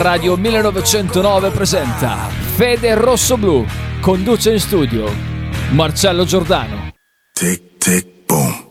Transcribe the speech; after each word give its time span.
Radio 0.00 0.34
1909 0.34 1.50
presenta 1.50 2.16
Fede 2.30 2.94
Rosso 2.94 3.36
Blu. 3.36 3.66
Conduce 4.00 4.50
in 4.50 4.58
studio 4.58 5.04
Marcello 5.72 6.24
Giordano. 6.24 6.88
Tic 7.30 7.76
tic 7.76 8.06
boom. 8.24 8.70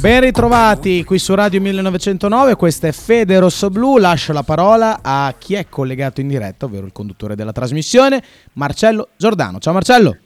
Ben 0.00 0.20
ritrovati 0.20 1.04
qui 1.04 1.20
su 1.20 1.32
Radio 1.36 1.60
1909, 1.60 2.56
questa 2.56 2.88
è 2.88 2.92
Fede 2.92 3.38
Rosso 3.38 3.70
Blu, 3.70 3.98
lascio 3.98 4.32
la 4.32 4.42
parola 4.42 4.98
a 5.00 5.32
chi 5.38 5.54
è 5.54 5.68
collegato 5.68 6.20
in 6.20 6.26
diretta, 6.26 6.66
ovvero 6.66 6.84
il 6.84 6.92
conduttore 6.92 7.36
della 7.36 7.52
trasmissione, 7.52 8.20
Marcello 8.54 9.10
Giordano. 9.16 9.60
Ciao 9.60 9.72
Marcello. 9.72 10.16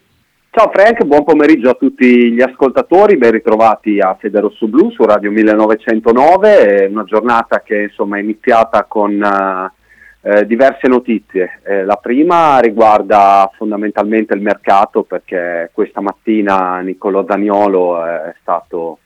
Ciao 0.52 0.68
Frank, 0.74 1.04
buon 1.04 1.22
pomeriggio 1.22 1.70
a 1.70 1.74
tutti 1.74 2.32
gli 2.32 2.42
ascoltatori, 2.42 3.16
ben 3.16 3.30
ritrovati 3.30 4.00
a 4.00 4.16
Fede 4.18 4.40
Rosso 4.40 4.66
Blu 4.66 4.90
su 4.90 5.04
Radio 5.04 5.30
1909, 5.30 6.66
è 6.66 6.86
una 6.86 7.04
giornata 7.04 7.60
che 7.60 7.82
insomma 7.82 8.16
è 8.16 8.20
iniziata 8.20 8.82
con 8.82 9.12
uh, 9.12 10.28
eh, 10.28 10.44
diverse 10.46 10.88
notizie. 10.88 11.60
Eh, 11.62 11.84
la 11.84 11.94
prima 11.94 12.58
riguarda 12.58 13.48
fondamentalmente 13.56 14.34
il 14.34 14.40
mercato 14.40 15.04
perché 15.04 15.70
questa 15.72 16.00
mattina 16.00 16.80
Niccolò 16.80 17.22
Daniolo 17.22 18.04
è 18.04 18.34
stato 18.40 18.98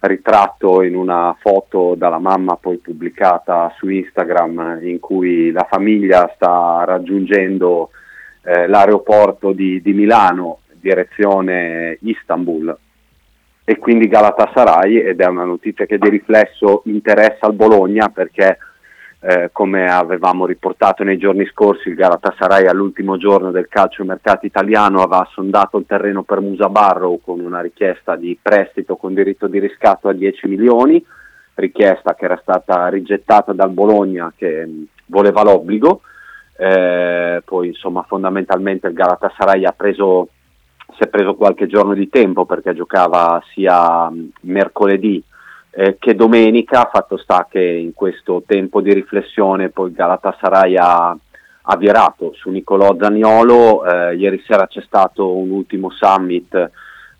ritratto 0.00 0.82
in 0.82 0.94
una 0.94 1.34
foto 1.40 1.94
dalla 1.96 2.18
mamma 2.18 2.56
poi 2.56 2.76
pubblicata 2.76 3.72
su 3.78 3.88
Instagram 3.88 4.80
in 4.82 5.00
cui 5.00 5.50
la 5.50 5.66
famiglia 5.68 6.30
sta 6.34 6.84
raggiungendo 6.86 7.88
eh, 8.42 8.66
l'aeroporto 8.66 9.52
di, 9.52 9.80
di 9.80 9.94
Milano 9.94 10.59
direzione 10.80 11.98
Istanbul 12.00 12.76
e 13.64 13.78
quindi 13.78 14.08
Galatasaray 14.08 14.96
ed 14.96 15.20
è 15.20 15.26
una 15.26 15.44
notizia 15.44 15.86
che 15.86 15.98
di 15.98 16.08
riflesso 16.08 16.82
interessa 16.86 17.46
al 17.46 17.54
Bologna 17.54 18.08
perché 18.08 18.58
eh, 19.20 19.50
come 19.52 19.84
avevamo 19.84 20.46
riportato 20.46 21.04
nei 21.04 21.18
giorni 21.18 21.46
scorsi 21.46 21.90
il 21.90 21.94
Galatasaray 21.94 22.66
all'ultimo 22.66 23.18
giorno 23.18 23.50
del 23.50 23.68
calcio 23.68 24.02
mercato 24.02 24.46
italiano 24.46 25.02
aveva 25.02 25.28
sondato 25.32 25.76
il 25.76 25.84
terreno 25.86 26.22
per 26.22 26.40
Musa 26.40 26.68
Barrow 26.68 27.20
con 27.22 27.38
una 27.38 27.60
richiesta 27.60 28.16
di 28.16 28.36
prestito 28.40 28.96
con 28.96 29.14
diritto 29.14 29.46
di 29.46 29.58
riscatto 29.58 30.08
a 30.08 30.14
10 30.14 30.48
milioni, 30.48 31.04
richiesta 31.54 32.14
che 32.14 32.24
era 32.24 32.38
stata 32.40 32.88
rigettata 32.88 33.52
dal 33.52 33.70
Bologna 33.70 34.32
che 34.34 34.66
mh, 34.66 34.84
voleva 35.06 35.42
l'obbligo, 35.42 36.00
eh, 36.56 37.42
poi 37.44 37.68
insomma 37.68 38.02
fondamentalmente 38.08 38.86
il 38.86 38.94
Galatasaray 38.94 39.64
ha 39.64 39.72
preso 39.72 40.28
si 41.00 41.06
è 41.06 41.08
preso 41.08 41.34
qualche 41.34 41.66
giorno 41.66 41.94
di 41.94 42.10
tempo 42.10 42.44
perché 42.44 42.74
giocava 42.74 43.42
sia 43.54 44.12
mercoledì 44.42 45.22
eh, 45.70 45.96
che 45.98 46.14
domenica, 46.14 46.90
fatto 46.92 47.16
sta 47.16 47.46
che 47.48 47.62
in 47.62 47.94
questo 47.94 48.42
tempo 48.44 48.82
di 48.82 48.92
riflessione 48.92 49.70
poi 49.70 49.92
Galatasaray 49.92 50.76
ha, 50.76 51.16
ha 51.62 51.76
virato 51.78 52.34
su 52.34 52.50
Nicolò 52.50 52.96
Zaniolo, 53.00 53.86
eh, 53.86 54.16
ieri 54.16 54.42
sera 54.46 54.66
c'è 54.66 54.82
stato 54.82 55.34
un 55.34 55.48
ultimo 55.50 55.88
summit, 55.88 56.70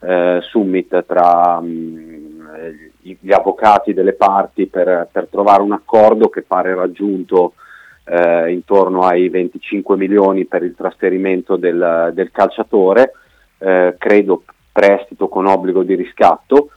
eh, 0.00 0.40
summit 0.42 1.04
tra 1.06 1.58
mh, 1.58 2.90
gli 3.00 3.32
avvocati 3.32 3.94
delle 3.94 4.12
parti 4.12 4.66
per, 4.66 5.08
per, 5.10 5.28
trovare 5.30 5.62
un 5.62 5.72
accordo 5.72 6.28
che 6.28 6.42
pare 6.42 6.74
raggiunto 6.74 7.54
eh, 8.04 8.52
intorno 8.52 9.06
ai 9.06 9.30
25 9.30 9.96
milioni 9.96 10.44
per 10.44 10.64
il 10.64 10.74
trasferimento 10.74 11.56
del, 11.56 12.10
del 12.12 12.30
calciatore 12.30 13.12
eh, 13.60 13.94
credo 13.98 14.42
prestito 14.72 15.28
con 15.28 15.46
obbligo 15.46 15.82
di 15.82 15.94
riscatto 15.94 16.70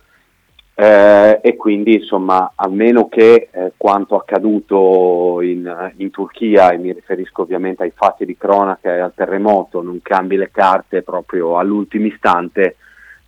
eh, 0.76 1.40
e 1.42 1.56
quindi 1.56 1.95
insomma 1.95 2.53
a 2.56 2.67
meno 2.67 3.08
che 3.08 3.50
eh, 3.52 3.73
quanto 3.78 4.16
accaduto 4.16 5.40
in, 5.42 5.94
in, 5.98 6.09
Turchia 6.09 6.72
e 6.72 6.78
mi 6.78 6.92
riferisco 6.92 7.44
ovviamente 7.44 7.84
ai 7.84 7.92
fatti 7.95 8.25
di 8.25 8.36
cronaca 8.36 8.95
e 8.95 9.00
al 9.00 9.14
terremoto 9.16 9.84
non 9.84 10.02
cambi 10.02 10.36
le 10.36 10.50
carte 10.52 11.03
proprio 11.03 11.59
all'ultimo 11.59 12.08
istante 12.08 12.78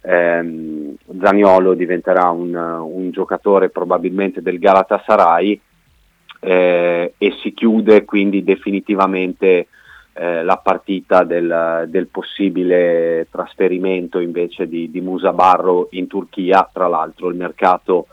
ehm, 0.02 0.96
Zaniolo 1.22 1.76
diventerà 1.76 2.30
un, 2.32 2.56
un, 2.56 3.12
giocatore 3.12 3.70
probabilmente 3.70 4.42
del 4.42 4.58
Galatasaray 4.58 5.62
eh, 6.40 7.14
e 7.16 7.32
si 7.44 7.54
chiude 7.54 8.06
quindi 8.06 8.44
definitivamente 8.44 9.68
eh, 10.18 10.44
la 10.44 10.56
partita 10.58 11.24
del, 11.24 11.86
del, 11.90 12.08
possibile 12.08 13.28
trasferimento 13.30 14.20
invece 14.20 14.66
di, 14.66 14.90
di 14.90 15.02
Musa 15.02 15.34
Barro 15.34 15.90
in 15.92 16.08
Turchia, 16.08 16.70
tra 16.72 16.88
l'altro 16.88 17.28
il 17.28 17.36
mercato 17.36 18.08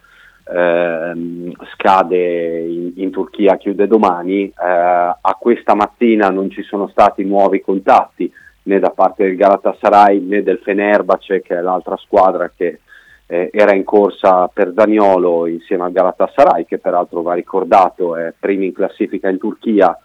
eh, 0.45 1.53
scade 1.73 2.59
in, 2.59 2.93
in, 2.97 3.11
Turchia, 3.13 3.57
chiude 3.57 3.87
domani, 3.87 4.47
eh, 4.47 4.53
a 4.59 5.37
questa 5.39 5.77
mattina 5.77 6.29
non 6.29 6.51
ci 6.51 6.63
sono 6.63 6.89
stati 6.89 7.23
nuovi 7.23 7.61
contatti 7.61 8.29
né 8.65 8.81
da 8.81 8.91
parte 8.91 9.25
del 9.25 9.37
Galatasaray 9.37 10.21
né 10.21 10.43
del 10.43 10.59
Fenerbahce 10.59 11.41
che 11.41 11.57
è 11.57 11.61
l'altra 11.61 11.97
squadra 11.97 12.51
che 12.55 12.81
eh, 13.27 13.51
era 13.53 13.75
in 13.75 13.85
corsa 13.85 14.49
per 14.49 14.73
Daniolo 14.73 15.47
insieme 15.47 15.85
al 15.85 15.93
Galatasaray 15.93 16.65
che 16.65 16.79
peraltro 16.79 17.23
va 17.23 17.35
ricordato 17.35 18.17
è 18.17 18.33
primo 18.39 18.65
in 18.65 18.73
classifica 18.73 19.29
in 19.29 19.39
Turchia 19.39 19.97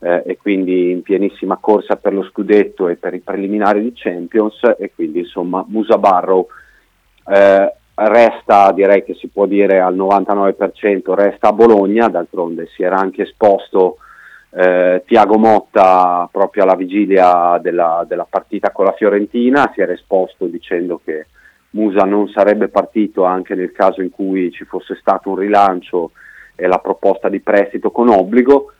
eh, 0.00 0.22
e 0.26 0.36
quindi 0.36 0.90
in 0.90 1.02
pienissima 1.02 1.58
corsa 1.60 1.96
per 1.96 2.12
lo 2.12 2.24
scudetto 2.24 2.88
e 2.88 2.96
per 2.96 3.14
i 3.14 3.20
preliminari 3.20 3.82
di 3.82 3.92
Champions 3.94 4.60
e 4.78 4.92
quindi 4.94 5.20
insomma 5.20 5.64
Musa 5.68 5.98
Barrow 5.98 6.46
eh, 7.26 7.72
resta, 7.94 8.72
direi 8.72 9.04
che 9.04 9.14
si 9.14 9.28
può 9.28 9.46
dire 9.46 9.80
al 9.80 9.94
99%, 9.94 11.12
resta 11.14 11.48
a 11.48 11.52
Bologna, 11.52 12.08
d'altronde 12.08 12.66
si 12.74 12.82
era 12.82 12.96
anche 12.96 13.22
esposto 13.22 13.98
eh, 14.52 15.02
Tiago 15.06 15.38
Motta 15.38 16.28
proprio 16.30 16.64
alla 16.64 16.74
vigilia 16.74 17.58
della, 17.60 18.04
della, 18.08 18.26
partita 18.28 18.70
con 18.70 18.86
la 18.86 18.92
Fiorentina, 18.92 19.70
si 19.74 19.80
era 19.80 19.92
esposto 19.92 20.46
dicendo 20.46 21.00
che 21.04 21.26
Musa 21.70 22.04
non 22.04 22.28
sarebbe 22.28 22.68
partito 22.68 23.24
anche 23.24 23.54
nel 23.54 23.70
caso 23.70 24.02
in 24.02 24.10
cui 24.10 24.50
ci 24.50 24.64
fosse 24.64 24.96
stato 24.96 25.30
un 25.30 25.36
rilancio 25.36 26.10
e 26.56 26.66
la 26.66 26.78
proposta 26.78 27.28
di 27.28 27.40
prestito 27.40 27.92
con 27.92 28.08
obbligo 28.08 28.72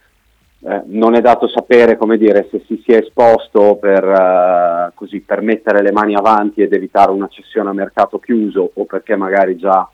eh, 0.62 0.82
non 0.87 1.15
è 1.15 1.21
dato 1.22 1.48
sapere 1.48 1.97
come 1.97 2.19
dire, 2.19 2.48
se 2.50 2.62
si 2.66 2.82
sia 2.84 2.98
esposto 2.98 3.76
per, 3.76 4.04
uh, 4.04 4.94
così, 4.94 5.21
per, 5.21 5.41
mettere 5.41 5.81
le 5.81 5.91
mani 5.91 6.15
avanti 6.15 6.60
ed 6.60 6.75
evitare 6.75 7.12
una 7.12 7.28
cessione 7.28 7.71
a 7.71 7.72
mercato 7.72 8.19
chiuso 8.19 8.71
o 8.75 8.84
perché 8.84 9.16
magari 9.16 9.56
già 9.56 9.88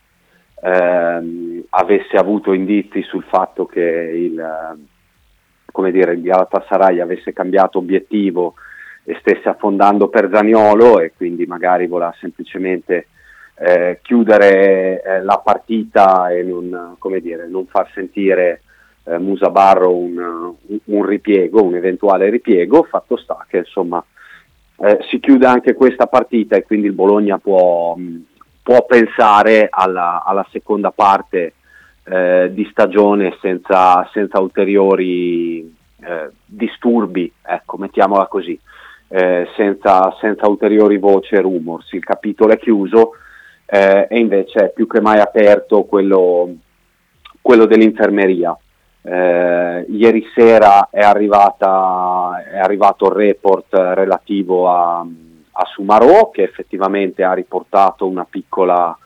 ehm, 0.61 1.65
avesse 1.71 2.17
avuto 2.17 2.53
indizi 2.53 3.03
sul 3.03 3.23
fatto 3.25 3.67
che 3.67 3.81
il, 3.81 4.77
come 5.71 5.93
dire, 5.93 6.15
il 6.15 6.23
Galatasaray 6.23 6.99
avesse 6.99 7.33
cambiato 7.33 7.79
obiettivo 7.79 8.55
e 9.05 9.17
stesse 9.21 9.49
affondando 9.49 10.09
per 10.09 10.31
Zaniolo 10.33 10.99
e 10.99 11.13
quindi 11.17 11.47
magari 11.47 11.87
voleva 11.87 12.13
semplicemente 12.19 13.07
eh, 13.55 14.01
chiudere 14.03 15.01
eh, 15.01 15.23
la 15.23 15.41
partita 15.45 16.29
e 16.31 16.43
non, 16.43 16.97
dire, 17.21 17.47
non 17.47 17.67
far 17.67 17.89
sentire 17.95 18.63
eh, 19.07 19.19
Musa 19.19 19.51
Barro 19.51 19.95
un, 19.95 20.53
un, 20.85 21.05
ripiego, 21.05 21.63
un 21.63 21.75
eventuale 21.75 22.29
ripiego, 22.29 22.83
fatto 22.83 23.17
sta 23.17 23.45
che 23.49 23.59
insomma 23.59 24.05
eh, 24.79 24.99
si 25.09 25.21
chiude 25.21 25.47
anche 25.47 25.75
questa 25.75 26.07
partita 26.07 26.57
e 26.57 26.65
quindi 26.65 26.87
il 26.87 26.93
Bologna 26.93 27.39
può, 27.39 27.97
può 28.63 28.85
pensare 28.85 29.69
alla, 29.71 30.23
alla, 30.25 30.47
seconda 30.51 30.91
parte 30.91 31.55
eh, 32.05 32.51
di 32.53 32.67
stagione 32.71 33.37
senza, 33.41 34.09
senza 34.13 34.39
ulteriori 34.41 35.75
eh, 36.01 36.31
disturbi, 36.45 37.33
ecco, 37.43 37.79
mettiamola 37.79 38.27
così, 38.27 38.59
eh, 39.09 39.49
senza, 39.57 40.15
senza, 40.21 40.49
ulteriori 40.49 40.99
voci 40.99 41.35
e 41.35 41.41
rumors. 41.41 41.93
Il 41.93 42.05
capitolo 42.05 42.53
è 42.53 42.59
chiuso 42.59 43.13
eh, 43.65 44.07
e 44.11 44.19
invece 44.19 44.67
è 44.67 44.73
più 44.73 44.87
che 44.87 45.01
mai 45.01 45.21
aperto 45.21 45.85
quello, 45.85 46.55
quello 47.41 47.65
dell'infermeria. 47.65 48.57
Eh, 49.09 49.87
ieri 49.89 50.27
sera 50.35 50.89
è, 50.91 51.01
arrivata, 51.01 52.43
è, 52.51 52.59
arrivato 52.59 53.07
il 53.07 53.13
report 53.13 53.73
relativo 53.73 54.69
a, 54.69 54.99
a 54.99 55.65
Sumarò 55.73 56.31
che 56.31 56.43
effettivamente 56.43 57.23
ha 57.23 57.33
riportato 57.33 58.09
una 58.09 58.27
piccola 58.29 58.99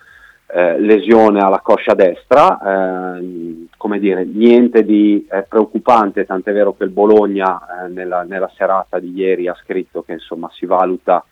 eh, 0.47 0.81
lesione 0.81 1.41
alla 1.41 1.61
coscia 1.61 1.93
destra, 1.93 3.19
eh, 3.19 3.67
come 3.77 3.99
dire, 3.99 4.25
niente 4.25 4.85
di 4.85 5.27
eh, 5.31 5.45
preoccupante, 5.47 6.25
tant'è 6.25 6.53
vero 6.55 6.75
che 6.75 6.85
il 6.85 6.91
Bologna 6.91 7.61
eh, 7.61 7.89
nella, 7.89 8.23
nella, 8.23 8.51
serata 8.57 8.99
di 8.99 9.13
ieri 9.13 9.49
ha 9.49 9.57
scritto 9.63 10.03
che 10.03 10.15
insomma 10.15 10.51
si 10.55 10.65
valuta 10.65 11.23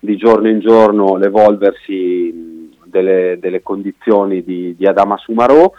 di 0.00 0.16
giorno 0.16 0.48
in 0.48 0.58
giorno 0.58 1.14
l'evolversi 1.14 2.68
delle, 2.84 3.38
delle 3.40 3.62
condizioni 3.62 4.42
di, 4.42 4.74
di 4.76 4.86
Adama 4.86 5.16
Sumarò. 5.18 5.72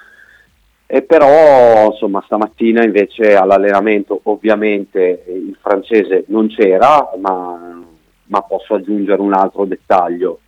E 0.91 1.03
però 1.03 1.91
insomma 1.91 2.23
stamattina 2.25 2.83
invece 2.83 3.35
all'allenamento 3.35 4.21
ovviamente 4.23 5.23
il 5.27 5.55
francese 5.61 6.23
non 6.29 6.47
c'era, 6.47 7.11
ma, 7.21 7.79
ma 8.23 8.41
posso 8.41 8.73
aggiungere 8.73 9.21
un 9.21 9.35
altro 9.35 9.65
dettaglio. 9.65 10.39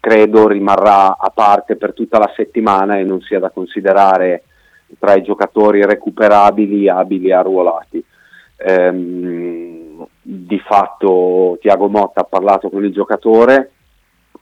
Credo 0.00 0.48
rimarrà 0.48 1.16
a 1.16 1.30
parte 1.32 1.76
per 1.76 1.94
tutta 1.94 2.18
la 2.18 2.32
settimana 2.34 2.98
e 2.98 3.04
non 3.04 3.20
sia 3.20 3.38
da 3.38 3.50
considerare 3.50 4.42
tra 4.98 5.14
i 5.14 5.22
giocatori 5.22 5.86
recuperabili, 5.86 6.88
abili 6.88 7.28
e 7.28 7.34
arruolati. 7.34 8.04
Ehm, 8.56 10.04
di 10.20 10.58
fatto 10.66 11.58
Tiago 11.60 11.86
Motta 11.86 12.22
ha 12.22 12.24
parlato 12.28 12.70
con 12.70 12.84
il 12.84 12.92
giocatore 12.92 13.73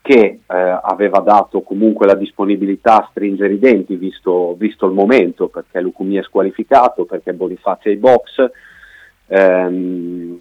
che 0.03 0.41
eh, 0.45 0.81
aveva 0.83 1.21
dato 1.21 1.63
comunque 1.63 2.07
la 2.07 2.17
disponibilità 2.17 2.97
a 2.97 3.09
stringere 3.11 3.55
i 3.55 3.59
denti 3.61 3.95
visto, 3.95 4.55
visto 4.59 4.87
il 4.87 4.93
momento, 4.93 5.47
perché 5.47 5.81
Lucumi 5.81 6.17
è 6.17 6.23
squalificato, 6.23 7.05
perché 7.05 7.33
Bonifacio 7.33 7.89
è 7.89 7.93
ai 7.93 7.99
box 7.99 8.51
ehm, 9.29 10.39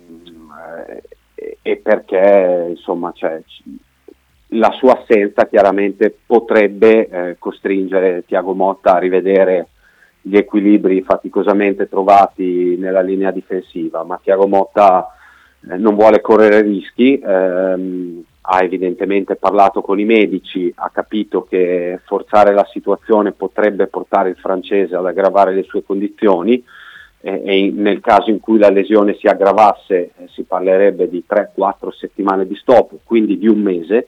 e 1.61 1.77
perché 1.77 2.67
insomma 2.69 3.11
cioè, 3.13 3.41
la 4.53 4.71
sua 4.71 4.99
assenza 4.99 5.47
chiaramente 5.47 6.15
potrebbe 6.25 7.07
eh, 7.07 7.35
costringere 7.37 8.25
Tiago 8.25 8.53
Motta 8.53 8.95
a 8.95 8.99
rivedere 8.99 9.67
gli 10.21 10.37
equilibri 10.37 11.01
faticosamente 11.01 11.87
trovati 11.87 12.75
nella 12.77 13.01
linea 13.01 13.31
difensiva, 13.31 14.03
ma 14.03 14.19
Tiago 14.21 14.47
Motta 14.47 15.15
eh, 15.69 15.77
non 15.77 15.95
vuole 15.95 16.21
correre 16.21 16.61
rischi, 16.61 17.19
ehm, 17.19 18.23
ha 18.41 18.63
evidentemente 18.63 19.35
parlato 19.35 19.81
con 19.81 19.99
i 19.99 20.05
medici, 20.05 20.71
ha 20.75 20.89
capito 20.89 21.43
che 21.43 21.99
forzare 22.05 22.53
la 22.53 22.67
situazione 22.71 23.33
potrebbe 23.33 23.87
portare 23.87 24.29
il 24.29 24.37
francese 24.37 24.95
ad 24.95 25.05
aggravare 25.05 25.53
le 25.53 25.63
sue 25.63 25.83
condizioni 25.83 26.63
eh, 27.21 27.41
e 27.45 27.71
nel 27.71 27.99
caso 27.99 28.31
in 28.31 28.39
cui 28.39 28.57
la 28.57 28.69
lesione 28.69 29.15
si 29.15 29.27
aggravasse 29.27 29.95
eh, 29.95 30.27
si 30.31 30.43
parlerebbe 30.43 31.07
di 31.07 31.23
3-4 31.27 31.89
settimane 31.95 32.47
di 32.47 32.55
stop, 32.55 32.97
quindi 33.03 33.37
di 33.37 33.47
un 33.47 33.59
mese. 33.59 34.07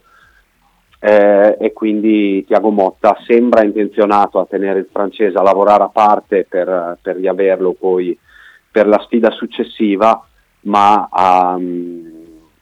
Eh, 1.06 1.58
e 1.60 1.74
quindi 1.74 2.46
Tiago 2.46 2.70
Motta 2.70 3.18
sembra 3.28 3.66
intenzionato 3.66 4.40
a 4.40 4.46
tenere 4.46 4.80
il 4.80 4.88
francese 4.90 5.38
a 5.38 5.42
lavorare 5.42 5.84
a 5.84 5.90
parte 5.90 6.46
per, 6.48 6.98
per 7.02 7.18
riaverlo 7.18 7.74
poi 7.74 8.18
per 8.72 8.88
la 8.88 9.00
sfida 9.00 9.30
successiva, 9.30 10.26
ma 10.62 11.10
a, 11.12 11.60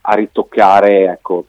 a 0.01 0.13
ritoccare, 0.13 1.11
ecco, 1.11 1.45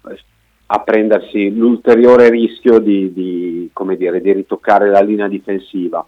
a 0.67 0.81
prendersi 0.81 1.55
l'ulteriore 1.55 2.31
rischio 2.31 2.79
di, 2.79 3.13
di, 3.13 3.71
dire, 3.97 4.21
di 4.21 4.33
ritoccare 4.33 4.89
la 4.91 5.01
linea 5.01 5.29
difensiva. 5.29 6.05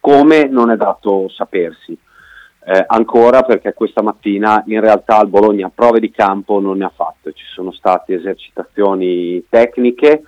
Come 0.00 0.46
non 0.46 0.70
è 0.70 0.76
dato 0.76 1.28
sapersi 1.28 1.98
eh, 2.70 2.84
ancora 2.86 3.44
perché 3.44 3.72
questa 3.72 4.02
mattina 4.02 4.62
in 4.66 4.80
realtà 4.80 5.16
al 5.16 5.28
Bologna 5.28 5.70
prove 5.74 6.00
di 6.00 6.10
campo 6.10 6.60
non 6.60 6.76
ne 6.76 6.84
ha 6.84 6.92
fatte, 6.94 7.32
ci 7.32 7.46
sono 7.54 7.72
state 7.72 8.14
esercitazioni 8.14 9.42
tecniche, 9.48 10.22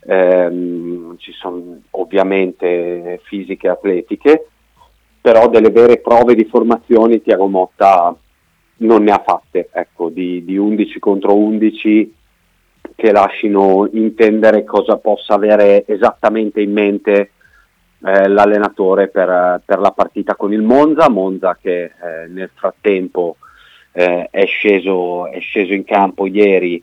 ehm, 0.00 1.18
ci 1.18 1.32
sono 1.32 1.80
ovviamente 1.90 3.20
fisiche 3.24 3.66
e 3.66 3.70
atletiche, 3.70 4.46
però 5.20 5.50
delle 5.50 5.68
vere 5.68 5.98
prove 5.98 6.34
di 6.34 6.46
formazione 6.46 7.20
Tiago 7.20 7.46
Motta 7.46 8.16
non 8.82 9.04
ne 9.04 9.12
ha 9.12 9.22
fatte, 9.24 9.68
ecco, 9.72 10.08
di, 10.08 10.44
di 10.44 10.56
11 10.56 10.98
contro 10.98 11.36
11 11.36 12.14
che 12.94 13.12
lasciano 13.12 13.88
intendere 13.92 14.64
cosa 14.64 14.96
possa 14.96 15.34
avere 15.34 15.84
esattamente 15.86 16.60
in 16.60 16.72
mente 16.72 17.30
eh, 18.04 18.28
l'allenatore 18.28 19.08
per, 19.08 19.62
per, 19.64 19.78
la 19.78 19.92
partita 19.92 20.34
con 20.34 20.52
il 20.52 20.62
Monza, 20.62 21.08
Monza 21.08 21.56
che 21.60 21.84
eh, 21.84 22.26
nel 22.28 22.50
frattempo 22.52 23.36
eh, 23.92 24.28
è 24.30 24.44
sceso, 24.46 25.28
è, 25.28 25.38
sceso, 25.40 25.72
in 25.72 25.84
campo 25.84 26.26
ieri 26.26 26.82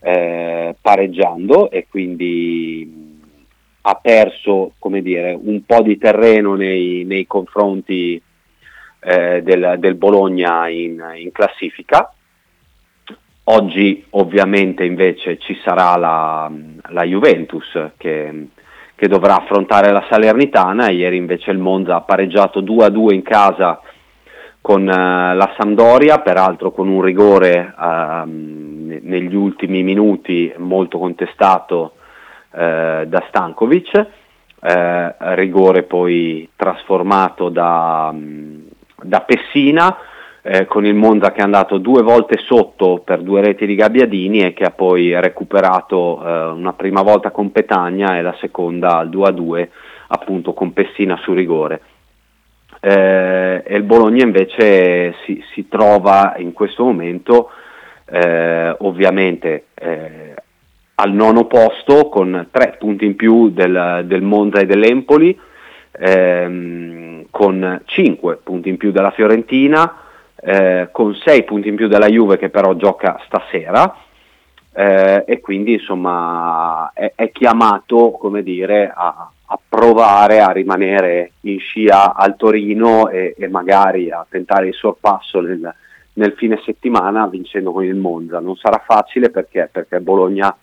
eh, 0.00 0.76
pareggiando 0.80 1.70
e 1.70 1.86
quindi 1.88 3.12
ha 3.86 3.94
perso 3.96 4.72
dire, 4.80 5.38
un 5.38 5.64
po' 5.64 5.82
di 5.82 5.98
terreno 5.98 6.54
nei, 6.54 7.04
nei 7.04 7.26
confronti 7.26 8.20
eh, 9.04 9.42
del, 9.42 9.76
del, 9.78 9.94
Bologna 9.94 10.68
in, 10.68 11.02
in 11.16 11.30
classifica. 11.32 12.12
Oggi 13.44 14.04
ovviamente 14.10 14.84
invece 14.84 15.38
ci 15.38 15.58
sarà 15.62 15.96
la, 15.96 16.50
la 16.88 17.04
Juventus 17.04 17.90
che 17.98 18.48
che 18.96 19.08
dovrà 19.08 19.36
affrontare 19.36 19.90
la 19.90 20.04
Salernitana, 20.08 20.88
ieri 20.90 21.16
invece 21.16 21.50
il 21.50 21.58
Monza 21.58 21.96
ha 21.96 22.00
pareggiato 22.00 22.62
2-2 22.62 23.12
in 23.12 23.22
casa 23.22 23.80
con 24.60 24.82
uh, 24.82 24.86
la 24.86 25.52
Sampdoria, 25.58 26.20
peraltro 26.20 26.70
con 26.70 26.88
un 26.88 27.02
rigore 27.02 27.74
uh, 27.76 28.22
negli 28.24 29.34
ultimi 29.34 29.82
minuti 29.82 30.52
molto 30.58 30.98
contestato 30.98 31.94
uh, 32.50 33.04
da 33.04 33.24
Stankovic, 33.28 34.06
eh, 34.66 35.14
rigore 35.34 35.82
poi 35.82 36.48
trasformato 36.56 37.50
da, 37.50 38.14
da 39.04 39.20
Pessina, 39.20 39.96
eh, 40.42 40.66
con 40.66 40.84
il 40.84 40.94
Monza 40.94 41.32
che 41.32 41.40
è 41.40 41.42
andato 41.42 41.78
due 41.78 42.02
volte 42.02 42.38
sotto 42.38 43.00
per 43.04 43.22
due 43.22 43.40
reti 43.40 43.64
di 43.64 43.74
Gabbiadini 43.74 44.40
e 44.40 44.52
che 44.52 44.64
ha 44.64 44.70
poi 44.70 45.18
recuperato 45.18 46.22
eh, 46.22 46.46
una 46.48 46.74
prima 46.74 47.00
volta 47.02 47.30
con 47.30 47.50
Petagna 47.50 48.18
e 48.18 48.22
la 48.22 48.36
seconda 48.40 48.98
al 48.98 49.08
2-2 49.08 49.68
appunto 50.08 50.52
con 50.52 50.72
Pessina 50.72 51.18
su 51.22 51.32
rigore. 51.32 51.80
Eh, 52.80 53.62
e 53.64 53.76
il 53.76 53.84
Bologna 53.84 54.24
invece 54.24 55.14
si, 55.24 55.42
si, 55.54 55.68
trova 55.68 56.34
in 56.36 56.52
questo 56.52 56.84
momento 56.84 57.50
eh, 58.10 58.76
ovviamente 58.80 59.68
eh, 59.74 60.34
al 60.96 61.12
nono 61.12 61.46
posto 61.46 62.10
con 62.10 62.48
tre 62.50 62.76
punti 62.78 63.06
in 63.06 63.16
più 63.16 63.48
del, 63.48 64.02
del 64.04 64.20
Monza 64.20 64.60
e 64.60 64.66
dell'Empoli, 64.66 65.38
ehm, 65.98 67.26
con 67.30 67.82
cinque 67.86 68.38
punti 68.42 68.68
in 68.68 68.76
più 68.76 68.92
della 68.92 69.10
Fiorentina, 69.10 70.00
eh, 70.36 70.88
con 70.92 71.14
6 71.14 71.44
punti 71.44 71.68
in 71.68 71.76
più 71.76 71.88
della 71.88 72.08
Juve 72.08 72.36
che 72.36 72.50
però 72.50 72.74
gioca 72.74 73.18
stasera 73.24 73.96
eh, 74.76 75.24
e 75.26 75.40
quindi 75.40 75.74
insomma 75.74 76.90
è, 76.92 77.12
è 77.14 77.30
chiamato 77.30 78.10
come 78.10 78.42
dire, 78.42 78.92
a, 78.92 79.30
a, 79.46 79.58
provare 79.68 80.40
a 80.40 80.50
rimanere 80.50 81.32
in 81.42 81.60
scia 81.60 82.14
al 82.14 82.34
Torino 82.36 83.08
e, 83.08 83.36
e 83.38 83.48
magari 83.48 84.10
a 84.10 84.26
tentare 84.28 84.68
il 84.68 84.74
sorpasso 84.74 85.40
nel, 85.40 85.72
nel, 86.14 86.32
fine 86.32 86.60
settimana 86.64 87.28
vincendo 87.28 87.70
con 87.70 87.84
il 87.84 87.94
Monza. 87.94 88.40
Non 88.40 88.56
sarà 88.56 88.82
facile 88.84 89.30
perché, 89.30 89.68
perché 89.70 90.00
Bologna 90.00 90.54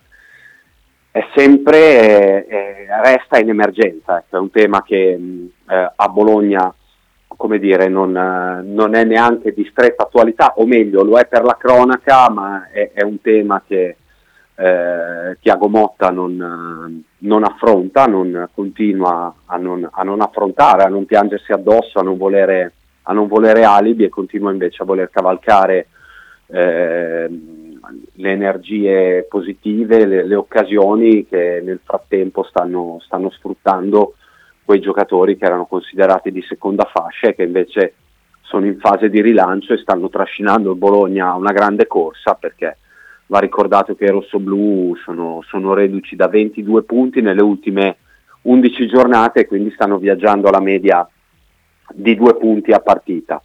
è 1.11 1.27
sempre, 1.35 2.47
eh, 2.47 2.87
resta 3.03 3.37
in 3.37 3.49
emergenza, 3.49 4.19
ecco, 4.19 4.37
è 4.37 4.39
un 4.39 4.49
tema 4.49 4.81
che 4.81 5.11
eh, 5.69 5.91
a 5.95 6.07
Bologna 6.07 6.73
come 7.41 7.57
dire, 7.57 7.87
non, 7.87 8.11
non, 8.11 8.93
è 8.93 9.03
neanche 9.03 9.51
di 9.51 9.67
stretta 9.71 10.03
attualità, 10.03 10.53
o 10.57 10.65
meglio, 10.67 11.03
lo 11.03 11.17
è 11.17 11.25
per 11.25 11.43
la 11.43 11.57
cronaca, 11.57 12.29
ma 12.29 12.69
è, 12.69 12.91
è 12.93 13.01
un 13.01 13.19
tema 13.19 13.63
che 13.65 13.95
eh, 14.53 15.37
Tiago 15.41 15.67
Motta 15.67 16.11
non, 16.11 17.03
non, 17.17 17.43
affronta, 17.43 18.05
non 18.05 18.47
continua 18.53 19.33
a 19.45 19.57
non, 19.57 19.89
a 19.91 20.03
non, 20.03 20.21
affrontare, 20.21 20.83
a 20.83 20.89
non 20.89 21.05
piangersi 21.05 21.51
addosso, 21.51 21.97
a 21.97 22.03
non 22.03 22.15
volere, 22.15 22.73
a 23.03 23.13
non 23.13 23.27
volere 23.27 23.63
alibi 23.63 24.03
e 24.03 24.09
continua 24.09 24.51
invece 24.51 24.83
a 24.83 24.85
voler 24.85 25.09
cavalcare 25.09 25.87
eh, 26.45 27.27
le 28.13 28.31
energie 28.31 29.25
positive, 29.29 30.05
le, 30.05 30.25
le, 30.25 30.35
occasioni 30.35 31.25
che 31.25 31.61
nel 31.63 31.79
frattempo 31.83 32.43
stanno, 32.43 32.99
stanno 33.01 33.29
sfruttando 33.29 34.15
quei 34.63 34.79
giocatori 34.79 35.37
che 35.37 35.45
erano 35.45 35.65
considerati 35.65 36.31
di 36.31 36.41
seconda 36.41 36.89
fascia 36.91 37.27
e 37.27 37.35
che 37.35 37.43
invece 37.43 37.93
sono 38.41 38.65
in 38.65 38.79
fase 38.79 39.09
di 39.09 39.21
rilancio 39.21 39.73
e 39.73 39.77
stanno 39.77 40.09
trascinando 40.09 40.71
il 40.71 40.77
Bologna 40.77 41.29
a 41.29 41.35
una 41.35 41.51
grande 41.51 41.87
corsa 41.87 42.35
perché 42.35 42.77
va 43.27 43.39
ricordato 43.39 43.95
che 43.95 44.05
i 44.05 44.09
rossoblù 44.09 44.95
sono, 45.03 45.41
sono 45.47 45.73
reduci 45.73 46.15
da 46.15 46.27
22 46.27 46.83
punti 46.83 47.21
nelle 47.21 47.41
ultime 47.41 47.97
11 48.41 48.87
giornate 48.87 49.41
e 49.41 49.47
quindi 49.47 49.71
stanno 49.71 49.97
viaggiando 49.97 50.49
alla 50.49 50.59
media 50.59 51.07
di 51.93 52.15
due 52.15 52.35
punti 52.35 52.71
a 52.71 52.79
partita. 52.79 53.41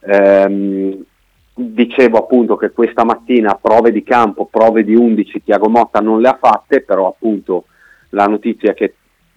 Ehm, 0.00 1.04
dicevo 1.54 2.18
appunto 2.18 2.56
che 2.56 2.72
questa 2.72 3.04
mattina 3.04 3.54
prove 3.54 3.92
di 3.92 4.02
campo, 4.02 4.46
prove 4.50 4.82
di 4.82 4.94
11 4.94 5.44
Tiago 5.44 5.68
Motta 5.68 6.00
non 6.00 6.20
le 6.20 6.28
ha 6.28 6.38
fatte, 6.40 6.82
però 6.82 7.08
appunto 7.08 7.66
la 8.10 8.26
notizia 8.26 8.72
è 8.72 8.74
che 8.74 8.94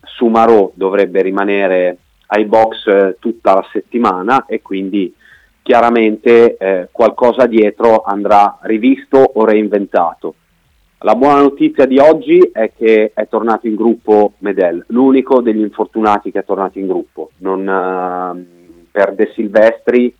Sumarò 0.07 0.71
dovrebbe 0.73 1.21
rimanere 1.21 1.97
ai 2.27 2.45
box 2.45 2.87
eh, 2.87 3.17
tutta 3.19 3.53
la 3.53 3.65
settimana 3.71 4.45
e 4.45 4.61
quindi 4.61 5.13
chiaramente 5.61 6.57
eh, 6.57 6.87
qualcosa 6.91 7.45
dietro 7.45 8.03
andrà 8.03 8.57
rivisto 8.61 9.17
o 9.17 9.45
reinventato. 9.45 10.33
La 11.01 11.13
buona 11.15 11.41
notizia 11.41 11.85
di 11.85 11.99
oggi 11.99 12.39
è 12.51 12.71
che 12.75 13.11
è 13.13 13.27
tornato 13.27 13.67
in 13.67 13.75
gruppo 13.75 14.33
Medel, 14.39 14.83
l'unico 14.87 15.41
degli 15.41 15.59
infortunati 15.59 16.31
che 16.31 16.39
è 16.39 16.45
tornato 16.45 16.79
in 16.79 16.87
gruppo. 16.87 17.31
Non, 17.37 17.67
eh, 17.67 18.45
per 18.89 19.13
De 19.13 19.31
Silvestri 19.35 20.15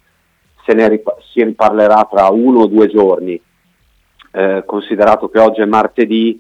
se 0.67 0.74
ne 0.74 0.89
rip- 0.89 1.21
si 1.31 1.41
riparlerà 1.41 2.05
tra 2.12 2.27
uno 2.27 2.59
o 2.59 2.67
due 2.67 2.88
giorni, 2.88 3.41
eh, 4.31 4.63
considerato 4.65 5.29
che 5.29 5.39
oggi 5.39 5.62
è 5.62 5.65
martedì 5.65 6.39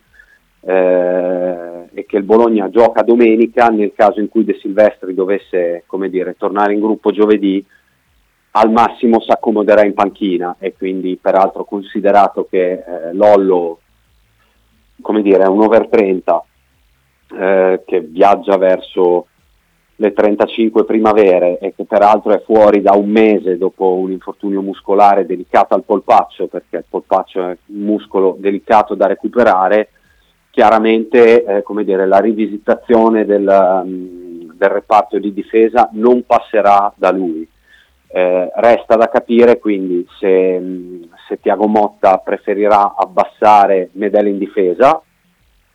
eh, 0.59 1.89
e 1.93 2.05
che 2.05 2.17
il 2.17 2.23
Bologna 2.23 2.69
gioca 2.69 3.03
domenica, 3.03 3.69
nel 3.69 3.93
caso 3.95 4.19
in 4.19 4.27
cui 4.27 4.43
De 4.43 4.57
Silvestri 4.59 5.13
dovesse 5.13 5.85
dire, 6.09 6.35
tornare 6.37 6.73
in 6.73 6.81
gruppo 6.81 7.11
giovedì, 7.11 7.65
al 8.51 8.69
massimo 8.69 9.21
si 9.21 9.31
accomoderà 9.31 9.85
in 9.85 9.93
panchina. 9.93 10.57
E 10.59 10.73
quindi 10.75 11.17
peraltro 11.21 11.63
considerato 11.63 12.47
che 12.49 12.71
eh, 12.73 13.13
Lollo 13.13 13.79
dire, 15.21 15.43
è 15.43 15.47
un 15.47 15.61
over 15.61 15.87
30 15.87 16.43
eh, 17.39 17.83
che 17.85 18.01
viaggia 18.01 18.57
verso 18.57 19.27
le 19.99 20.13
35 20.13 20.85
primavere 20.85 21.57
e 21.57 21.73
che 21.75 21.85
peraltro 21.85 22.31
è 22.31 22.41
fuori 22.41 22.81
da 22.81 22.93
un 22.93 23.09
mese 23.09 23.57
dopo 23.57 23.95
un 23.95 24.11
infortunio 24.11 24.61
muscolare 24.61 25.25
delicato 25.25 25.73
al 25.73 25.83
polpaccio, 25.83 26.47
perché 26.47 26.77
il 26.77 26.85
polpaccio 26.87 27.41
è 27.41 27.57
un 27.65 27.79
muscolo 27.81 28.35
delicato 28.39 28.93
da 28.93 29.07
recuperare, 29.07 29.89
chiaramente 30.51 31.43
eh, 31.43 31.63
come 31.63 31.83
dire, 31.83 32.05
la 32.05 32.19
rivisitazione 32.19 33.25
del, 33.25 33.47
um, 33.47 34.53
del, 34.53 34.69
reparto 34.69 35.17
di 35.17 35.33
difesa 35.33 35.89
non 35.93 36.23
passerà 36.25 36.93
da 36.95 37.11
lui. 37.11 37.47
Eh, 38.09 38.51
resta 38.55 38.95
da 38.95 39.09
capire 39.09 39.59
quindi 39.59 40.07
se, 40.19 40.61
se 41.27 41.39
Tiago 41.41 41.67
Motta 41.67 42.19
preferirà 42.19 42.95
abbassare 42.95 43.89
Medella 43.93 44.29
in 44.29 44.37
difesa, 44.37 45.01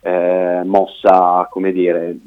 eh, 0.01 0.61
mossa 0.63 1.47
come 1.51 1.71
dire, 1.71 2.17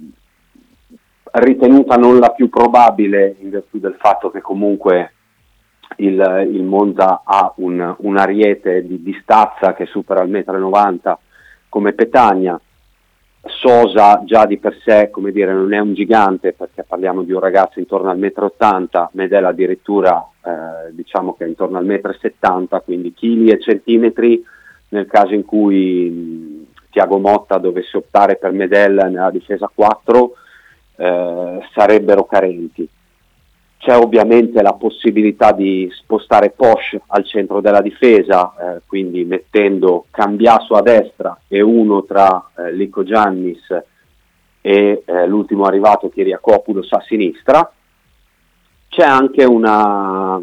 ritenuta 1.33 1.97
non 1.97 2.19
la 2.19 2.31
più 2.31 2.49
probabile 2.49 3.37
in 3.41 3.51
virtù 3.51 3.79
del 3.79 3.97
fatto 3.99 4.31
che 4.31 4.41
comunque 4.41 5.13
il, 5.97 6.49
il 6.53 6.63
Monza 6.63 7.23
ha 7.25 7.53
un, 7.57 7.95
un 7.99 8.17
ariete 8.17 8.87
di, 8.87 9.19
stazza 9.23 9.75
che 9.75 9.87
supera 9.87 10.23
il 10.23 10.31
1,90 10.31 11.11
m 11.11 11.17
come 11.69 11.93
Petagna. 11.93 12.61
Sosa 13.49 14.23
già 14.25 14.45
di 14.45 14.59
per 14.59 14.77
sé, 14.83 15.09
come 15.09 15.31
dire, 15.31 15.53
non 15.53 15.73
è 15.73 15.79
un 15.79 15.95
gigante 15.95 16.53
perché 16.53 16.83
parliamo 16.83 17.23
di 17.23 17.31
un 17.31 17.39
ragazzo 17.39 17.79
intorno 17.79 18.11
al 18.11 18.19
1,80 18.19 19.03
m, 19.03 19.09
Medella 19.13 19.49
addirittura 19.49 20.27
eh, 20.43 20.91
diciamo 20.91 21.35
che 21.35 21.45
è 21.45 21.49
intorno 21.49 21.79
al 21.79 21.87
1,70 21.87 22.31
m, 22.41 22.83
quindi 22.85 23.13
chili 23.13 23.51
e 23.51 23.61
centimetri 23.61 24.45
nel 24.89 25.07
caso 25.07 25.35
in 25.35 25.45
cui 25.45 26.67
Tiago 26.91 27.19
Motta 27.19 27.59
dovesse 27.59 27.97
optare 27.97 28.37
per 28.37 28.51
Medella 28.51 29.05
nella 29.05 29.31
difesa 29.31 29.71
4 29.73 30.33
eh, 30.97 31.61
sarebbero 31.73 32.25
carenti. 32.25 32.89
C'è 33.79 33.97
ovviamente 33.97 34.63
la 34.63 34.73
possibilità 34.73 35.53
di 35.53 35.89
spostare 35.93 36.51
Posh 36.51 36.99
al 37.09 37.25
centro 37.25 37.61
della 37.61 37.83
difesa, 37.83 38.55
eh, 38.59 38.81
quindi 38.87 39.25
mettendo 39.25 40.07
Cambiaso 40.11 40.75
a 40.75 40.83
destra 40.83 41.39
e 41.47 41.61
uno 41.61 42.03
tra 42.05 42.51
eh, 42.57 42.73
Lico 42.73 43.05
Giannis 43.05 43.65
e 44.61 45.03
eh, 45.05 45.27
l'ultimo 45.27 45.65
arrivato 45.65 46.09
Kiriakopoulos 46.09 46.91
a 46.93 47.01
sinistra. 47.07 47.71
C'è 48.89 49.05
anche 49.05 49.45
una, 49.45 50.43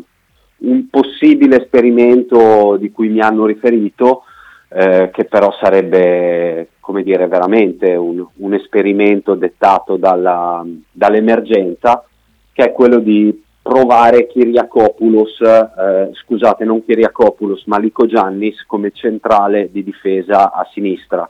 un 0.57 0.89
possibile 0.89 1.63
esperimento 1.63 2.77
di 2.77 2.91
cui 2.91 3.09
mi 3.09 3.19
hanno 3.19 3.45
riferito, 3.45 4.23
eh, 4.69 5.09
che 5.11 5.25
però 5.25 5.51
sarebbe 5.59 6.69
come 6.83 7.01
dire, 7.01 7.27
veramente 7.27 7.95
un, 7.95 8.27
un 8.35 8.53
esperimento 8.53 9.35
dettato 9.35 9.95
dalla, 9.95 10.65
dall'emergenza, 10.91 12.03
che 12.51 12.65
è 12.65 12.71
quello 12.73 12.99
di 12.99 13.41
provare 13.61 14.27
Kiriakopoulos, 14.27 15.39
eh, 15.39 16.09
scusate, 16.11 16.65
non 16.65 16.83
Kiriakopoulos, 16.83 17.63
ma 17.67 17.79
Lico 17.79 18.05
Giannis 18.05 18.65
come 18.65 18.91
centrale 18.91 19.71
di 19.71 19.81
difesa 19.81 20.51
a 20.51 20.67
sinistra. 20.73 21.27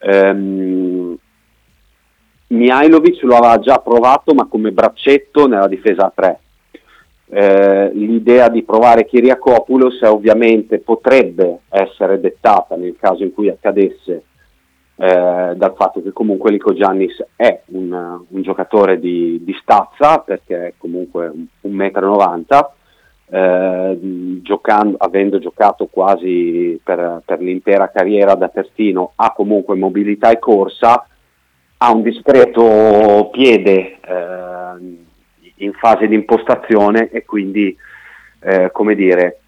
Um, 0.00 1.16
Mihailovic 2.48 3.22
lo 3.22 3.36
aveva 3.36 3.60
già 3.60 3.78
provato, 3.78 4.34
ma 4.34 4.46
come 4.46 4.72
braccetto 4.72 5.46
nella 5.46 5.68
difesa 5.68 6.06
a 6.06 6.12
3. 6.12 6.40
Eh, 7.32 7.90
l'idea 7.92 8.48
di 8.48 8.64
provare 8.64 9.06
Kiriakopoulos 9.06 10.02
ovviamente 10.02 10.80
potrebbe 10.80 11.60
essere 11.68 12.18
dettata 12.18 12.74
nel 12.74 12.96
caso 12.98 13.22
in 13.22 13.32
cui 13.32 13.48
accadesse 13.48 14.24
eh, 15.02 15.54
dal 15.56 15.72
fatto 15.76 16.02
che 16.02 16.12
comunque 16.12 16.50
Lico 16.50 16.74
Giannis 16.74 17.24
è 17.34 17.62
un, 17.68 18.20
un 18.28 18.42
giocatore 18.42 19.00
di, 19.00 19.40
di, 19.42 19.56
stazza 19.58 20.18
perché 20.18 20.66
è 20.66 20.72
comunque 20.76 21.26
un, 21.26 21.46
1,90 21.74 22.58
m, 23.30 23.34
eh, 23.34 23.98
giocando, 24.42 24.98
avendo 24.98 25.38
giocato 25.38 25.86
quasi 25.86 26.78
per, 26.84 27.22
per, 27.24 27.40
l'intera 27.40 27.88
carriera 27.88 28.34
da 28.34 28.48
terzino, 28.48 29.12
ha 29.14 29.32
comunque 29.32 29.74
mobilità 29.74 30.30
e 30.32 30.38
corsa, 30.38 31.06
ha 31.78 31.90
un 31.90 32.02
discreto 32.02 33.30
piede 33.32 34.00
eh, 34.02 34.98
in 35.54 35.72
fase 35.78 36.08
di 36.08 36.14
impostazione 36.14 37.08
e 37.08 37.24
quindi 37.24 37.74
eh, 38.40 38.70
come 38.70 38.94
dire 38.94 39.39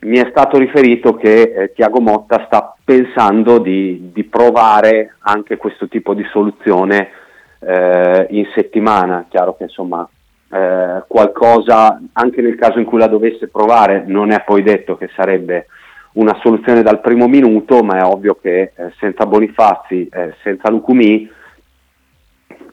mi 0.00 0.18
è 0.18 0.28
stato 0.30 0.58
riferito 0.58 1.14
che 1.14 1.42
eh, 1.42 1.72
Tiago 1.72 2.00
Motta 2.00 2.44
sta 2.46 2.74
pensando 2.84 3.58
di, 3.58 4.10
di, 4.12 4.24
provare 4.24 5.16
anche 5.20 5.56
questo 5.56 5.88
tipo 5.88 6.14
di 6.14 6.24
soluzione 6.30 7.10
eh, 7.58 8.26
in 8.30 8.48
settimana. 8.54 9.26
Chiaro 9.28 9.56
che 9.56 9.64
insomma 9.64 10.08
eh, 10.50 11.02
qualcosa, 11.06 12.00
anche 12.12 12.40
nel 12.40 12.56
caso 12.56 12.78
in 12.78 12.84
cui 12.84 12.98
la 12.98 13.08
dovesse 13.08 13.48
provare, 13.48 14.04
non 14.06 14.30
è 14.30 14.42
poi 14.44 14.62
detto 14.62 14.96
che 14.96 15.10
sarebbe 15.14 15.66
una 16.12 16.38
soluzione 16.42 16.82
dal 16.82 17.00
primo 17.00 17.26
minuto, 17.26 17.82
ma 17.82 17.98
è 17.98 18.04
ovvio 18.04 18.38
che 18.40 18.72
eh, 18.74 18.92
senza 18.98 19.26
Bonifazzi, 19.26 20.08
eh, 20.08 20.34
senza 20.42 20.70
Lucumi, 20.70 21.28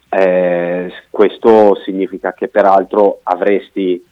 eh, 0.10 0.94
questo 1.10 1.76
significa 1.84 2.34
che 2.34 2.48
peraltro 2.48 3.20
avresti 3.24 4.04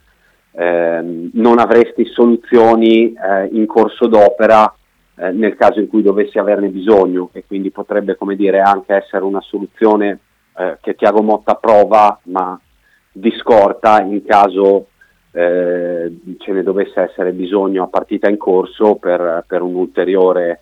eh, 0.56 1.30
non 1.34 1.60
avresti 1.60 2.06
soluzioni 2.06 3.14
eh, 3.14 3.48
in 3.52 3.66
corso 3.66 4.08
d'opera 4.08 4.74
eh, 5.16 5.32
nel 5.32 5.56
caso 5.56 5.80
in 5.80 5.88
cui 5.88 6.02
dovessi 6.02 6.38
averne 6.38 6.70
bisogno 6.70 7.30
e 7.34 7.44
quindi 7.46 7.72
potrebbe 7.72 8.16
come 8.16 8.36
dire, 8.36 8.62
anche 8.62 8.94
essere 8.94 9.24
una 9.24 9.42
soluzione 9.42 10.20
eh, 10.58 10.78
che 10.82 10.96
Tiago 10.96 11.22
Motta 11.22 11.56
prova 11.56 12.20
ma 12.24 12.60
di 13.12 13.32
scorta 13.38 14.02
in 14.02 14.24
caso 14.26 14.88
eh, 15.32 16.20
ce 16.38 16.52
ne 16.52 16.64
dovesse 16.64 17.02
essere 17.02 17.32
bisogno 17.32 17.84
a 17.84 17.88
partita 17.88 18.30
in 18.30 18.38
corso 18.38 18.96
per, 18.96 19.44
per 19.48 19.62
un 19.62 19.76
ulteriore 19.76 20.62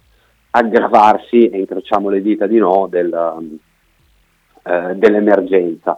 aggravarsi 0.51 1.49
e 1.49 1.57
incrociamo 1.57 2.09
le 2.09 2.21
dita 2.21 2.47
di 2.47 2.57
no 2.57 2.87
del, 2.89 3.59
eh, 4.63 4.95
dell'emergenza. 4.95 5.97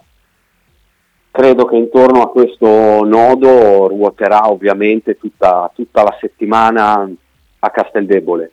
Credo 1.35 1.65
che 1.65 1.75
intorno 1.77 2.21
a 2.21 2.29
questo 2.29 3.03
nodo 3.03 3.87
ruoterà 3.87 4.51
ovviamente 4.51 5.17
tutta, 5.17 5.71
tutta 5.73 6.03
la 6.03 6.15
settimana 6.21 7.11
a 7.57 7.69
Casteldebole, 7.71 8.51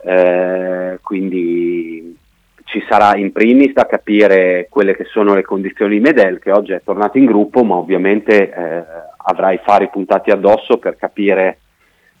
eh, 0.00 1.00
quindi 1.02 2.16
ci 2.66 2.84
sarà 2.88 3.16
in 3.16 3.32
primis 3.32 3.72
da 3.72 3.86
capire 3.86 4.68
quelle 4.70 4.94
che 4.94 5.06
sono 5.06 5.34
le 5.34 5.42
condizioni 5.42 5.96
di 5.96 6.00
Medel 6.00 6.38
che 6.38 6.52
oggi 6.52 6.70
è 6.70 6.82
tornato 6.84 7.18
in 7.18 7.24
gruppo 7.24 7.64
ma 7.64 7.74
ovviamente 7.74 8.48
eh, 8.48 8.84
avrà 9.16 9.50
i 9.50 9.60
fari 9.64 9.88
puntati 9.88 10.30
addosso 10.30 10.78
per 10.78 10.94
capire 10.96 11.58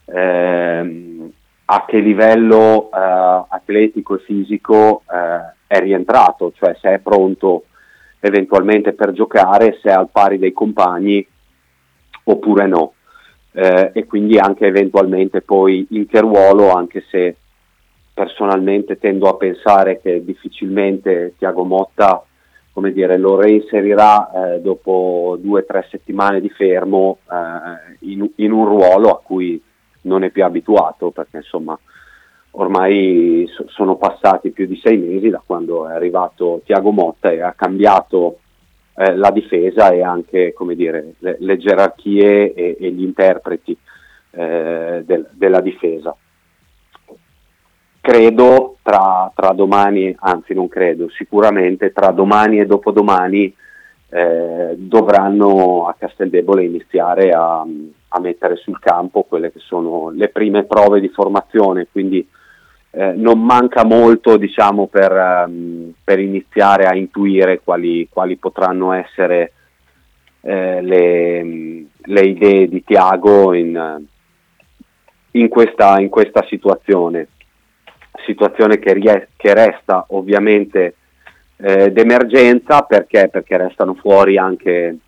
eh, 0.06 1.30
a 1.66 1.84
che 1.86 1.98
livello 1.98 2.90
eh, 2.92 2.98
atletico 3.48 4.16
e 4.16 4.24
fisico 4.24 5.02
eh, 5.08 5.54
è 5.68 5.78
rientrato, 5.78 6.50
cioè 6.56 6.76
se 6.80 6.94
è 6.94 6.98
pronto 6.98 7.66
eventualmente 8.26 8.94
per 8.94 9.12
giocare 9.12 9.78
se 9.82 9.90
è 9.90 9.92
al 9.92 10.08
pari 10.10 10.38
dei 10.38 10.52
compagni 10.52 11.26
oppure 12.24 12.66
no. 12.66 12.94
Eh, 13.52 13.90
e 13.92 14.06
quindi 14.06 14.38
anche 14.38 14.66
eventualmente 14.66 15.42
poi 15.42 15.86
in 15.90 16.06
che 16.06 16.20
ruolo, 16.20 16.72
anche 16.72 17.04
se 17.10 17.36
personalmente 18.12 18.98
tendo 18.98 19.28
a 19.28 19.36
pensare 19.36 20.00
che 20.00 20.24
difficilmente 20.24 21.34
Tiago 21.36 21.64
Motta 21.64 22.24
come 22.72 22.92
dire, 22.92 23.18
lo 23.18 23.40
reinserirà 23.40 24.54
eh, 24.54 24.60
dopo 24.60 25.38
due 25.40 25.60
o 25.60 25.64
tre 25.64 25.86
settimane 25.90 26.40
di 26.40 26.48
fermo 26.48 27.18
eh, 27.30 27.96
in, 28.10 28.28
in, 28.36 28.50
un 28.50 28.64
ruolo 28.64 29.10
a 29.10 29.20
cui 29.22 29.62
non 30.02 30.24
è 30.24 30.30
più 30.30 30.44
abituato 30.44 31.10
perché 31.10 31.36
insomma 31.36 31.78
ormai 32.56 33.46
so- 33.48 33.66
sono 33.68 33.96
passati 33.96 34.50
più 34.50 34.66
di 34.66 34.78
sei 34.82 34.96
mesi 34.96 35.30
da 35.30 35.42
quando 35.44 35.88
è 35.88 35.92
arrivato 35.92 36.60
Tiago 36.64 36.90
Motta 36.90 37.30
e 37.30 37.40
ha 37.40 37.52
cambiato 37.52 38.38
eh, 38.96 39.16
la 39.16 39.30
difesa 39.30 39.90
e 39.90 40.02
anche 40.02 40.54
dire, 40.74 41.14
le, 41.18 41.36
le 41.40 41.56
gerarchie 41.56 42.52
e, 42.52 42.76
e, 42.78 42.90
gli 42.90 43.02
interpreti 43.02 43.76
eh, 44.30 45.02
del, 45.04 45.28
della 45.32 45.60
difesa. 45.60 46.14
Credo 48.00 48.76
tra, 48.82 49.32
tra, 49.34 49.52
domani, 49.52 50.14
anzi 50.18 50.52
non 50.52 50.68
credo, 50.68 51.08
sicuramente 51.08 51.92
tra 51.92 52.10
domani 52.10 52.60
e 52.60 52.66
dopodomani 52.66 53.52
eh, 54.10 54.74
dovranno 54.76 55.88
a 55.88 55.94
Casteldebole 55.98 56.64
iniziare 56.64 57.30
a, 57.30 57.62
a 58.08 58.20
mettere 58.20 58.56
sul 58.56 58.78
campo 58.78 59.22
quelle 59.22 59.50
che 59.50 59.58
sono 59.60 60.10
le 60.10 60.28
prime 60.28 60.64
prove 60.64 61.00
di 61.00 61.08
formazione, 61.08 61.88
quindi 61.90 62.28
eh, 62.96 63.12
non 63.16 63.42
manca 63.42 63.84
molto 63.84 64.36
diciamo, 64.36 64.86
per, 64.86 65.10
um, 65.46 65.92
per, 66.04 66.20
iniziare 66.20 66.86
a 66.86 66.94
intuire 66.94 67.60
quali, 67.62 68.08
quali 68.08 68.36
potranno 68.36 68.92
essere 68.92 69.52
eh, 70.42 70.80
le, 70.80 71.86
le, 72.02 72.20
idee 72.20 72.68
di 72.68 72.84
Tiago 72.84 73.52
in, 73.52 74.00
in, 75.32 75.48
questa, 75.48 75.98
in, 75.98 76.08
questa, 76.08 76.44
situazione, 76.48 77.28
situazione 78.24 78.78
che, 78.78 78.92
ries- 78.92 79.28
che 79.36 79.54
resta 79.54 80.04
ovviamente 80.10 80.94
eh, 81.56 81.90
d'emergenza 81.90 82.82
perché? 82.82 83.28
perché 83.28 83.56
restano 83.56 83.94
fuori 83.94 84.38
anche 84.38 84.98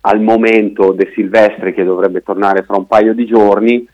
al 0.00 0.20
momento 0.22 0.92
De 0.92 1.10
Silvestri 1.14 1.74
che 1.74 1.84
dovrebbe 1.84 2.22
tornare 2.22 2.62
fra 2.62 2.76
un 2.76 2.86
paio 2.86 3.12
di 3.12 3.26
giorni, 3.26 3.86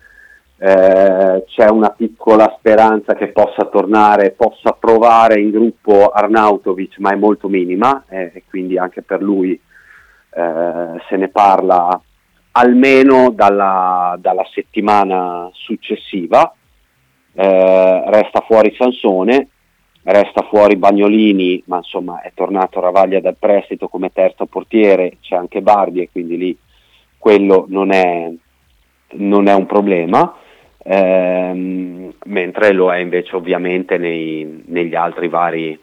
eh, 0.57 1.45
c'è 1.47 1.69
una 1.69 1.91
piccola 1.91 2.55
speranza 2.59 3.15
che 3.15 3.29
possa 3.29 3.65
tornare, 3.65 4.31
possa 4.31 4.73
provare 4.73 5.41
in 5.41 5.51
gruppo 5.51 6.11
Arnautovic, 6.11 6.99
ma 6.99 7.11
è 7.11 7.17
molto 7.17 7.49
minima 7.49 8.05
eh, 8.09 8.31
e 8.35 8.45
quindi 8.49 8.79
anche 8.79 9.03
per 9.03 9.21
lui 9.21 9.53
eh, 9.53 11.01
se 11.09 11.17
ne 11.17 11.29
parla 11.29 12.01
almeno 12.53 13.31
dalla, 13.31 14.17
dalla 14.19 14.47
settimana 14.53 15.51
successiva. 15.53 16.55
Eh, 17.37 18.03
resta 18.07 18.45
fuori 18.47 18.73
Sansone, 18.79 19.49
resta 20.05 20.47
fuori 20.49 20.77
Bagnolini, 20.77 21.65
ma 21.67 21.79
insomma 21.79 22.21
è 22.21 22.31
tornato 22.33 22.81
Ravaglia 22.81 23.21
dal 23.21 23.37
prestito 23.37 23.89
come 23.89 24.13
terzo 24.13 24.47
portiere, 24.47 25.17
c'è 25.21 25.35
anche 25.35 25.63
Bardi 25.63 26.01
e 26.01 26.11
quindi 26.13 26.37
lì 26.37 26.59
quello 27.19 27.65
non 27.69 27.91
è, 27.91 28.31
non 29.13 29.49
è 29.49 29.55
un 29.55 29.67
problema, 29.67 30.37
ehm, 30.85 32.13
mentre 32.27 32.73
lo 32.73 32.93
è 32.93 32.99
invece 32.99 33.35
ovviamente 33.35 33.99
nei, 33.99 34.63
negli 34.67 34.95
altri 34.95 35.29
vari 35.29 35.79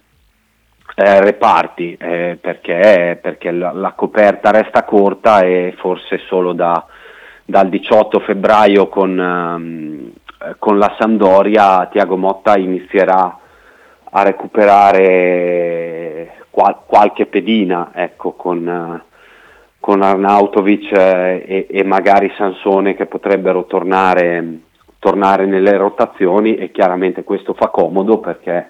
eh, 0.96 1.22
reparti, 1.22 1.98
eh, 2.00 2.38
perché, 2.40 3.20
perché 3.22 3.52
la, 3.52 3.72
la, 3.72 3.92
coperta 3.92 4.52
resta 4.52 4.84
corta 4.84 5.42
e 5.42 5.74
forse 5.78 6.20
solo 6.28 6.54
da, 6.54 6.86
dal 7.46 7.70
18 7.70 8.20
febbraio 8.20 8.88
con, 8.88 9.18
um, 9.18 10.12
con 10.60 10.78
la 10.78 10.96
Sampdoria 11.00 11.88
Tiago 11.92 12.18
Motta 12.18 12.58
inizierà 12.58 13.38
a 14.14 14.24
recuperare 14.24 16.02
qual- 16.50 16.80
qualche 16.86 17.26
pedina 17.26 17.92
ecco, 17.94 18.34
con, 18.34 19.02
con 19.80 20.02
Arnautovic 20.02 20.92
eh, 20.92 21.44
e, 21.48 21.68
e, 21.70 21.84
magari 21.84 22.32
Sansone 22.38 22.96
che 22.96 23.06
potrebbero 23.06 23.66
tornare, 23.66 24.60
tornare, 25.02 25.48
nelle 25.48 25.76
rotazioni 25.78 26.56
e 26.56 26.70
chiaramente 26.70 27.24
questo 27.24 27.56
fa 27.56 27.70
comodo 27.70 28.20
perché 28.20 28.70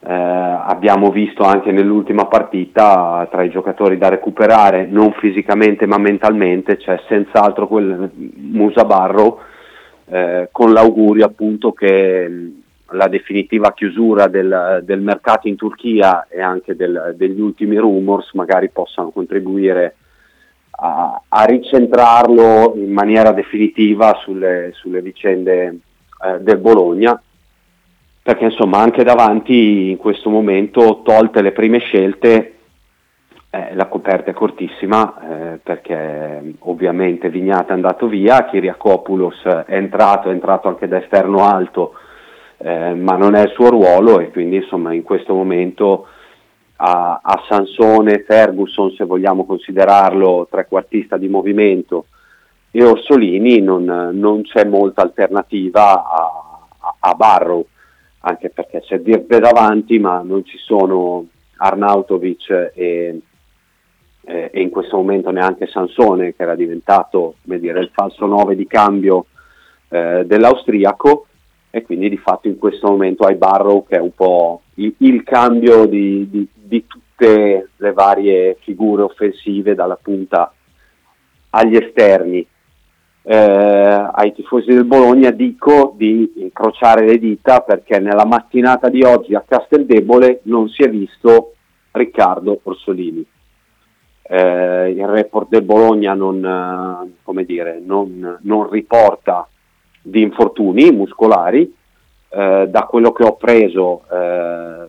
eh, 0.00 0.12
abbiamo 0.12 1.10
visto 1.10 1.44
anche 1.44 1.72
nell'ultima 1.72 2.26
partita 2.26 3.26
tra 3.30 3.42
i 3.42 3.48
giocatori 3.48 3.96
da 3.96 4.10
recuperare 4.10 4.84
non 4.84 5.12
fisicamente 5.12 5.86
ma 5.86 5.96
mentalmente 5.96 6.76
c'è 6.76 7.00
senz'altro 7.08 7.66
quel 7.68 8.10
Musa 8.34 8.84
Barro 8.84 9.40
eh, 10.10 10.50
con 10.52 10.74
l'augurio 10.74 11.24
appunto 11.24 11.72
che 11.72 12.52
la 12.90 13.08
definitiva 13.08 13.72
chiusura 13.72 14.26
del, 14.26 14.82
del, 14.84 15.00
mercato 15.00 15.48
in 15.48 15.56
Turchia 15.56 16.26
e 16.28 16.42
anche 16.42 16.76
del, 16.76 17.14
degli 17.16 17.40
ultimi 17.40 17.78
rumors 17.78 18.30
magari 18.34 18.68
possano 18.68 19.08
contribuire 19.08 19.96
a, 20.76 21.22
a 21.28 21.44
ricentrarlo 21.44 22.74
in 22.76 22.92
maniera 22.92 23.32
definitiva 23.32 24.18
sulle, 24.22 24.72
sulle 24.74 25.00
vicende 25.00 25.78
eh, 26.24 26.40
del 26.40 26.58
Bologna 26.58 27.20
perché 28.22 28.44
insomma 28.44 28.78
anche 28.78 29.04
davanti 29.04 29.90
in 29.90 29.96
questo 29.98 30.30
momento 30.30 31.02
tolte 31.04 31.42
le 31.42 31.52
prime 31.52 31.78
scelte 31.78 32.54
eh, 33.50 33.74
la 33.74 33.86
coperta 33.86 34.30
è 34.30 34.34
cortissima 34.34 35.54
eh, 35.54 35.58
perché 35.62 36.54
ovviamente 36.60 37.30
Vignata 37.30 37.70
è 37.70 37.76
andato 37.76 38.08
via, 38.08 38.44
Kiriakopoulos 38.46 39.44
è 39.66 39.76
entrato, 39.76 40.28
è 40.28 40.32
entrato 40.32 40.68
anche 40.68 40.88
da 40.88 41.00
esterno 41.00 41.46
alto 41.46 41.94
eh, 42.58 42.94
ma 42.94 43.16
non 43.16 43.34
è 43.34 43.42
il 43.42 43.52
suo 43.54 43.68
ruolo 43.68 44.18
e 44.20 44.30
quindi 44.30 44.56
insomma 44.56 44.92
in 44.92 45.02
questo 45.02 45.32
momento 45.32 46.08
a, 46.76 47.20
a 47.22 47.44
Sansone, 47.48 48.24
Ferguson 48.24 48.90
se 48.92 49.04
vogliamo 49.04 49.44
considerarlo 49.44 50.46
trequartista 50.50 51.16
di 51.16 51.28
movimento 51.28 52.06
e 52.70 52.84
Orsolini 52.84 53.60
non, 53.60 53.84
non 54.12 54.42
c'è 54.42 54.64
molta 54.64 55.02
alternativa 55.02 56.04
a, 56.04 56.68
a, 56.78 56.94
a, 56.98 57.14
Barrow 57.14 57.66
anche 58.20 58.50
perché 58.50 58.82
c'è 58.82 58.98
Dirk 58.98 59.38
davanti 59.38 59.98
ma 59.98 60.20
non 60.22 60.44
ci 60.44 60.58
sono 60.58 61.26
Arnautovic 61.56 62.72
e, 62.74 63.20
e, 64.22 64.50
in 64.52 64.68
questo 64.68 64.96
momento 64.96 65.30
neanche 65.30 65.66
Sansone 65.68 66.34
che 66.34 66.42
era 66.42 66.54
diventato 66.54 67.36
dire, 67.42 67.80
il 67.80 67.90
falso 67.92 68.26
9 68.26 68.54
di 68.54 68.66
cambio 68.66 69.26
eh, 69.88 70.24
dell'austriaco 70.26 71.26
e 71.70 71.82
quindi 71.82 72.10
di 72.10 72.18
fatto 72.18 72.48
in 72.48 72.58
questo 72.58 72.88
momento 72.88 73.24
hai 73.24 73.36
Barrow 73.36 73.86
che 73.86 73.96
è 73.96 74.00
un 74.00 74.12
po' 74.12 74.60
il, 74.76 75.22
cambio 75.24 75.86
di, 75.86 76.28
di, 76.28 76.48
di, 76.52 76.86
tutte 76.86 77.70
le 77.76 77.92
varie 77.92 78.56
figure 78.60 79.02
offensive 79.02 79.74
dalla 79.74 79.98
punta 80.00 80.52
agli 81.50 81.76
esterni. 81.76 82.46
Eh, 83.28 83.34
ai 83.34 84.32
tifosi 84.34 84.72
del 84.72 84.84
Bologna 84.84 85.30
dico 85.30 85.94
di 85.96 86.34
incrociare 86.36 87.04
le 87.04 87.18
dita 87.18 87.60
perché 87.60 87.98
nella 87.98 88.24
mattinata 88.24 88.88
di 88.88 89.02
oggi 89.02 89.34
a 89.34 89.44
Casteldebole 89.44 90.42
non 90.44 90.68
si 90.68 90.82
è 90.82 90.88
visto 90.88 91.54
Riccardo 91.90 92.60
Orsolini. 92.62 93.24
Eh, 94.28 94.90
il 94.90 95.06
report 95.06 95.48
del 95.48 95.62
Bologna 95.62 96.14
non, 96.14 97.10
eh, 97.24 97.44
dire, 97.44 97.80
non, 97.84 98.38
non 98.42 98.70
riporta 98.70 99.48
di 100.02 100.22
infortuni 100.22 100.92
muscolari, 100.92 101.74
eh, 102.36 102.66
da 102.68 102.82
quello 102.82 103.12
che 103.12 103.24
ho 103.24 103.34
preso 103.36 104.02
eh, 104.12 104.86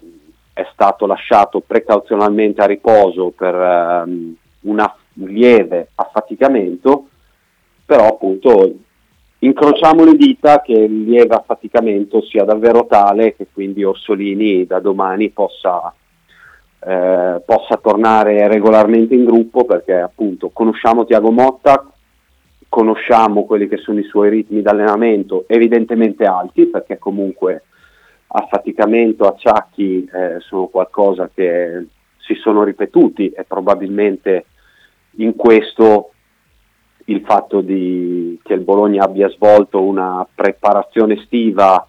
è 0.51 0.67
stato 0.73 1.05
lasciato 1.05 1.61
precauzionalmente 1.61 2.61
a 2.61 2.65
riposo 2.65 3.29
per 3.29 3.55
ehm, 3.55 4.35
un 4.61 4.91
lieve 5.13 5.91
affaticamento, 5.95 7.07
però 7.85 8.07
appunto 8.07 8.73
incrociamo 9.39 10.03
le 10.03 10.15
dita 10.15 10.61
che 10.61 10.73
il 10.73 11.03
lieve 11.03 11.35
affaticamento 11.35 12.21
sia 12.23 12.43
davvero 12.43 12.85
tale 12.85 13.33
che 13.35 13.47
quindi 13.53 13.81
Orsolini 13.81 14.65
da 14.65 14.79
domani 14.79 15.29
possa, 15.29 15.93
eh, 16.79 17.41
possa 17.45 17.77
tornare 17.81 18.45
regolarmente 18.49 19.15
in 19.15 19.23
gruppo 19.23 19.63
perché 19.63 19.93
appunto 19.93 20.49
conosciamo 20.49 21.05
Tiago 21.05 21.31
Motta, 21.31 21.85
conosciamo 22.69 23.45
quelli 23.45 23.67
che 23.67 23.77
sono 23.77 23.99
i 23.99 24.03
suoi 24.03 24.29
ritmi 24.29 24.61
di 24.61 24.67
allenamento, 24.67 25.45
evidentemente 25.47 26.25
alti, 26.25 26.65
perché 26.65 26.97
comunque 26.97 27.63
affaticamento, 28.27 29.25
acciacchi 29.25 30.05
eh, 30.05 30.39
sono 30.39 30.67
qualcosa 30.67 31.29
che 31.33 31.85
si 32.17 32.35
sono 32.35 32.63
ripetuti 32.63 33.29
e 33.29 33.43
probabilmente 33.45 34.45
in 35.17 35.35
questo 35.35 36.11
il 37.05 37.21
fatto 37.25 37.61
di, 37.61 38.37
che 38.43 38.53
il 38.53 38.61
Bologna 38.61 39.03
abbia 39.03 39.29
svolto 39.29 39.81
una 39.81 40.27
preparazione 40.35 41.13
estiva 41.13 41.87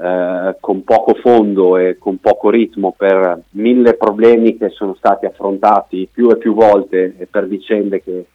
eh, 0.00 0.56
con 0.58 0.82
poco 0.82 1.14
fondo 1.14 1.76
e 1.76 1.96
con 1.96 2.18
poco 2.18 2.50
ritmo 2.50 2.92
per 2.96 3.40
mille 3.50 3.94
problemi 3.94 4.56
che 4.56 4.70
sono 4.70 4.94
stati 4.94 5.26
affrontati 5.26 6.08
più 6.10 6.28
e 6.30 6.38
più 6.38 6.54
volte 6.54 7.14
e 7.18 7.26
per 7.26 7.46
vicende 7.46 8.02
che 8.02 8.26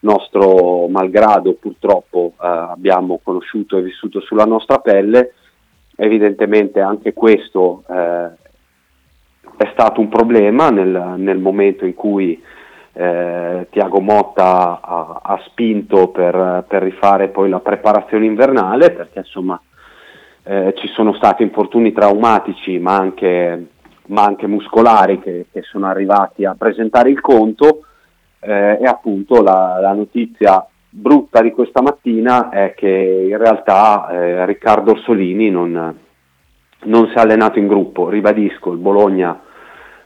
nostro 0.00 0.86
malgrado 0.88 1.54
purtroppo 1.54 2.32
eh, 2.32 2.46
abbiamo 2.46 3.20
conosciuto 3.22 3.76
e 3.76 3.82
vissuto 3.82 4.20
sulla 4.20 4.44
nostra 4.44 4.78
pelle, 4.78 5.34
evidentemente 5.96 6.80
anche 6.80 7.12
questo 7.12 7.82
eh, 7.88 8.28
è 9.56 9.68
stato 9.72 10.00
un 10.00 10.08
problema 10.08 10.70
nel, 10.70 11.14
nel 11.16 11.38
momento 11.38 11.84
in 11.84 11.94
cui 11.94 12.40
eh, 12.92 13.66
Tiago 13.70 14.00
Motta 14.00 14.80
ha, 14.80 15.20
ha 15.22 15.42
spinto 15.46 16.08
per, 16.08 16.64
per, 16.68 16.82
rifare 16.82 17.28
poi 17.28 17.48
la 17.48 17.60
preparazione 17.60 18.24
invernale, 18.24 18.92
perché 18.92 19.20
insomma 19.20 19.60
eh, 20.44 20.74
ci 20.76 20.88
sono 20.88 21.12
stati 21.14 21.42
infortuni 21.42 21.92
traumatici 21.92 22.78
ma 22.78 22.96
anche, 22.96 23.66
ma 24.06 24.24
anche 24.24 24.46
muscolari 24.46 25.20
che, 25.20 25.46
che 25.50 25.62
sono 25.62 25.86
arrivati 25.86 26.44
a 26.44 26.54
presentare 26.56 27.10
il 27.10 27.20
conto 27.20 27.82
eh, 28.40 28.78
e 28.80 28.84
appunto 28.84 29.42
la, 29.42 29.78
la, 29.80 29.92
notizia 29.92 30.66
brutta 30.88 31.42
di 31.42 31.50
questa 31.50 31.82
mattina 31.82 32.50
è 32.50 32.74
che 32.74 33.26
in 33.28 33.36
realtà 33.36 34.08
eh, 34.10 34.46
Riccardo 34.46 34.92
Orsolini 34.92 35.50
non, 35.50 35.98
non, 36.84 37.08
si 37.08 37.14
è 37.14 37.20
allenato 37.20 37.58
in 37.58 37.66
gruppo, 37.66 38.08
ribadisco, 38.08 38.72
il 38.72 38.78
Bologna 38.78 39.40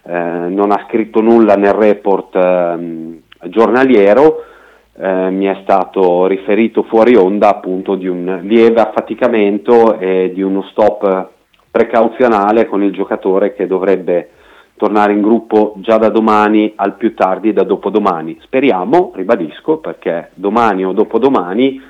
eh, 0.03 0.13
non 0.13 0.73
ha 0.73 0.85
scritto 0.89 1.21
nulla 1.21 1.55
nel 1.55 1.75
report 1.75 2.35
ehm, 2.35 3.21
giornaliero, 3.45 4.45
eh, 4.95 5.31
mi 5.31 5.47
è 5.47 5.61
stato 5.63 6.27
riferito 6.27 6.83
fuori 6.85 7.15
onda 7.15 7.49
appunto 7.49 7.95
di 7.95 8.07
un 8.07 8.41
lieve 8.43 8.81
affaticamento 8.81 9.99
e 9.99 10.33
di 10.35 10.43
uno 10.43 10.63
stop 10.71 11.31
precauzionale 11.71 12.67
con 12.67 12.83
il 12.83 12.93
giocatore 12.93 13.55
che 13.55 13.67
dovrebbe 13.67 14.31
tornare 14.83 15.13
in 15.13 15.21
gruppo 15.21 15.75
già 15.77 15.97
da 15.97 16.09
domani 16.09 16.73
al 16.75 16.97
più 16.97 17.15
tardi 17.15 17.53
da 17.53 17.63
dopodomani. 17.63 18.37
Speriamo, 18.43 19.13
ribadisco, 19.15 19.77
perché 19.77 20.31
domani 20.35 20.85
o 20.85 20.91
dopodomani 20.91 21.81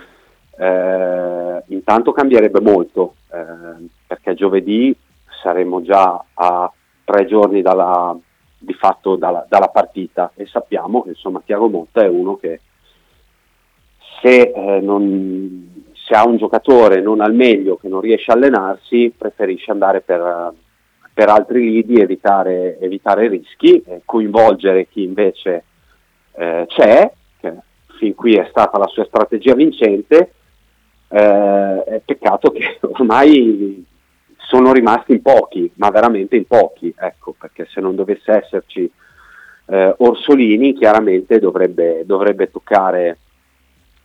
eh, 0.58 1.62
intanto 1.68 2.12
cambierebbe 2.12 2.60
molto, 2.60 3.14
eh, 3.32 3.86
perché 4.06 4.34
giovedì 4.34 4.94
saremo 5.42 5.80
già 5.80 6.22
a 6.34 6.70
tre 7.02 7.24
giorni 7.24 7.62
dalla, 7.62 8.14
di 8.58 8.74
fatto 8.74 9.16
dalla, 9.16 9.46
dalla 9.48 9.68
partita 9.68 10.30
e 10.34 10.44
sappiamo 10.44 11.02
che 11.02 11.10
insomma 11.10 11.40
Tiago 11.42 11.70
Motta 11.70 12.02
è 12.02 12.08
uno 12.08 12.36
che 12.36 12.60
se, 14.20 14.52
eh, 14.54 14.80
non, 14.82 15.82
se, 15.94 16.12
ha 16.14 16.26
un 16.26 16.36
giocatore 16.36 17.00
non 17.00 17.22
al 17.22 17.32
meglio 17.32 17.76
che 17.76 17.88
non 17.88 18.02
riesce 18.02 18.32
a 18.32 18.34
allenarsi, 18.34 19.14
preferisce 19.16 19.70
andare 19.70 20.02
per, 20.02 20.52
per 21.14 21.28
altri 21.28 21.70
lidi, 21.70 22.00
evitare, 22.00 22.78
evitare 22.78 23.28
rischi, 23.28 23.82
eh, 23.82 24.02
coinvolgere 24.04 24.88
chi 24.88 25.02
invece 25.02 25.64
eh, 26.32 26.64
c'è, 26.68 27.12
che 27.38 27.54
fin 27.98 28.14
qui 28.14 28.36
è 28.36 28.46
stata 28.48 28.78
la 28.78 28.86
sua 28.86 29.04
strategia 29.04 29.54
vincente. 29.54 30.32
Eh, 31.08 32.02
peccato 32.04 32.50
che 32.50 32.78
ormai 32.92 33.84
sono 34.36 34.72
rimasti 34.72 35.12
in 35.12 35.22
pochi, 35.22 35.70
ma 35.74 35.90
veramente 35.90 36.36
in 36.36 36.46
pochi, 36.46 36.92
ecco, 36.96 37.34
perché 37.38 37.66
se 37.70 37.80
non 37.80 37.94
dovesse 37.94 38.32
esserci 38.32 38.90
eh, 39.66 39.94
Orsolini 39.98 40.74
chiaramente 40.74 41.38
dovrebbe, 41.38 42.04
dovrebbe 42.04 42.50
toccare 42.50 43.18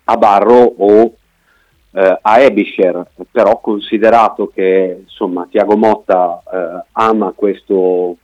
a 0.06 0.18
Barro 0.18 0.74
o 0.78 1.14
eh, 1.92 2.20
a 2.22 2.40
Ebisher, 2.40 3.06
però 3.32 3.60
considerato 3.60 4.48
che 4.48 5.00
insomma 5.02 5.48
Tiago 5.50 5.78
Motta 5.78 6.42
eh, 6.52 6.86
ama 6.94 7.34
questo 7.36 8.18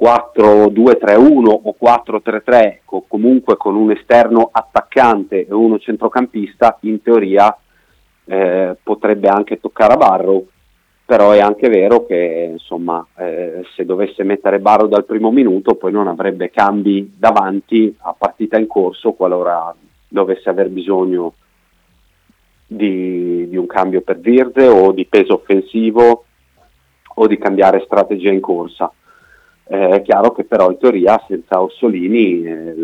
4-2-3-1 0.00 1.60
o 1.62 1.76
4-3-3 1.80 2.78
co- 2.84 3.04
comunque 3.06 3.56
con 3.56 3.74
un 3.74 3.90
esterno 3.90 4.48
attaccante 4.50 5.46
e 5.46 5.52
uno 5.52 5.78
centrocampista, 5.78 6.78
in 6.82 7.02
teoria 7.02 7.54
eh, 8.24 8.76
potrebbe 8.82 9.28
anche 9.28 9.60
toccare 9.60 9.94
a 9.94 9.96
Barro, 9.96 10.44
però 11.04 11.32
è 11.32 11.40
anche 11.40 11.68
vero 11.68 12.06
che 12.06 12.50
insomma, 12.52 13.04
eh, 13.16 13.64
se 13.74 13.84
dovesse 13.84 14.22
mettere 14.22 14.60
Barro 14.60 14.86
dal 14.86 15.04
primo 15.04 15.32
minuto 15.32 15.74
poi 15.74 15.90
non 15.90 16.06
avrebbe 16.06 16.50
cambi 16.50 17.12
davanti 17.18 17.94
a 18.02 18.14
partita 18.16 18.56
in 18.56 18.68
corso 18.68 19.12
qualora 19.12 19.74
dovesse 20.06 20.48
aver 20.48 20.68
bisogno 20.68 21.34
di, 22.72 23.48
di 23.48 23.56
un 23.56 23.66
cambio 23.66 24.00
per 24.00 24.20
Virde 24.20 24.68
o 24.68 24.92
di 24.92 25.04
peso 25.04 25.34
offensivo 25.34 26.24
o 27.14 27.26
di 27.26 27.36
cambiare 27.36 27.82
strategia 27.84 28.30
in 28.30 28.40
corsa. 28.40 28.92
Eh, 29.64 29.88
è 29.88 30.02
chiaro 30.02 30.30
che 30.30 30.44
però 30.44 30.70
in 30.70 30.78
teoria 30.78 31.20
senza 31.26 31.60
Ossolini 31.60 32.44
eh, 32.44 32.74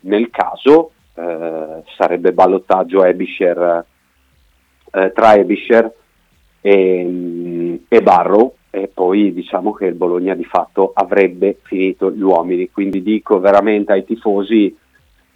nel 0.00 0.30
caso 0.30 0.90
eh, 1.14 1.82
sarebbe 1.96 2.32
ballottaggio 2.32 3.04
Ebisher, 3.04 3.84
eh, 4.90 5.12
tra 5.12 5.34
Ebisher 5.36 5.92
e, 6.60 7.80
e 7.86 8.02
Barrow 8.02 8.52
e 8.70 8.90
poi 8.92 9.32
diciamo 9.32 9.72
che 9.74 9.86
il 9.86 9.94
Bologna 9.94 10.34
di 10.34 10.44
fatto 10.44 10.90
avrebbe 10.92 11.58
finito 11.62 12.10
gli 12.10 12.20
uomini, 12.20 12.68
quindi 12.72 13.00
dico 13.00 13.38
veramente 13.38 13.92
ai 13.92 14.04
tifosi 14.04 14.76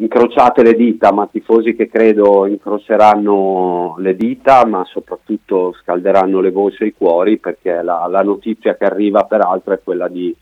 incrociate 0.01 0.63
le 0.63 0.75
dita, 0.75 1.13
ma 1.13 1.29
tifosi 1.31 1.75
che 1.75 1.89
credo 1.89 2.47
incroceranno 2.47 3.97
le 3.99 4.15
dita, 4.15 4.65
ma 4.65 4.85
soprattutto 4.85 5.75
scalderanno 5.81 6.41
le 6.41 6.51
voci 6.51 6.85
e 6.85 6.87
i 6.87 6.95
cuori, 6.97 7.39
perché 7.39 7.83
la, 7.83 8.07
la 8.09 8.23
notizia 8.23 8.77
che 8.77 8.85
arriva 8.85 9.25
peraltro 9.25 9.75
è 9.75 9.81
quella 9.83 10.09
di, 10.09 10.35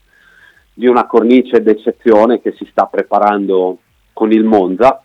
di, 0.75 0.87
una 0.87 1.07
cornice 1.07 1.62
d'eccezione 1.62 2.40
che 2.40 2.53
si 2.53 2.66
sta 2.71 2.87
preparando 2.87 3.79
con 4.12 4.33
il 4.33 4.45
Monza. 4.45 5.01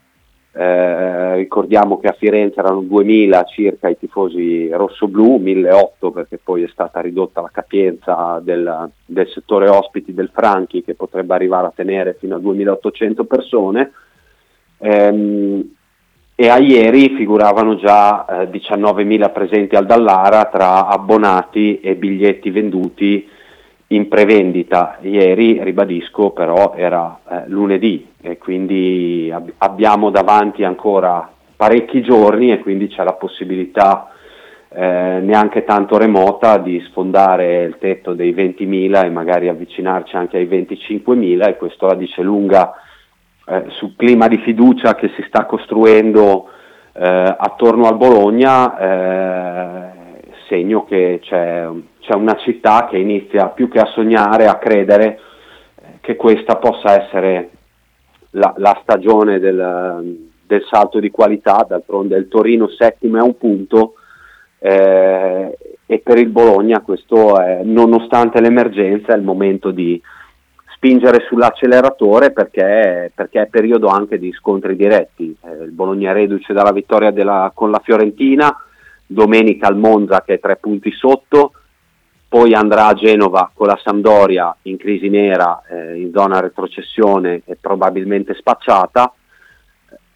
Eh, 0.53 1.35
ricordiamo 1.35 1.97
che 1.97 2.07
a 2.07 2.15
Firenze 2.19 2.59
erano 2.59 2.81
2000 2.81 3.43
circa 3.45 3.87
i 3.87 3.97
tifosi 3.97 4.67
rossoblù, 4.69 5.37
1008 5.37 6.11
perché 6.11 6.39
poi 6.43 6.63
è 6.63 6.67
stata 6.67 6.99
ridotta 6.99 7.39
la 7.39 7.51
capienza 7.53 8.37
del, 8.43 8.89
del 9.05 9.29
settore 9.29 9.69
ospiti 9.69 10.13
del 10.13 10.29
Franchi 10.33 10.83
che 10.83 10.95
potrebbe 10.95 11.33
arrivare 11.35 11.67
a 11.67 11.73
tenere 11.73 12.17
fino 12.19 12.35
a 12.35 12.39
2800 12.39 13.23
persone 13.23 13.91
ehm, 14.81 15.63
e 16.35 16.49
a 16.49 16.57
ieri 16.57 17.15
figuravano 17.15 17.75
già 17.75 18.25
eh, 18.25 18.49
19.000 18.49 19.31
presenti 19.31 19.75
al 19.75 19.85
Dallara 19.85 20.45
tra 20.45 20.87
abbonati 20.87 21.79
e 21.79 21.95
biglietti 21.95 22.49
venduti 22.49 23.29
in 23.87 24.07
prevendita. 24.07 24.97
Ieri, 25.01 25.63
ribadisco, 25.63 26.31
però 26.31 26.73
era 26.75 27.19
eh, 27.29 27.43
lunedì 27.47 28.07
e 28.19 28.37
quindi 28.39 29.29
ab- 29.31 29.53
abbiamo 29.59 30.09
davanti 30.09 30.63
ancora 30.63 31.29
parecchi 31.55 32.01
giorni 32.01 32.51
e 32.51 32.59
quindi 32.59 32.87
c'è 32.87 33.03
la 33.03 33.13
possibilità 33.13 34.09
eh, 34.69 35.19
neanche 35.21 35.63
tanto 35.63 35.97
remota 35.97 36.57
di 36.57 36.81
sfondare 36.87 37.63
il 37.63 37.77
tetto 37.77 38.13
dei 38.13 38.33
20.000 38.33 39.05
e 39.05 39.09
magari 39.09 39.47
avvicinarci 39.47 40.15
anche 40.15 40.37
ai 40.37 40.47
25.000 40.47 41.49
e 41.49 41.57
questo 41.57 41.85
la 41.85 41.93
dice 41.93 42.23
lunga 42.23 42.73
eh, 43.45 43.65
sul 43.69 43.95
clima 43.95 44.27
di 44.27 44.37
fiducia 44.37 44.95
che 44.95 45.09
si 45.15 45.23
sta 45.27 45.45
costruendo 45.45 46.49
eh, 46.93 47.35
attorno 47.37 47.87
al 47.87 47.97
Bologna, 47.97 48.77
eh, 48.77 49.91
segno 50.47 50.85
che 50.85 51.19
c'è, 51.21 51.67
c'è, 51.99 52.13
una 52.13 52.35
città 52.35 52.87
che 52.89 52.97
inizia 52.97 53.47
più 53.47 53.69
che 53.69 53.79
a 53.79 53.85
sognare, 53.93 54.47
a 54.47 54.57
credere 54.57 55.19
eh, 55.75 55.85
che 56.01 56.15
questa 56.15 56.57
possa 56.57 57.01
essere 57.01 57.49
la, 58.31 58.53
la 58.57 58.77
stagione 58.83 59.39
del, 59.39 60.27
del, 60.45 60.63
salto 60.69 60.99
di 60.99 61.09
qualità, 61.09 61.65
d'altronde 61.67 62.17
il 62.17 62.27
Torino 62.27 62.67
settimo 62.67 63.17
è 63.17 63.21
un 63.21 63.37
punto 63.37 63.93
eh, 64.59 65.57
e 65.85 65.99
per 65.99 66.17
il 66.17 66.29
Bologna 66.29 66.81
questo 66.81 67.39
è, 67.39 67.61
nonostante 67.63 68.39
l'emergenza, 68.39 69.13
è 69.13 69.17
il 69.17 69.23
momento 69.23 69.71
di 69.71 70.01
spingere 70.81 71.23
sull'acceleratore 71.27 72.31
perché, 72.31 73.11
perché, 73.13 73.41
è 73.41 73.45
periodo 73.45 73.87
anche 73.89 74.17
di 74.17 74.31
scontri 74.33 74.75
diretti. 74.75 75.35
Eh, 75.39 75.65
il 75.65 75.71
Bologna 75.71 76.11
reduce 76.11 76.53
dalla 76.53 76.71
vittoria 76.71 77.11
della, 77.11 77.51
con 77.53 77.69
la 77.69 77.79
Fiorentina, 77.83 78.51
domenica 79.05 79.67
al 79.67 79.77
Monza 79.77 80.23
che 80.23 80.33
è 80.33 80.39
tre 80.39 80.55
punti 80.55 80.91
sotto, 80.91 81.51
poi 82.27 82.55
andrà 82.55 82.87
a 82.87 82.95
Genova 82.95 83.51
con 83.53 83.67
la 83.67 83.79
Sampdoria 83.79 84.55
in 84.63 84.77
crisi 84.77 85.07
nera, 85.07 85.61
eh, 85.69 85.99
in 86.01 86.11
zona 86.11 86.39
retrocessione 86.39 87.43
e 87.45 87.57
probabilmente 87.61 88.33
spacciata, 88.33 89.13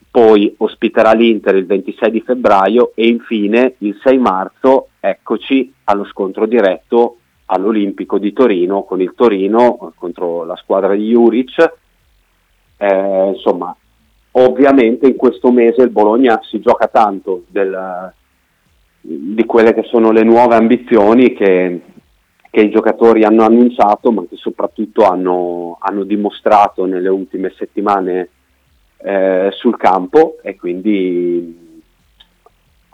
poi 0.09 0.51
ospiterà 0.57 1.11
l'Inter 1.11 1.55
il 1.57 1.67
26 1.67 2.09
di 2.09 2.21
febbraio 2.21 2.93
e 2.95 3.05
infine 3.05 3.75
il 3.79 3.99
6 4.01 4.17
marzo 4.17 4.87
eccoci 4.99 5.71
allo 5.83 6.05
scontro 6.05 6.47
diretto 6.47 7.17
all'Olimpico 7.45 8.17
di 8.17 8.33
Torino 8.33 8.83
con 8.83 9.01
il 9.01 9.13
Torino 9.15 9.93
contro 9.95 10.43
la 10.43 10.55
squadra 10.55 10.93
di 10.95 11.09
Juric. 11.09 11.73
Eh, 12.77 13.27
insomma, 13.33 13.75
ovviamente 14.31 15.07
in 15.07 15.15
questo 15.15 15.51
mese 15.51 15.81
il 15.81 15.89
Bologna 15.89 16.39
si 16.43 16.59
gioca 16.59 16.87
tanto 16.87 17.43
del, 17.47 18.13
di 19.01 19.45
quelle 19.45 19.73
che 19.73 19.83
sono 19.83 20.11
le 20.11 20.23
nuove 20.23 20.55
ambizioni 20.55 21.33
che, 21.33 21.81
che, 22.49 22.61
i 22.61 22.69
giocatori 22.69 23.23
hanno 23.23 23.43
annunciato, 23.43 24.11
ma 24.11 24.25
che 24.27 24.35
soprattutto 24.35 25.05
hanno, 25.05 25.77
hanno 25.79 26.03
dimostrato 26.03 26.85
nelle 26.85 27.09
ultime 27.09 27.53
settimane 27.55 28.29
eh, 28.97 29.49
sul 29.51 29.77
campo 29.77 30.37
e 30.41 30.55
quindi 30.55 31.64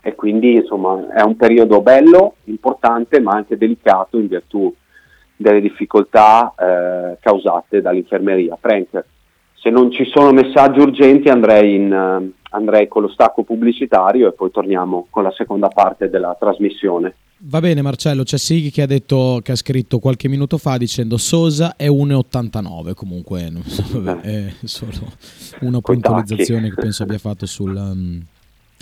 e 0.02 0.16
quindi 0.16 0.56
insomma 0.56 1.14
è 1.14 1.22
un 1.22 1.36
periodo 1.36 1.82
bello, 1.82 2.36
importante 2.46 3.20
ma 3.20 3.34
anche 3.34 3.58
delicato 3.58 4.18
in 4.18 4.28
virtù 4.28 4.74
delle 5.36 5.62
difficoltà 5.62 6.54
eh, 6.58 7.18
causate 7.20 7.82
dall'infermeria. 7.82 8.58
Frank, 8.60 9.04
se 9.54 9.70
non 9.70 9.92
ci 9.92 10.06
sono 10.06 10.32
messaggi 10.32 10.80
urgenti 10.80 11.30
andrei, 11.30 11.76
in, 11.76 11.92
uh, 11.92 12.32
andrei 12.50 12.88
con 12.88 13.04
lo 13.04 13.10
stacco 13.10 13.44
pubblicitario 13.44 14.28
e 14.28 14.34
poi 14.34 14.50
torniamo 14.50 15.08
con 15.10 15.24
la 15.24 15.32
seconda 15.32 15.68
parte 15.68 16.10
della 16.10 16.36
trasmissione. 16.40 17.16
Va 17.44 17.60
bene 17.60 17.82
Marcello, 17.82 18.24
c'è 18.24 18.38
Sighi 18.38 18.70
che 18.70 18.84
ha, 18.84 18.88
detto, 18.88 19.40
che 19.44 19.52
ha 19.52 19.56
scritto 19.56 20.00
qualche 20.00 20.28
minuto 20.28 20.58
fa 20.58 20.78
dicendo 20.78 21.18
Sosa 21.18 21.76
è 21.76 21.88
1,89 21.88 22.94
comunque, 22.94 23.50
non 23.50 23.64
so, 23.64 23.84
vabbè, 24.00 24.22
è 24.22 24.54
solo 24.64 24.92
una 25.62 25.80
puntualizzazione 25.80 26.70
che 26.70 26.76
penso 26.76 27.04
abbia 27.04 27.18
fatto 27.18 27.46
sul... 27.46 28.30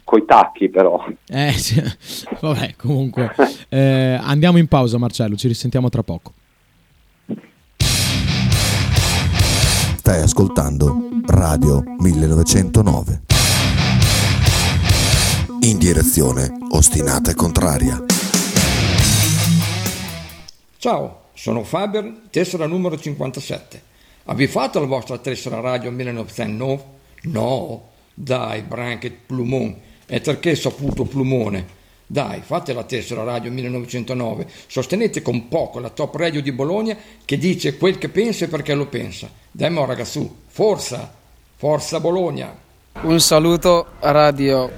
Coi 0.10 0.26
tacchi 0.26 0.70
però. 0.70 1.06
Eh, 1.28 1.52
sì. 1.52 1.80
vabbè, 2.42 2.74
comunque. 2.78 3.32
Eh, 3.70 4.18
andiamo 4.20 4.58
in 4.58 4.68
pausa 4.68 4.98
Marcello, 4.98 5.36
ci 5.36 5.48
risentiamo 5.48 5.88
tra 5.90 6.02
poco. 6.02 6.34
Stai 9.98 10.24
ascoltando 10.24 11.10
Radio 11.28 11.84
1909. 12.00 13.22
in 15.62 15.78
direzione 15.78 16.58
ostinata 16.72 17.30
e 17.30 17.36
contraria. 17.36 18.04
Ciao, 20.78 21.26
sono 21.34 21.64
Faber, 21.64 22.12
tessera 22.32 22.66
numero 22.66 22.98
57. 22.98 23.84
Avete 24.26 24.52
fatto 24.52 24.80
la 24.80 24.88
vostra 24.88 25.20
tessera 25.20 25.60
radio 25.60 25.92
1909? 25.92 26.84
No, 27.24 27.90
dai, 28.16 28.62
Branket 28.64 29.14
Plumon, 29.28 29.76
perché 30.10 30.56
saputo 30.56 31.04
Plumone. 31.04 31.78
Dai, 32.08 32.42
fate 32.44 32.74
la 32.74 32.84
tessera 32.84 33.24
radio 33.24 33.52
1909, 33.52 34.48
sostenete 34.66 35.22
con 35.22 35.48
poco 35.48 35.80
la 35.80 35.90
top 35.90 36.16
radio 36.16 36.42
di 36.42 36.52
Bologna 36.52 36.98
che 37.24 37.38
dice 37.38 37.78
quel 37.78 38.00
che 38.00 38.10
pensa 38.10 38.46
e 38.46 38.48
perché 38.48 38.74
lo 38.74 38.88
pensa. 38.88 39.30
Dai 39.52 39.70
mo 39.70 39.86
ragazzu, 39.86 40.38
forza, 40.48 41.14
forza 41.56 42.00
Bologna. 42.00 42.52
Un 43.02 43.20
saluto 43.20 43.86
a 44.00 44.10
radio 44.10 44.72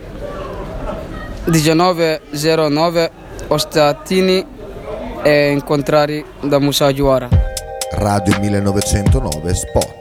1909 1.46 3.12
Ostatini 3.48 4.46
e 5.24 5.52
incontrari 5.52 6.24
da 6.42 6.60
Musa 6.60 6.92
Giuara. 6.92 7.30
Radio 7.92 8.40
1909 8.40 9.54
Spot. 9.54 10.01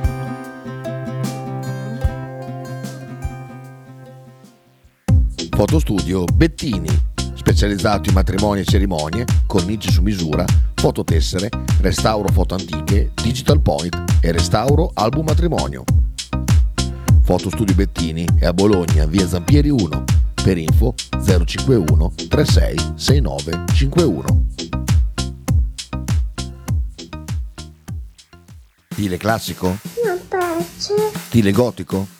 Fotostudio 5.61 6.25
Bettini 6.25 6.89
specializzato 7.35 8.09
in 8.09 8.15
matrimoni 8.15 8.61
e 8.61 8.65
cerimonie, 8.65 9.25
cornici 9.45 9.91
su 9.91 10.01
misura, 10.01 10.43
fototessere, 10.73 11.49
restauro 11.81 12.29
foto 12.29 12.55
antiche, 12.55 13.11
digital 13.21 13.61
point 13.61 13.95
e 14.21 14.31
restauro 14.31 14.89
album 14.95 15.25
matrimonio. 15.25 15.83
Fotostudio 17.21 17.75
Bettini 17.75 18.25
è 18.39 18.47
a 18.47 18.53
Bologna, 18.53 19.05
via 19.05 19.27
Zampieri 19.27 19.69
1. 19.69 20.03
Per 20.33 20.57
info 20.57 20.95
051 21.23 22.13
36 22.27 22.93
69 22.95 23.63
51. 23.71 24.45
Stile 28.89 29.17
classico? 29.17 29.77
Non 30.03 30.19
piace. 30.27 30.95
Stile 31.27 31.51
gotico? 31.51 32.19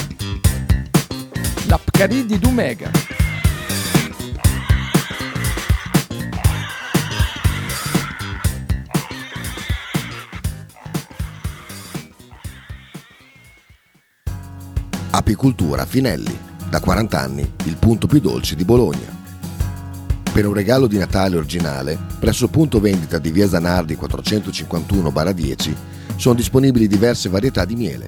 La 1.71 1.79
Pcaridi 1.79 2.25
di 2.25 2.37
Dumegar. 2.37 2.91
Apicultura 15.11 15.85
Finelli, 15.85 16.37
da 16.69 16.81
40 16.81 17.17
anni 17.17 17.49
il 17.63 17.77
punto 17.77 18.05
più 18.05 18.19
dolce 18.19 18.57
di 18.57 18.65
Bologna. 18.65 19.07
Per 20.33 20.45
un 20.45 20.53
regalo 20.53 20.87
di 20.87 20.97
Natale 20.97 21.37
originale, 21.37 21.97
presso 22.19 22.43
il 22.43 22.49
punto 22.49 22.81
vendita 22.81 23.17
di 23.17 23.31
Via 23.31 23.47
Zanardi 23.47 23.95
451-10 23.95 25.75
sono 26.17 26.35
disponibili 26.35 26.87
diverse 26.87 27.29
varietà 27.29 27.63
di 27.63 27.75
miele, 27.75 28.07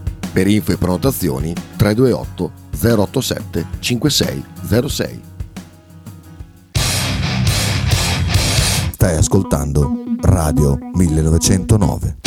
Per 0.33 0.47
info 0.47 0.71
e 0.71 0.77
prenotazioni 0.77 1.53
328 1.75 2.51
087 2.71 3.65
5606. 3.79 5.21
Stai 8.91 9.17
ascoltando 9.17 10.03
Radio 10.21 10.77
1909 10.93 12.17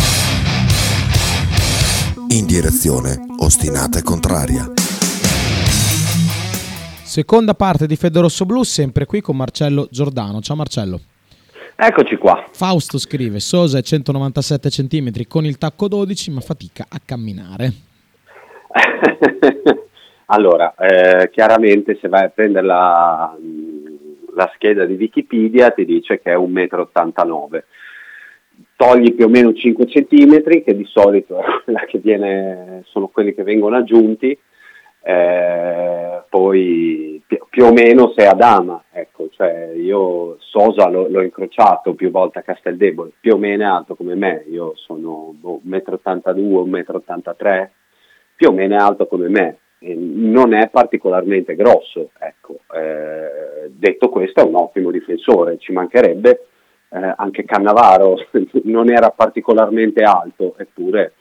in 2.28 2.46
direzione 2.46 3.24
ostinata 3.38 4.00
e 4.00 4.02
contraria. 4.02 4.72
Seconda 7.04 7.54
parte 7.54 7.86
di 7.86 7.94
Fede 7.94 8.20
Rosso 8.20 8.44
Blu, 8.44 8.64
sempre 8.64 9.06
qui 9.06 9.20
con 9.20 9.36
Marcello 9.36 9.86
Giordano. 9.90 10.40
Ciao 10.40 10.56
Marcello. 10.56 11.00
Eccoci 11.76 12.16
qua. 12.16 12.44
Fausto 12.52 12.98
scrive: 12.98 13.38
Sosa 13.40 13.78
è 13.78 13.82
197 13.82 14.68
cm 14.68 15.12
con 15.28 15.46
il 15.46 15.58
tacco 15.58 15.86
12, 15.86 16.30
ma 16.32 16.40
fatica 16.40 16.86
a 16.88 17.00
camminare. 17.04 17.92
allora, 20.26 20.74
eh, 20.74 21.30
chiaramente 21.30 21.96
se 22.00 22.08
vai 22.08 22.24
a 22.24 22.28
prendere 22.28 22.66
la, 22.66 23.36
la, 24.34 24.50
scheda 24.54 24.84
di 24.84 24.94
Wikipedia 24.94 25.70
ti 25.70 25.84
dice 25.84 26.20
che 26.20 26.32
è 26.32 26.36
1,89 26.36 27.48
m. 27.48 27.62
Togli 28.76 29.14
più 29.14 29.26
o 29.26 29.28
meno 29.28 29.52
5 29.52 29.86
cm, 29.86 30.42
che 30.62 30.76
di 30.76 30.84
solito 30.84 31.40
viene, 32.02 32.82
sono 32.86 33.06
quelli 33.08 33.32
che 33.34 33.44
vengono 33.44 33.76
aggiunti, 33.76 34.36
eh, 35.06 36.22
poi 36.28 37.22
più 37.50 37.64
o 37.64 37.72
meno 37.72 38.12
sei 38.16 38.26
a 38.26 38.32
dama, 38.32 38.82
ecco, 38.90 39.28
cioè 39.30 39.72
io 39.76 40.36
Sosa 40.40 40.88
l'ho, 40.88 41.06
l'ho, 41.08 41.22
incrociato 41.22 41.94
più 41.94 42.10
volte 42.10 42.40
a 42.40 42.42
Casteldebole, 42.42 43.12
più 43.20 43.34
o 43.34 43.38
meno 43.38 43.62
è 43.62 43.66
alto 43.66 43.94
come 43.94 44.14
me, 44.14 44.44
io 44.48 44.72
sono 44.74 45.32
boh, 45.38 45.60
1,82 45.64 46.40
m, 46.40 46.72
1,83 46.72 47.60
m, 47.60 47.68
più 48.34 48.48
o 48.48 48.52
meno 48.52 48.74
è 48.74 48.78
alto 48.78 49.06
come 49.06 49.28
me, 49.28 49.58
non 49.80 50.54
è 50.54 50.68
particolarmente 50.70 51.54
grosso, 51.54 52.10
ecco. 52.18 52.60
eh, 52.74 53.70
detto 53.70 54.08
questo 54.08 54.40
è 54.40 54.44
un 54.44 54.54
ottimo 54.54 54.90
difensore, 54.90 55.58
ci 55.58 55.72
mancherebbe, 55.72 56.46
eh, 56.90 57.14
anche 57.16 57.44
Cannavaro 57.44 58.16
non 58.64 58.90
era 58.90 59.10
particolarmente 59.10 60.02
alto, 60.02 60.54
eppure 60.56 61.14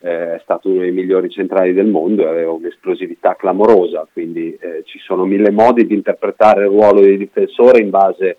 eh, 0.00 0.36
è 0.36 0.40
stato 0.42 0.68
uno 0.68 0.80
dei 0.80 0.92
migliori 0.92 1.30
centrali 1.30 1.72
del 1.72 1.86
mondo 1.86 2.22
e 2.22 2.28
aveva 2.28 2.52
un'esplosività 2.52 3.36
clamorosa, 3.36 4.06
quindi 4.12 4.56
eh, 4.60 4.82
ci 4.84 4.98
sono 4.98 5.24
mille 5.24 5.50
modi 5.50 5.86
di 5.86 5.94
interpretare 5.94 6.62
il 6.62 6.68
ruolo 6.68 7.00
di 7.00 7.16
difensore 7.16 7.80
in 7.80 7.90
base 7.90 8.38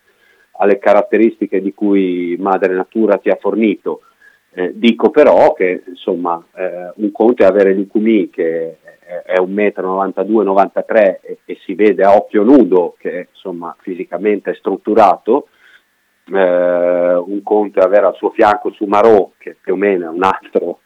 alle 0.58 0.80
caratteristiche 0.80 1.62
di 1.62 1.74
cui 1.74 2.36
madre 2.40 2.74
natura 2.74 3.18
ti 3.18 3.30
ha 3.30 3.38
fornito. 3.40 4.02
Eh, 4.54 4.72
dico 4.76 5.12
però 5.12 5.54
che 5.54 5.84
insomma 5.88 6.44
eh, 6.56 6.92
un 6.96 7.12
conto 7.14 7.44
è 7.44 7.46
avere 7.46 7.74
l'Icumi 7.74 8.30
che 8.30 8.80
è 9.26 9.40
1,92 9.40 10.26
m, 10.28 10.42
93 10.42 11.20
e, 11.22 11.38
e, 11.46 11.58
si 11.64 11.74
vede 11.74 12.04
a 12.04 12.14
occhio 12.14 12.44
nudo 12.44 12.96
che 12.98 13.28
insomma 13.32 13.74
fisicamente 13.80 14.52
è 14.52 14.56
strutturato, 14.56 15.48
eh, 16.26 17.14
un 17.16 17.42
conto 17.44 17.80
è 17.80 17.84
avere 17.84 18.08
al 18.08 18.16
suo 18.16 18.32
fianco 18.32 18.72
Sumarò 18.72 19.32
che 19.38 19.56
più 19.62 19.74
o 19.74 19.78
meno 19.78 20.08
è 20.08 20.10
un 20.10 20.24
altro 20.24 20.80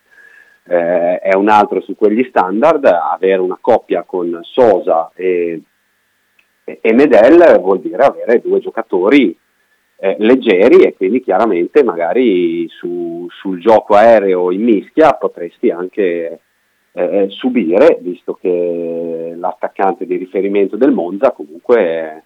eh, 0.67 1.19
è 1.19 1.35
un 1.35 1.49
altro 1.49 1.81
su 1.81 1.95
quegli 1.95 2.23
standard, 2.29 2.85
avere 2.85 3.39
una 3.39 3.57
coppia 3.59 4.03
con 4.03 4.39
Sosa 4.43 5.11
e, 5.13 5.61
e 6.63 6.93
Medel 6.93 7.59
vuol 7.59 7.79
dire 7.79 8.03
avere 8.03 8.41
due 8.41 8.59
giocatori 8.59 9.37
eh, 9.97 10.15
leggeri 10.19 10.83
e 10.83 10.93
quindi 10.95 11.21
chiaramente 11.21 11.83
magari 11.83 12.67
su, 12.69 13.27
sul 13.29 13.59
gioco 13.59 13.95
aereo 13.95 14.51
in 14.51 14.63
mischia 14.63 15.13
potresti 15.13 15.69
anche 15.69 16.39
eh, 16.91 17.27
subire, 17.29 17.97
visto 18.01 18.33
che 18.33 19.33
l'attaccante 19.35 20.05
di 20.05 20.15
riferimento 20.15 20.77
del 20.77 20.91
Monza 20.91 21.31
comunque, 21.31 22.23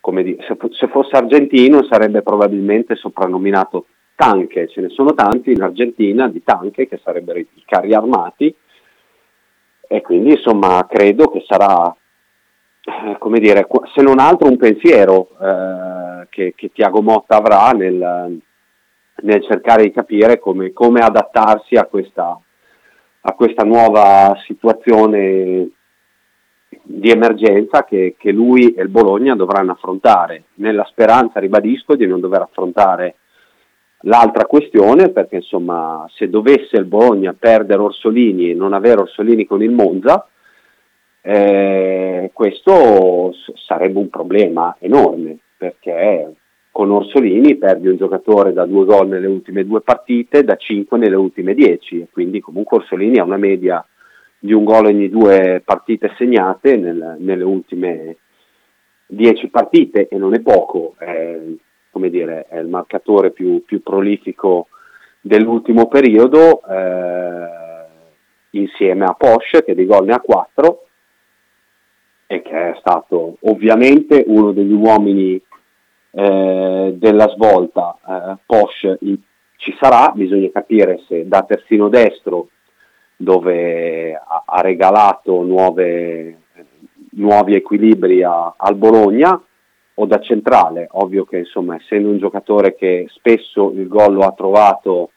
come 0.00 0.22
dire, 0.22 0.42
se, 0.46 0.56
se 0.70 0.88
fosse 0.88 1.16
argentino 1.16 1.84
sarebbe 1.84 2.22
probabilmente 2.22 2.96
soprannominato 2.96 3.86
tanche, 4.14 4.68
ce 4.68 4.80
ne 4.80 4.88
sono 4.88 5.12
tanti 5.12 5.52
in 5.52 5.62
Argentina 5.62 6.28
di 6.28 6.42
tanche 6.42 6.88
che 6.88 6.98
sarebbero 7.02 7.38
i 7.38 7.48
carri 7.66 7.94
armati. 7.94 8.54
E 9.88 10.00
quindi 10.00 10.30
insomma 10.30 10.84
credo 10.88 11.26
che 11.28 11.44
sarà, 11.46 11.94
eh, 12.82 13.18
come 13.18 13.38
dire, 13.38 13.68
se 13.94 14.02
non 14.02 14.18
altro 14.18 14.48
un 14.48 14.56
pensiero 14.56 15.28
eh, 15.40 15.95
che, 16.28 16.54
che, 16.56 16.70
Tiago 16.72 17.02
Motta 17.02 17.36
avrà 17.36 17.70
nel, 17.70 18.40
nel 19.22 19.42
cercare 19.44 19.84
di 19.84 19.92
capire 19.92 20.38
come, 20.38 20.72
come 20.72 21.00
adattarsi 21.00 21.74
a 21.76 21.84
questa, 21.84 22.38
a 23.20 23.32
questa, 23.32 23.64
nuova 23.64 24.36
situazione 24.44 25.70
di 26.82 27.10
emergenza 27.10 27.84
che, 27.84 28.14
che 28.18 28.32
lui 28.32 28.72
e 28.74 28.82
il 28.82 28.88
Bologna 28.88 29.34
dovranno 29.34 29.72
affrontare, 29.72 30.44
nella 30.54 30.84
speranza, 30.84 31.40
ribadisco, 31.40 31.96
di 31.96 32.06
non 32.06 32.20
dover 32.20 32.42
affrontare 32.42 33.16
L'altra 34.00 34.44
questione, 34.44 35.08
perché 35.08 35.36
insomma 35.36 36.06
se 36.14 36.28
dovesse 36.28 36.76
il 36.76 36.84
Bologna 36.84 37.34
perdere 37.36 37.80
Orsolini 37.80 38.50
e 38.50 38.54
non 38.54 38.74
avere 38.74 39.00
Orsolini 39.00 39.46
con 39.46 39.62
il 39.62 39.70
Monza, 39.70 40.28
eh, 41.22 42.30
questo 42.32 43.32
sarebbe 43.54 43.98
un 43.98 44.08
problema 44.10 44.76
enorme, 44.78 45.38
perché 45.56 46.34
con 46.70 46.90
Orsolini 46.90 47.56
perdi 47.56 47.88
un 47.88 47.96
giocatore 47.96 48.52
da 48.52 48.66
due 48.66 48.84
gol 48.84 49.08
nelle 49.08 49.26
ultime 49.26 49.64
due 49.64 49.80
partite, 49.80 50.44
da 50.44 50.56
cinque 50.56 50.98
nelle 50.98 51.16
ultime 51.16 51.54
dieci, 51.54 52.06
quindi 52.12 52.40
comunque 52.40 52.78
Orsolini 52.78 53.18
ha 53.18 53.24
una 53.24 53.38
media 53.38 53.84
di 54.38 54.52
un 54.52 54.64
gol 54.64 54.86
ogni 54.86 55.08
due 55.08 55.62
partite 55.64 56.12
segnate 56.18 56.76
nel, 56.76 57.16
nelle 57.18 57.44
ultime 57.44 58.16
dieci 59.06 59.48
partite 59.48 60.08
e 60.08 60.18
non 60.18 60.34
è 60.34 60.40
poco. 60.40 60.94
Eh, 60.98 61.56
come 61.90 62.10
dire, 62.10 62.44
è 62.48 62.58
il 62.58 62.68
marcatore 62.68 63.30
più, 63.30 63.64
più 63.64 63.82
prolifico 63.82 64.68
dell'ultimo 65.18 65.88
periodo, 65.88 66.60
eh, 66.68 67.46
insieme 68.50 69.06
a 69.06 69.14
Porsche 69.14 69.64
che 69.64 69.74
di 69.74 69.86
gol 69.86 70.04
ne 70.04 70.12
ha 70.12 70.20
4 70.20 70.85
e 72.26 72.42
che 72.42 72.70
è 72.70 72.76
stato 72.78 73.36
ovviamente 73.42 74.24
uno 74.26 74.52
degli 74.52 74.72
uomini 74.72 75.40
eh, 76.10 76.94
della 76.96 77.28
svolta. 77.28 77.98
Eh, 78.06 78.36
Porsche 78.44 78.98
ci 79.56 79.76
sarà, 79.80 80.12
bisogna 80.14 80.50
capire 80.50 81.02
se 81.06 81.26
da 81.26 81.42
terzino 81.42 81.88
destro 81.88 82.48
dove 83.16 84.14
ha, 84.14 84.42
ha 84.44 84.60
regalato 84.60 85.42
nuove, 85.42 86.42
nuovi 87.12 87.54
equilibri 87.54 88.22
a, 88.22 88.54
al 88.56 88.74
Bologna, 88.74 89.40
o 89.98 90.06
da 90.06 90.20
centrale, 90.20 90.88
ovvio 90.92 91.24
che 91.24 91.38
insomma 91.38 91.76
essendo 91.76 92.10
un 92.10 92.18
giocatore 92.18 92.74
che 92.74 93.06
spesso 93.08 93.70
il 93.74 93.88
gol 93.88 94.12
lo 94.14 94.22
ha 94.22 94.32
trovato 94.32 95.10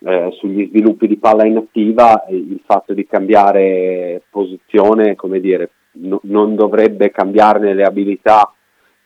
eh, 0.00 0.28
sugli 0.32 0.68
sviluppi 0.68 1.06
di 1.06 1.16
palla 1.16 1.46
inattiva, 1.46 2.24
il 2.28 2.60
fatto 2.66 2.92
di 2.92 3.06
cambiare 3.06 4.22
posizione, 4.28 5.14
come 5.14 5.40
dire, 5.40 5.70
no, 5.94 6.20
non 6.24 6.54
dovrebbe 6.54 7.10
cambiarne 7.10 7.74
le 7.74 7.82
abilità 7.82 8.52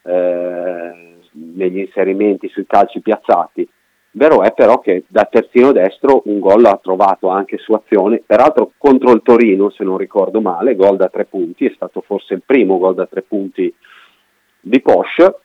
eh, 0.03 1.16
negli 1.33 1.79
inserimenti 1.79 2.48
sui 2.48 2.66
calci 2.66 3.01
piazzati. 3.01 3.68
Vero 4.12 4.42
è 4.42 4.53
però 4.53 4.81
che 4.81 5.05
da 5.07 5.29
terzino 5.31 5.70
destro 5.70 6.22
un 6.24 6.40
gol 6.40 6.64
ha 6.64 6.79
trovato 6.83 7.29
anche 7.29 7.59
su 7.59 7.72
azione, 7.72 8.22
peraltro 8.24 8.72
contro 8.79 9.12
il 9.12 9.22
Torino 9.22 9.70
se 9.70 9.85
non 9.85 9.98
ricordo 9.98 10.40
male, 10.40 10.74
gol 10.74 10.96
da 10.96 11.09
tre 11.09 11.27
punti, 11.27 11.66
è 11.66 11.72
stato 11.74 12.01
forse 12.01 12.35
il 12.35 12.42
primo 12.44 12.79
gol 12.79 12.94
da 12.94 13.07
tre 13.07 13.22
punti 13.22 13.72
di 14.61 14.81
Porsche 14.81 15.37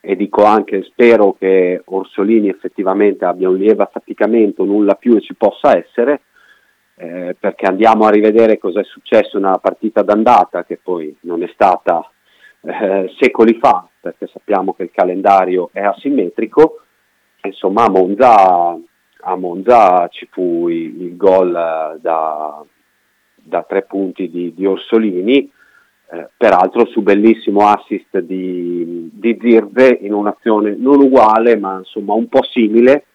e 0.00 0.16
dico 0.16 0.44
anche 0.44 0.82
spero 0.82 1.34
che 1.38 1.80
Orsolini 1.84 2.48
effettivamente 2.48 3.24
abbia 3.24 3.48
un 3.48 3.56
lieve 3.56 3.82
affaticamento, 3.82 4.64
nulla 4.64 4.94
più 4.94 5.16
e 5.16 5.20
ci 5.20 5.34
possa 5.34 5.76
essere, 5.76 6.20
eh, 6.96 7.36
perché 7.38 7.66
andiamo 7.66 8.06
a 8.06 8.10
rivedere 8.10 8.58
cosa 8.58 8.80
è 8.80 8.84
successo 8.84 9.38
nella 9.38 9.58
partita 9.58 10.02
d'andata 10.02 10.64
che 10.64 10.78
poi 10.82 11.14
non 11.22 11.42
è 11.42 11.50
stata 11.52 12.08
eh, 12.60 13.12
secoli 13.18 13.58
fa, 13.60 13.86
perché 14.00 14.26
sappiamo 14.28 14.74
che 14.74 14.84
il 14.84 14.90
calendario 14.92 15.70
è 15.72 15.82
asimmetrico, 15.82 16.80
insomma 17.42 17.84
a 17.84 17.90
Monza, 17.90 18.78
a 19.20 19.36
Monza 19.36 20.08
ci 20.08 20.28
fu 20.30 20.68
il, 20.68 21.02
il 21.02 21.16
gol 21.16 21.52
da, 22.00 22.64
da, 23.34 23.62
tre 23.62 23.82
punti 23.82 24.30
di, 24.30 24.54
di 24.54 24.64
Orsolini, 24.64 25.50
eh, 26.10 26.28
peraltro 26.36 26.86
su 26.86 27.02
bellissimo 27.02 27.66
assist 27.68 28.18
di, 28.20 29.10
di 29.12 29.38
Zirve 29.40 29.98
in 30.00 30.12
un'azione 30.12 30.74
non 30.76 31.00
uguale 31.00 31.56
ma 31.56 31.78
insomma 31.78 32.12
un 32.14 32.28
po' 32.28 32.42
simile 32.44 33.06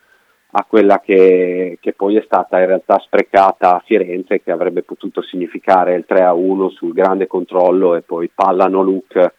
a 0.52 0.66
quella 0.68 1.00
che, 1.00 1.78
che, 1.80 1.94
poi 1.94 2.16
è 2.16 2.24
stata 2.26 2.60
in 2.60 2.66
realtà 2.66 2.98
sprecata 3.00 3.76
a 3.76 3.84
Firenze 3.86 4.42
che 4.42 4.52
avrebbe 4.52 4.82
potuto 4.82 5.22
significare 5.22 5.94
il 5.94 6.06
3-1 6.08 6.70
sul 6.70 6.94
grande 6.94 7.28
controllo 7.28 7.96
e 7.96 8.02
poi 8.02 8.32
palla 8.34 8.66
no 8.66 8.82
look 8.82 9.34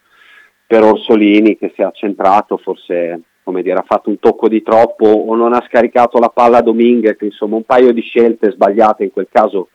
per 0.65 0.83
Orsolini 0.83 1.57
che 1.57 1.73
si 1.75 1.81
è 1.81 1.83
accentrato 1.83 2.55
forse 2.57 3.23
come 3.43 3.63
dire, 3.63 3.79
ha 3.79 3.85
fatto 3.85 4.09
un 4.09 4.19
tocco 4.19 4.47
di 4.47 4.61
troppo 4.61 5.05
o 5.05 5.35
non 5.35 5.53
ha 5.53 5.65
scaricato 5.67 6.19
la 6.19 6.29
palla 6.29 6.59
a 6.59 6.61
Dominguez, 6.61 7.17
insomma 7.21 7.57
un 7.57 7.63
paio 7.63 7.91
di 7.91 8.01
scelte 8.01 8.51
sbagliate 8.51 9.03
in 9.03 9.11
quel 9.11 9.27
caso 9.29 9.69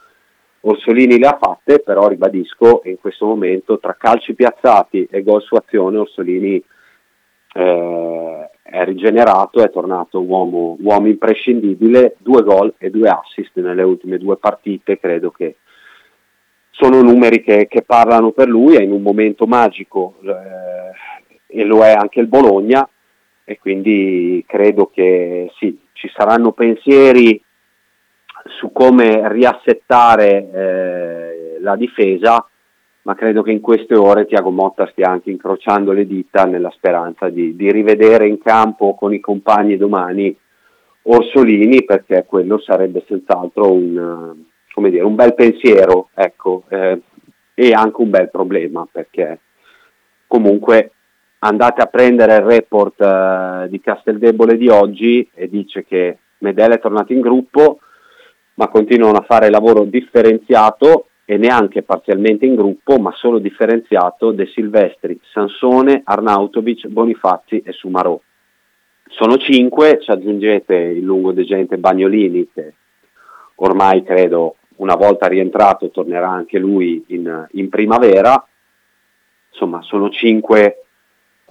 Orsolini 0.60 1.18
le 1.18 1.26
ha 1.26 1.38
fatte, 1.40 1.80
però 1.80 2.08
ribadisco 2.08 2.80
in 2.84 2.98
questo 2.98 3.26
momento 3.26 3.78
tra 3.78 3.96
calci 3.98 4.34
piazzati 4.34 5.06
e 5.10 5.22
gol 5.22 5.42
su 5.42 5.54
azione 5.54 5.98
Orsolini 5.98 6.62
eh, 7.56 8.50
è 8.62 8.84
rigenerato, 8.84 9.62
è 9.62 9.70
tornato 9.70 10.22
uomo, 10.22 10.76
uomo 10.80 11.06
imprescindibile, 11.06 12.16
due 12.18 12.42
gol 12.42 12.74
e 12.78 12.90
due 12.90 13.08
assist 13.08 13.58
nelle 13.60 13.82
ultime 13.82 14.18
due 14.18 14.36
partite, 14.36 14.98
credo 14.98 15.30
che 15.30 15.56
sono 16.70 17.00
numeri 17.00 17.42
che, 17.42 17.66
che 17.68 17.82
parlano 17.82 18.32
per 18.32 18.48
lui, 18.48 18.76
è 18.76 18.82
in 18.82 18.92
un 18.92 19.00
momento 19.00 19.46
magico 19.46 20.16
eh, 20.22 21.58
e 21.58 21.64
lo 21.64 21.82
è 21.82 21.92
anche 21.92 22.20
il 22.20 22.26
Bologna 22.26 22.86
e 23.44 23.58
quindi 23.58 24.44
credo 24.46 24.90
che 24.92 25.50
sì, 25.58 25.78
ci 25.92 26.10
saranno 26.14 26.52
pensieri 26.52 27.42
su 28.58 28.72
come 28.72 29.26
riassettare 29.32 30.50
eh, 30.52 31.56
la 31.60 31.76
difesa, 31.76 32.46
ma 33.06 33.14
credo 33.14 33.42
che 33.42 33.52
in 33.52 33.60
queste 33.60 33.94
ore 33.94 34.26
Tiago 34.26 34.50
Motta 34.50 34.88
stia 34.88 35.08
anche 35.08 35.30
incrociando 35.30 35.92
le 35.92 36.08
dita 36.08 36.44
nella 36.44 36.70
speranza 36.70 37.28
di, 37.28 37.54
di 37.54 37.70
rivedere 37.70 38.26
in 38.26 38.40
campo 38.40 38.96
con 38.96 39.14
i 39.14 39.20
compagni 39.20 39.76
domani 39.76 40.36
Orsolini 41.02 41.84
perché 41.84 42.24
quello 42.26 42.58
sarebbe 42.58 43.04
senz'altro 43.06 43.72
un, 43.72 44.34
dire, 44.74 45.04
un 45.04 45.14
bel 45.14 45.34
pensiero 45.34 46.08
ecco, 46.14 46.64
eh, 46.68 47.00
e 47.54 47.72
anche 47.72 48.00
un 48.00 48.10
bel 48.10 48.28
problema 48.28 48.88
perché 48.90 49.38
comunque 50.26 50.90
andate 51.38 51.82
a 51.82 51.86
prendere 51.86 52.34
il 52.34 52.42
report 52.42 53.00
eh, 53.00 53.68
di 53.70 53.80
Casteldebole 53.80 54.56
di 54.56 54.68
oggi 54.68 55.30
e 55.32 55.48
dice 55.48 55.84
che 55.84 56.18
Medella 56.38 56.74
è 56.74 56.80
tornato 56.80 57.12
in 57.12 57.20
gruppo 57.20 57.78
ma 58.54 58.66
continuano 58.66 59.18
a 59.18 59.24
fare 59.24 59.48
lavoro 59.48 59.84
differenziato 59.84 61.06
e 61.28 61.36
neanche 61.36 61.82
parzialmente 61.82 62.46
in 62.46 62.54
gruppo, 62.54 62.98
ma 62.98 63.12
solo 63.12 63.40
differenziato 63.40 64.30
De 64.30 64.46
Silvestri, 64.46 65.18
Sansone, 65.32 66.02
Arnautovic, 66.04 66.86
Bonifazzi 66.86 67.62
e 67.62 67.72
Sumarò. 67.72 68.18
Sono 69.08 69.36
cinque, 69.36 69.98
ci 70.00 70.10
aggiungete 70.10 70.74
il 70.74 71.02
lungo 71.02 71.32
degente 71.32 71.78
Bagnolini 71.78 72.48
che 72.54 72.74
ormai 73.56 74.04
credo 74.04 74.56
una 74.76 74.94
volta 74.94 75.26
rientrato 75.26 75.90
tornerà 75.90 76.28
anche 76.28 76.58
lui 76.58 77.04
in, 77.08 77.48
in 77.52 77.68
primavera. 77.70 78.46
Insomma, 79.50 79.82
sono 79.82 80.10
cinque, 80.10 80.84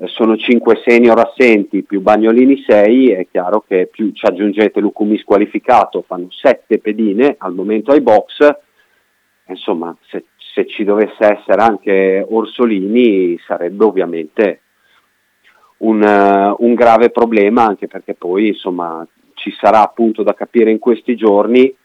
sono 0.06 0.38
cinque 0.38 0.82
senior 0.86 1.20
assenti 1.20 1.84
più 1.84 2.00
Bagnolini 2.00 2.64
sei, 2.66 3.10
è 3.10 3.28
chiaro 3.30 3.66
che 3.68 3.90
più 3.92 4.12
ci 4.14 4.26
aggiungete 4.26 4.80
Lucumi 4.80 5.18
squalificato, 5.18 6.04
fanno 6.08 6.28
sette 6.30 6.80
pedine 6.80 7.36
al 7.40 7.54
momento 7.54 7.92
ai 7.92 8.02
box. 8.02 8.64
Insomma, 9.48 9.96
se, 10.10 10.26
se 10.38 10.66
ci 10.68 10.84
dovesse 10.84 11.18
essere 11.20 11.62
anche 11.62 12.26
Orsolini 12.28 13.38
sarebbe 13.46 13.84
ovviamente 13.84 14.62
un, 15.78 16.02
uh, 16.02 16.64
un 16.66 16.74
grave 16.74 17.10
problema 17.10 17.66
anche 17.66 17.88
perché 17.88 18.14
poi 18.14 18.48
insomma 18.48 19.06
ci 19.34 19.52
sarà 19.60 19.82
appunto 19.82 20.24
da 20.24 20.34
capire 20.34 20.72
in 20.72 20.80
questi 20.80 21.16
giorni 21.16 21.76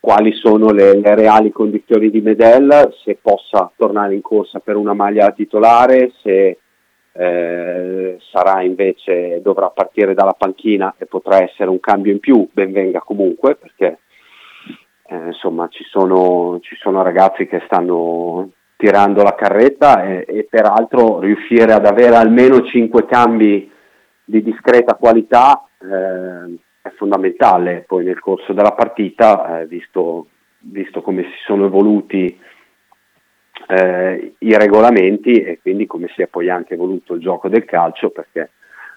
quali 0.00 0.32
sono 0.32 0.70
le, 0.70 0.94
le, 0.94 1.14
reali 1.16 1.50
condizioni 1.50 2.08
di 2.08 2.20
Medel, 2.20 2.94
se 3.04 3.18
possa 3.20 3.70
tornare 3.76 4.14
in 4.14 4.22
corsa 4.22 4.60
per 4.60 4.76
una 4.76 4.94
maglia 4.94 5.32
titolare, 5.32 6.12
se 6.22 6.58
eh, 7.12 8.16
sarà 8.30 8.62
invece, 8.62 9.40
dovrà 9.42 9.68
partire 9.70 10.14
dalla 10.14 10.34
panchina 10.34 10.94
e 10.96 11.06
potrà 11.06 11.42
essere 11.42 11.68
un 11.68 11.80
cambio 11.80 12.12
in 12.12 12.20
più, 12.20 12.48
ben 12.52 12.70
venga 12.70 13.00
comunque, 13.00 13.56
perché 13.56 13.98
insomma 15.38 15.68
ci 15.68 15.84
sono, 15.84 16.58
ci 16.60 16.74
sono 16.76 17.02
ragazzi 17.02 17.46
che 17.46 17.62
stanno 17.64 18.50
tirando 18.76 19.22
la 19.22 19.34
carretta 19.34 20.04
e, 20.04 20.24
e, 20.26 20.46
peraltro 20.50 21.20
riuscire 21.20 21.72
ad 21.72 21.86
avere 21.86 22.16
almeno 22.16 22.62
5 22.62 23.06
cambi 23.06 23.70
di 24.24 24.42
discreta 24.42 24.94
qualità 24.94 25.64
eh, 25.80 26.58
è 26.82 26.90
fondamentale 26.96 27.84
poi 27.86 28.04
nel 28.04 28.18
corso 28.18 28.52
della 28.52 28.72
partita, 28.72 29.60
eh, 29.60 29.66
visto, 29.66 30.26
visto, 30.60 31.02
come 31.02 31.22
si 31.22 31.36
sono 31.44 31.66
evoluti 31.66 32.38
eh, 33.68 34.34
i 34.38 34.56
regolamenti 34.56 35.40
e 35.40 35.58
quindi 35.60 35.86
come 35.86 36.08
si 36.14 36.22
è 36.22 36.26
poi 36.26 36.50
anche 36.50 36.74
evoluto 36.74 37.14
il 37.14 37.20
gioco 37.20 37.48
del 37.48 37.64
calcio, 37.64 38.10
perché 38.10 38.50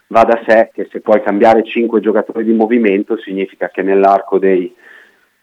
va 0.07 0.23
da 0.23 0.41
sé 0.45 0.69
che 0.73 0.87
se 0.91 1.01
puoi 1.01 1.21
cambiare 1.23 1.63
5 1.63 2.01
giocatori 2.01 2.43
di 2.43 2.53
movimento 2.53 3.17
significa 3.17 3.69
che 3.69 3.81
nell'arco 3.81 4.37
dei 4.37 4.75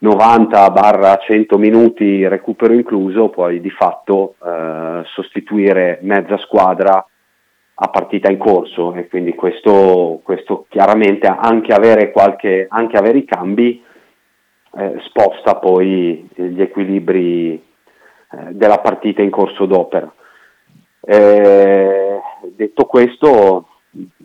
90-100 0.03 1.57
minuti 1.57 2.27
recupero 2.29 2.73
incluso, 2.73 3.31
poi 3.31 3.61
di 3.61 3.71
fatto 3.71 4.35
eh, 4.45 5.03
sostituire 5.07 5.99
mezza 6.03 6.39
squadra 6.39 7.05
a 7.81 7.89
partita 7.89 8.31
in 8.31 8.39
corso 8.39 8.95
e 8.95 9.09
quindi 9.09 9.35
questo, 9.35 10.21
questo 10.23 10.67
chiaramente 10.69 11.27
anche 11.27 11.73
avere, 11.73 12.11
qualche, 12.11 12.67
anche 12.69 12.97
avere 12.97 13.19
i 13.19 13.25
cambi 13.25 13.83
eh, 14.77 14.95
sposta 15.05 15.57
poi 15.57 16.29
gli 16.35 16.61
equilibri 16.61 17.55
eh, 17.55 18.37
della 18.51 18.79
partita 18.79 19.23
in 19.23 19.31
corso 19.31 19.67
d'opera. 19.67 20.13
Eh, 21.01 22.21
detto 22.55 22.85
questo, 22.85 23.69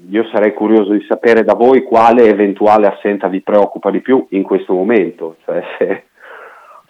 io 0.10 0.28
sarei 0.32 0.54
curioso 0.54 0.92
di 0.92 1.06
sapere 1.08 1.44
da 1.44 1.54
voi 1.54 1.84
quale 1.84 2.28
eventuale 2.28 2.88
assenza 2.88 3.28
vi 3.28 3.42
preoccupa 3.42 3.90
di 3.92 4.02
più 4.02 4.26
in 4.30 4.44
questo 4.44 4.74
momento, 4.74 5.38
cioè 5.44 5.64
se, 5.78 6.04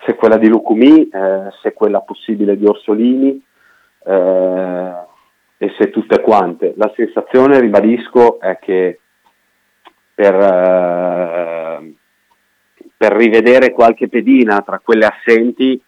se 0.05 0.15
quella 0.15 0.37
di 0.37 0.47
Lucumi, 0.47 1.07
eh, 1.07 1.49
se 1.61 1.73
quella 1.73 2.01
possibile 2.01 2.57
di 2.57 2.65
Orsolini 2.65 3.43
eh, 4.05 4.93
e 5.57 5.73
se 5.77 5.89
tutte 5.89 6.21
quante. 6.21 6.73
La 6.75 6.91
sensazione, 6.95 7.59
ribadisco, 7.59 8.39
è 8.39 8.57
che 8.59 8.99
per, 10.13 10.35
eh, 10.35 11.93
per 12.97 13.11
rivedere 13.13 13.71
qualche 13.71 14.09
pedina 14.09 14.61
tra 14.61 14.79
quelle 14.83 15.05
assenti 15.05 15.81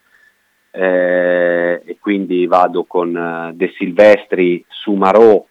eh, 0.72 1.82
e 1.86 1.98
quindi 2.00 2.48
vado 2.48 2.84
con 2.84 3.16
eh, 3.16 3.54
De 3.54 3.74
Silvestri, 3.78 4.64
Sumarò, 4.68 5.46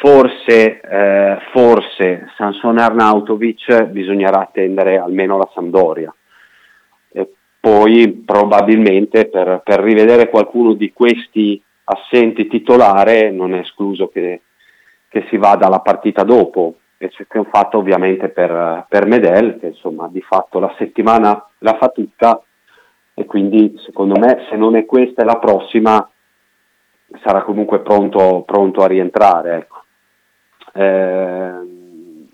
Forse, 0.00 0.80
eh, 0.80 1.38
forse 1.50 2.30
Sansone 2.36 2.82
Arnautovic 2.82 3.84
bisognerà 3.84 4.40
attendere 4.40 4.98
almeno 4.98 5.38
la 5.38 5.48
Sampdoria. 5.54 6.14
E 7.10 7.32
poi 7.60 8.22
probabilmente 8.24 9.26
per, 9.26 9.62
per, 9.64 9.80
rivedere 9.80 10.28
qualcuno 10.28 10.74
di 10.74 10.92
questi 10.92 11.62
assenti 11.84 12.46
titolare 12.48 13.30
non 13.30 13.54
è 13.54 13.60
escluso 13.60 14.08
che, 14.08 14.42
che 15.08 15.26
si 15.30 15.36
vada 15.36 15.66
alla 15.66 15.80
partita 15.80 16.22
dopo. 16.22 16.74
E 16.98 17.08
c'è 17.08 17.26
un 17.38 17.46
fatto 17.46 17.78
ovviamente 17.78 18.28
per, 18.28 18.86
per 18.88 19.06
Medel, 19.06 19.58
che 19.58 19.68
insomma 19.68 20.08
di 20.08 20.20
fatto 20.20 20.58
la 20.58 20.74
settimana 20.78 21.46
la 21.58 21.76
fa 21.76 21.88
tutta 21.88 22.42
e 23.14 23.24
quindi 23.26 23.78
secondo 23.84 24.18
me 24.18 24.44
se 24.50 24.56
non 24.56 24.74
è 24.74 24.84
questa 24.84 25.22
e 25.22 25.24
la 25.24 25.38
prossima 25.38 26.08
sarà 27.22 27.42
comunque 27.42 27.80
pronto, 27.80 28.42
pronto 28.44 28.82
a 28.82 28.86
rientrare. 28.86 29.56
Ecco. 29.56 29.83
Ehm, 30.76 32.28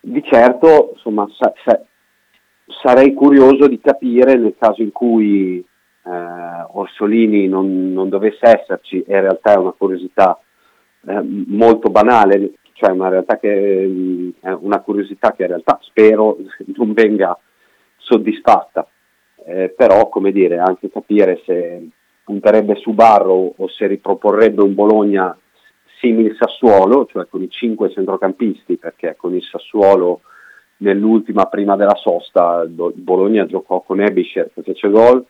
di 0.00 0.22
certo, 0.24 0.90
insomma, 0.94 1.26
sa- 1.38 1.52
sa- 1.64 1.80
sarei 2.82 3.14
curioso 3.14 3.68
di 3.68 3.80
capire 3.80 4.36
nel 4.36 4.54
caso 4.58 4.82
in 4.82 4.92
cui 4.92 5.58
eh, 5.58 6.66
Orsolini 6.72 7.46
non, 7.46 7.92
non, 7.92 8.08
dovesse 8.08 8.60
esserci, 8.60 9.02
e 9.02 9.14
in 9.14 9.20
realtà 9.20 9.54
è 9.54 9.56
una 9.56 9.74
curiosità 9.76 10.38
eh, 11.06 11.20
molto 11.22 11.90
banale, 11.90 12.54
cioè 12.72 12.90
una, 12.90 13.08
realtà 13.08 13.38
che, 13.38 14.32
una 14.42 14.80
curiosità 14.80 15.32
che 15.32 15.42
in 15.42 15.48
realtà 15.48 15.78
spero 15.82 16.36
non 16.74 16.92
venga 16.92 17.38
soddisfatta, 17.96 18.86
eh, 19.46 19.72
però 19.76 20.08
come 20.08 20.32
dire, 20.32 20.58
anche 20.58 20.90
capire 20.90 21.40
se 21.46 21.88
punterebbe 22.24 22.74
su 22.76 22.92
Barro 22.92 23.54
o 23.56 23.68
se 23.68 23.86
riproporrebbe 23.86 24.62
un 24.62 24.74
Bologna 24.74 25.36
simile 26.04 26.34
Sassuolo, 26.38 27.06
cioè 27.06 27.26
con 27.26 27.42
i 27.42 27.48
cinque 27.48 27.90
centrocampisti, 27.90 28.76
perché 28.76 29.14
con 29.16 29.34
il 29.34 29.42
Sassuolo 29.42 30.20
nell'ultima 30.78 31.46
prima 31.46 31.76
della 31.76 31.94
sosta 31.94 32.64
Bologna 32.66 33.46
giocò 33.46 33.80
con 33.80 34.00
Ebischer 34.00 34.50
che 34.52 34.62
fece 34.62 34.90
gol 34.90 35.24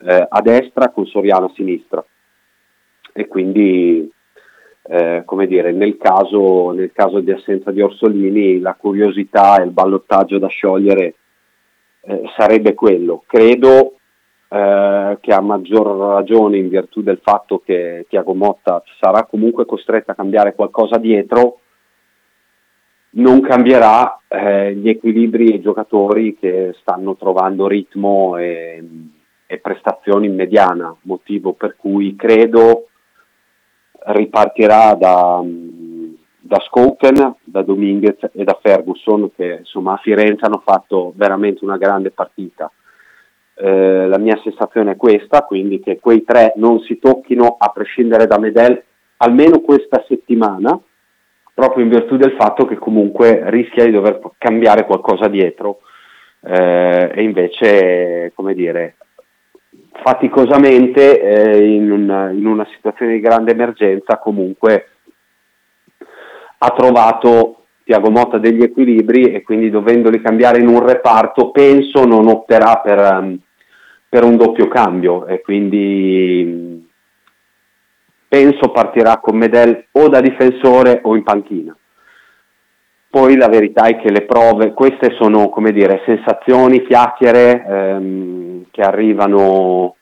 eh, 0.00 0.26
a 0.28 0.40
destra 0.40 0.90
con 0.90 1.04
Soriano 1.06 1.46
a 1.46 1.52
sinistra. 1.54 2.04
E 3.12 3.26
quindi 3.26 4.10
eh, 4.90 5.22
come 5.26 5.46
dire 5.46 5.72
nel 5.72 5.98
caso, 5.98 6.70
nel 6.70 6.92
caso, 6.92 7.20
di 7.20 7.30
assenza 7.30 7.70
di 7.70 7.82
Orsolini 7.82 8.60
la 8.60 8.74
curiosità 8.74 9.60
e 9.60 9.64
il 9.64 9.70
ballottaggio 9.70 10.38
da 10.38 10.48
sciogliere 10.48 11.14
eh, 12.00 12.22
sarebbe 12.36 12.72
quello. 12.74 13.22
Credo 13.26 13.97
eh, 14.48 15.18
che 15.20 15.32
ha 15.32 15.40
maggior 15.40 16.14
ragione 16.14 16.56
in 16.56 16.68
virtù 16.68 17.02
del 17.02 17.20
fatto 17.22 17.60
che 17.64 18.06
Tiago 18.08 18.34
Motta 18.34 18.82
sarà 18.98 19.24
comunque 19.24 19.66
costretto 19.66 20.10
a 20.10 20.14
cambiare 20.14 20.54
qualcosa 20.54 20.96
dietro, 20.96 21.60
non 23.10 23.40
cambierà 23.40 24.20
eh, 24.28 24.74
gli 24.74 24.88
equilibri 24.88 25.50
e 25.50 25.56
i 25.56 25.60
giocatori 25.60 26.36
che 26.38 26.74
stanno 26.80 27.16
trovando 27.16 27.66
ritmo 27.66 28.36
e, 28.36 28.82
e 29.46 29.58
prestazioni 29.58 30.26
in 30.26 30.34
mediana, 30.34 30.94
motivo 31.02 31.52
per 31.52 31.76
cui 31.76 32.16
credo 32.16 32.88
ripartirà 34.06 34.94
da, 34.94 35.42
da 36.40 36.60
Skoken, 36.60 37.36
da 37.44 37.62
Dominguez 37.62 38.30
e 38.32 38.44
da 38.44 38.58
Ferguson 38.60 39.30
che 39.34 39.58
insomma 39.60 39.94
a 39.94 40.00
Firenze 40.02 40.44
hanno 40.44 40.62
fatto 40.64 41.12
veramente 41.16 41.64
una 41.64 41.76
grande 41.76 42.10
partita. 42.10 42.70
Eh, 43.60 44.06
la 44.06 44.18
mia 44.18 44.38
sensazione 44.44 44.92
è 44.92 44.96
questa, 44.96 45.42
quindi 45.42 45.80
che 45.80 45.98
quei 45.98 46.22
tre 46.22 46.52
non 46.56 46.78
si 46.80 46.98
tocchino 46.98 47.56
a 47.58 47.68
prescindere 47.70 48.26
da 48.26 48.38
Medel 48.38 48.80
almeno 49.16 49.58
questa 49.60 50.04
settimana, 50.06 50.78
proprio 51.54 51.82
in 51.82 51.90
virtù 51.90 52.16
del 52.16 52.36
fatto 52.38 52.66
che 52.66 52.76
comunque 52.76 53.42
rischia 53.50 53.84
di 53.84 53.90
dover 53.90 54.20
cambiare 54.38 54.84
qualcosa 54.84 55.26
dietro. 55.26 55.80
Eh, 56.40 57.10
e 57.14 57.22
invece, 57.22 58.30
come 58.36 58.54
dire, 58.54 58.94
faticosamente 60.02 61.20
eh, 61.20 61.66
in, 61.66 61.90
una, 61.90 62.30
in, 62.30 62.46
una, 62.46 62.66
situazione 62.72 63.14
di 63.14 63.20
grande 63.20 63.50
emergenza 63.50 64.18
comunque 64.18 64.90
ha 66.58 66.70
trovato 66.70 67.64
Tiago 67.82 68.10
Motta 68.10 68.38
degli 68.38 68.62
equilibri 68.62 69.32
e 69.32 69.42
quindi 69.42 69.68
dovendoli 69.68 70.20
cambiare 70.20 70.60
in 70.60 70.68
un 70.68 70.86
reparto 70.86 71.50
penso 71.50 72.04
non 72.04 72.28
opterà 72.28 72.76
per, 72.76 73.00
um, 73.00 73.38
per 74.08 74.24
un 74.24 74.36
doppio 74.36 74.68
cambio 74.68 75.26
e 75.26 75.40
quindi 75.42 76.86
penso 78.26 78.70
partirà 78.70 79.18
con 79.18 79.36
Medel 79.36 79.86
o 79.92 80.08
da 80.08 80.20
difensore 80.20 81.00
o 81.02 81.16
in 81.16 81.22
panchina. 81.22 81.76
Poi 83.10 83.36
la 83.36 83.48
verità 83.48 83.86
è 83.86 83.98
che 83.98 84.10
le 84.10 84.26
prove, 84.26 84.74
queste 84.74 85.16
sono 85.18 85.48
come 85.48 85.72
dire, 85.72 86.02
sensazioni, 86.04 86.84
chiacchiere 86.84 87.64
ehm, 87.66 88.64
che 88.70 88.82
arrivano, 88.82 89.96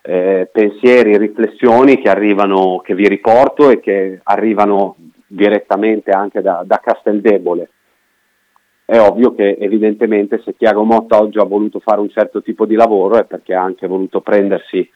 eh, 0.00 0.48
pensieri, 0.50 1.18
riflessioni 1.18 2.00
che 2.00 2.08
arrivano, 2.08 2.80
che 2.84 2.94
vi 2.94 3.08
riporto 3.08 3.68
e 3.68 3.80
che 3.80 4.20
arrivano 4.22 4.94
direttamente 5.26 6.12
anche 6.12 6.40
da, 6.40 6.62
da 6.64 6.80
Casteldebole. 6.82 7.68
È 8.84 8.98
ovvio 8.98 9.34
che 9.34 9.56
evidentemente 9.58 10.40
se 10.44 10.54
Tiago 10.56 10.82
Motta 10.82 11.20
oggi 11.20 11.38
ha 11.38 11.44
voluto 11.44 11.80
fare 11.80 12.00
un 12.00 12.10
certo 12.10 12.42
tipo 12.42 12.66
di 12.66 12.74
lavoro 12.74 13.16
è 13.16 13.24
perché 13.24 13.54
ha 13.54 13.62
anche 13.62 13.86
voluto 13.86 14.20
prendersi 14.20 14.88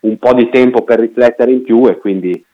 un 0.00 0.18
po' 0.18 0.34
di 0.34 0.48
tempo 0.48 0.82
per 0.82 1.00
riflettere 1.00 1.52
in 1.52 1.62
più 1.62 1.86
e 1.86 1.98
quindi 1.98 2.44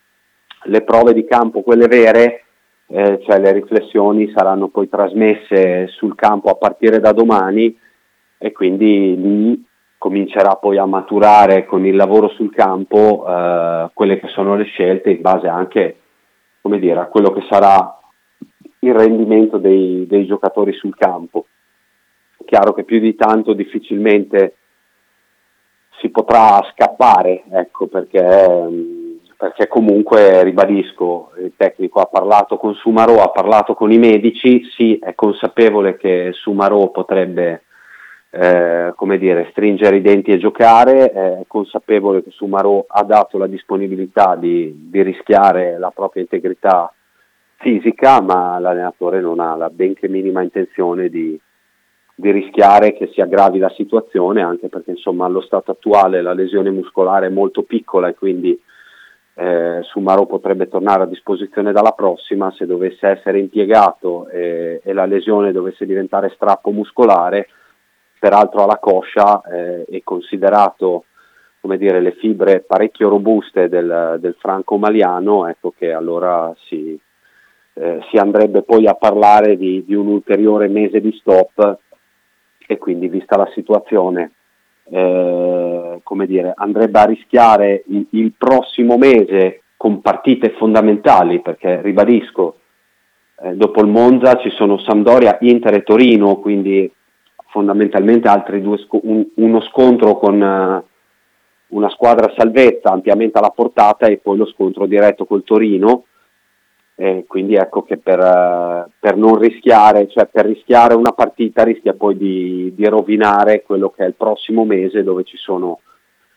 le 0.65 0.83
prove 0.83 1.13
di 1.13 1.25
campo, 1.25 1.63
quelle 1.63 1.87
vere, 1.87 2.45
eh, 2.89 3.21
cioè 3.25 3.39
le 3.39 3.53
riflessioni 3.53 4.31
saranno 4.35 4.69
poi 4.69 4.89
trasmesse 4.89 5.89
sul 5.89 6.15
campo 6.15 6.51
a 6.51 6.57
partire 6.57 7.01
da 7.01 7.13
domani 7.13 7.77
e 8.39 8.53
quindi 8.53 9.17
lì 9.17 9.67
comincerà 9.99 10.57
poi 10.57 10.79
a 10.79 10.85
maturare 10.85 11.65
con 11.65 11.87
il 11.87 11.95
lavoro 11.95 12.29
sul 12.31 12.53
campo 12.53 13.25
eh, 13.27 13.91
quelle 13.95 14.19
che 14.19 14.29
sono 14.29 14.57
le 14.57 14.65
scelte 14.65 15.11
in 15.11 15.21
base 15.21 15.47
anche 15.47 15.97
dire, 16.61 16.99
a 16.99 17.07
quello 17.07 17.31
che 17.31 17.45
sarà 17.49 17.99
il 18.85 18.95
rendimento 18.95 19.59
dei, 19.59 20.07
dei 20.07 20.27
giocatori 20.27 20.73
sul 20.73 20.97
campo. 20.97 21.47
Chiaro 22.45 22.73
che 22.73 22.85
più 22.85 22.99
di 22.99 23.15
tanto 23.15 23.53
difficilmente 23.53 24.57
si 26.01 26.09
potrà 26.11 26.61
scappare, 26.73 27.45
ecco, 27.51 27.87
perché 27.87 29.01
perché 29.43 29.67
comunque, 29.67 30.45
ribadisco, 30.45 31.33
il 31.39 31.55
tecnico 31.57 31.99
ha 31.99 32.07
parlato 32.07 32.59
con 32.59 32.75
Sumarò, 32.75 33.25
ha 33.25 33.31
parlato 33.31 33.75
con 33.75 33.91
i 33.91 33.99
medici, 33.99 34.63
sì, 34.77 35.01
è 35.03 35.17
consapevole 35.17 35.97
che 35.97 36.31
Sumarò 36.31 36.91
potrebbe, 36.91 37.65
eh, 38.31 38.93
come 38.95 39.19
dire, 39.19 39.49
stringere 39.51 39.97
i 39.97 40.01
denti 40.01 40.31
e 40.31 40.39
giocare, 40.39 41.11
è 41.11 41.39
consapevole 41.49 42.23
che 42.23 42.31
Sumarò 42.31 42.85
ha 42.87 43.03
dato 43.03 43.37
la 43.37 43.49
disponibilità 43.49 44.37
di, 44.37 44.89
di 44.89 45.03
rischiare 45.03 45.77
la 45.77 45.91
propria 45.91 46.23
integrità 46.23 46.95
fisica, 47.63 48.21
ma 48.21 48.59
l'allenatore 48.59 49.21
non 49.21 49.41
ha 49.41 49.57
la 49.57 49.71
benché 49.71 50.09
minima 50.09 50.43
intenzione 50.43 51.09
di, 51.09 51.41
di 52.15 52.31
rischiare 52.31 52.93
che 52.93 53.09
si 53.15 53.21
aggravi 53.21 53.59
la 53.59 53.71
situazione, 53.71 54.43
anche 54.43 54.69
perché 54.69 54.91
insomma 54.91 55.25
allo 55.25 55.41
stato 55.41 55.71
attuale 55.71 56.21
la 56.21 56.35
lesione 56.35 56.71
muscolare 56.71 57.27
è 57.27 57.31
molto 57.31 57.63
piccola 57.63 58.09
e 58.09 58.15
quindi 58.15 58.61
eh, 59.35 59.79
Sumaro 59.83 60.27
potrebbe 60.27 60.69
tornare 60.69 61.05
a 61.05 61.07
disposizione 61.07 61.73
dalla 61.73 61.93
prossima 61.93 62.53
se 62.53 62.67
dovesse 62.67 63.07
essere 63.09 63.39
impiegato 63.39 64.29
e, 64.29 64.81
e 64.85 64.93
la 64.93 65.07
lesione 65.07 65.53
dovesse 65.53 65.87
diventare 65.87 66.33
strappo 66.35 66.71
muscolare, 66.71 67.49
peraltro 68.19 68.65
alla 68.65 68.79
coscia 68.79 69.41
eh, 69.43 69.87
e 69.89 70.03
considerato 70.05 71.05
come 71.63 71.79
dire, 71.79 72.01
le 72.01 72.13
fibre 72.15 72.61
parecchio 72.61 73.09
robuste 73.09 73.69
del, 73.69 74.17
del 74.19 74.35
franco 74.41 74.79
maliano, 74.79 75.47
ecco 75.47 75.73
che 75.79 75.93
allora 75.93 76.53
si, 76.67 77.01
eh, 77.75 78.01
si 78.11 78.17
andrebbe 78.17 78.63
poi 78.63 78.87
a 78.87 78.95
parlare 78.95 79.57
di, 79.57 79.85
di, 79.85 79.95
un 79.95 80.07
ulteriore 80.09 80.69
mese 80.69 81.01
di 81.01 81.13
stop 81.13 81.79
e 82.67 82.79
quindi 82.79 83.09
vista 83.09 83.37
la 83.37 83.51
situazione 83.55 84.33
eh, 84.91 86.01
come 86.03 86.27
dire, 86.27 86.53
andrebbe 86.55 86.99
a 86.99 87.05
rischiare 87.05 87.85
il, 87.87 88.07
il, 88.11 88.33
prossimo 88.37 88.99
mese 88.99 89.63
con 89.77 90.01
partite 90.01 90.51
fondamentali, 90.51 91.41
perché 91.41 91.81
ribadisco, 91.81 92.57
eh, 93.43 93.55
dopo 93.55 93.81
il 93.81 93.89
Monza 93.89 94.37
ci 94.37 94.51
sono 94.51 94.79
Sampdoria, 94.79 95.39
Inter 95.41 95.75
e 95.75 95.83
Torino, 95.83 96.37
quindi 96.37 96.91
fondamentalmente 97.47 98.29
altri 98.29 98.61
due 98.61 98.79
sc- 98.79 98.99
un, 99.03 99.27
uno 99.37 99.61
scontro 99.63 100.17
con 100.19 100.41
uh, 100.41 101.77
una 101.77 101.91
squadra 101.91 102.33
salvezza 102.37 102.91
ampiamente 102.91 103.39
alla 103.39 103.51
portata 103.51 104.07
e 104.07 104.19
poi 104.19 104.39
lo 104.39 104.47
scontro 104.47 104.87
diretto 104.87 105.27
col 105.27 105.45
Torino 105.45 106.05
e 106.95 107.25
quindi 107.27 107.55
ecco 107.55 107.83
che 107.83 107.97
per, 107.97 108.19
uh, 108.19 108.91
per, 108.99 109.17
non 109.17 109.39
rischiare, 109.39 110.09
cioè 110.09 110.27
per 110.27 110.47
rischiare 110.47 110.95
una 110.95 111.13
partita 111.13 111.65
rischia 111.65 111.95
poi 111.95 112.17
di, 112.17 112.73
di, 112.75 112.87
rovinare 112.87 113.63
quello 113.63 113.91
che 113.91 114.05
è 114.05 114.07
il 114.07 114.15
prossimo 114.15 114.65
mese 114.65 115.03
dove 115.03 115.25
ci 115.25 115.37
sono 115.37 115.81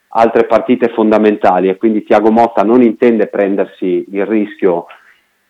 altre 0.09 0.45
partite 0.45 0.89
fondamentali. 0.89 1.67
E 1.67 1.77
quindi 1.77 2.03
Tiago 2.03 2.31
Motta 2.31 2.63
non 2.63 2.81
intende 2.81 3.27
prendersi 3.27 4.05
il 4.09 4.25
rischio 4.25 4.85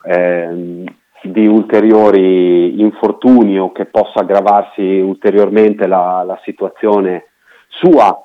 eh, 0.04 0.84
di 1.22 1.48
ulteriori 1.48 2.82
infortuni 2.82 3.60
o 3.60 3.72
che 3.72 3.86
possa 3.86 4.20
aggravarsi 4.20 4.82
ulteriormente 4.82 5.88
la, 5.88 6.24
la 6.26 6.40
situazione 6.44 7.28
sua 7.68 8.20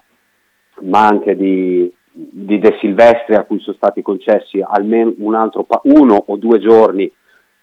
ma 0.82 1.06
anche 1.06 1.36
di, 1.36 1.92
di 2.30 2.58
De 2.58 2.76
Silvestri 2.80 3.34
a 3.34 3.44
cui 3.44 3.60
sono 3.60 3.76
stati 3.76 4.02
concessi 4.02 4.62
almeno 4.64 5.14
un 5.18 5.34
altro 5.34 5.66
uno 5.84 6.24
o 6.26 6.36
due 6.36 6.58
giorni 6.58 7.10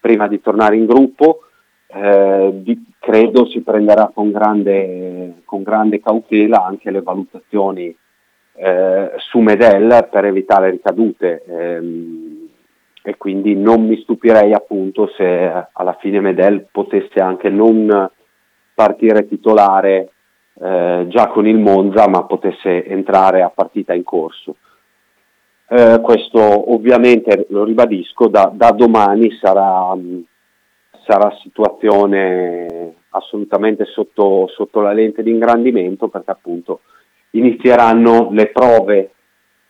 prima 0.00 0.28
di 0.28 0.40
tornare 0.40 0.76
in 0.76 0.86
gruppo, 0.86 1.40
eh, 1.86 2.50
di, 2.54 2.84
credo 2.98 3.46
si 3.46 3.60
prenderà 3.62 4.10
con 4.12 4.30
grande, 4.30 5.42
con 5.44 5.62
grande, 5.62 6.00
cautela 6.00 6.64
anche 6.64 6.90
le 6.90 7.02
valutazioni 7.02 7.94
eh, 8.54 9.12
su 9.16 9.38
Medel 9.38 10.08
per 10.10 10.24
evitare 10.24 10.70
ricadute 10.70 11.42
ehm, 11.46 12.48
e 13.02 13.16
quindi 13.16 13.54
non 13.54 13.86
mi 13.86 14.00
stupirei 14.02 14.52
appunto 14.52 15.10
se 15.16 15.66
alla 15.72 15.96
fine 16.00 16.20
Medel 16.20 16.66
potesse 16.70 17.20
anche 17.20 17.48
non 17.48 18.10
partire 18.74 19.26
titolare 19.26 20.10
eh, 20.60 21.06
già 21.08 21.28
con 21.28 21.46
il 21.46 21.58
Monza 21.58 22.08
ma 22.08 22.24
potesse 22.24 22.84
entrare 22.84 23.42
a 23.42 23.50
partita 23.50 23.94
in 23.94 24.02
corso. 24.02 24.56
Eh, 25.68 26.00
questo 26.02 26.72
ovviamente, 26.72 27.46
lo 27.50 27.64
ribadisco, 27.64 28.28
da, 28.28 28.50
da 28.52 28.70
domani 28.70 29.30
sarà, 29.32 29.94
sarà, 31.04 31.36
situazione 31.42 32.94
assolutamente 33.10 33.84
sotto, 33.84 34.48
sotto, 34.48 34.80
la 34.80 34.92
lente 34.92 35.22
di 35.22 35.30
ingrandimento 35.30 36.08
perché 36.08 36.30
appunto 36.30 36.80
inizieranno 37.30 38.28
le 38.32 38.46
prove 38.46 39.12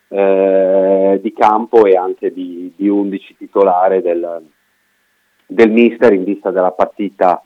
eh, 0.07 1.19
di 1.21 1.33
campo 1.33 1.85
e 1.85 1.97
anche 1.97 2.31
di, 2.31 2.71
di 2.75 2.87
11 2.87 3.35
titolare 3.37 4.01
del, 4.01 4.41
del 5.45 5.71
mister 5.71 6.13
in 6.13 6.23
vista 6.23 6.49
della 6.49 6.71
partita 6.71 7.43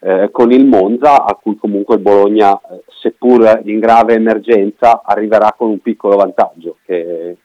eh, 0.00 0.28
con 0.30 0.52
il 0.52 0.66
Monza, 0.66 1.24
a 1.24 1.34
cui 1.34 1.56
comunque 1.56 1.96
il 1.96 2.02
Bologna, 2.02 2.58
eh, 2.58 2.82
seppur 3.00 3.62
in 3.64 3.78
grave 3.78 4.14
emergenza, 4.14 5.02
arriverà 5.04 5.54
con 5.56 5.70
un 5.70 5.80
piccolo 5.80 6.16
vantaggio, 6.16 6.78
che 6.84 7.36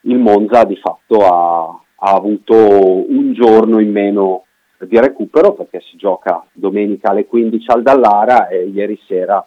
il 0.00 0.18
Monza 0.18 0.64
di 0.64 0.76
fatto 0.76 1.26
ha, 1.26 1.80
ha 1.96 2.12
avuto 2.12 2.54
un 2.54 3.32
giorno 3.32 3.80
in 3.80 3.90
meno 3.90 4.44
di 4.86 4.98
recupero 4.98 5.54
perché 5.54 5.80
si 5.80 5.96
gioca 5.96 6.44
domenica 6.52 7.10
alle 7.10 7.26
15 7.26 7.70
al 7.70 7.82
Dallara 7.82 8.46
e 8.46 8.66
ieri 8.66 8.98
sera 9.06 9.44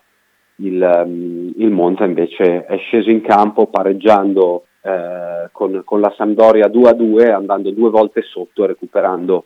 il, 0.56 1.04
um, 1.06 1.54
il 1.56 1.70
Monza 1.70 2.04
invece 2.04 2.66
è 2.66 2.78
sceso 2.78 3.10
in 3.10 3.22
campo 3.22 3.68
pareggiando 3.68 4.66
eh, 4.82 5.50
con, 5.52 5.82
con, 5.86 6.02
la 6.02 6.14
Sampdoria 6.18 6.68
2-2 6.68 7.32
andando 7.32 7.72
due 7.72 7.90
volte 7.90 8.22
sotto 8.24 8.64
e 8.64 8.68
recuperando 8.68 9.46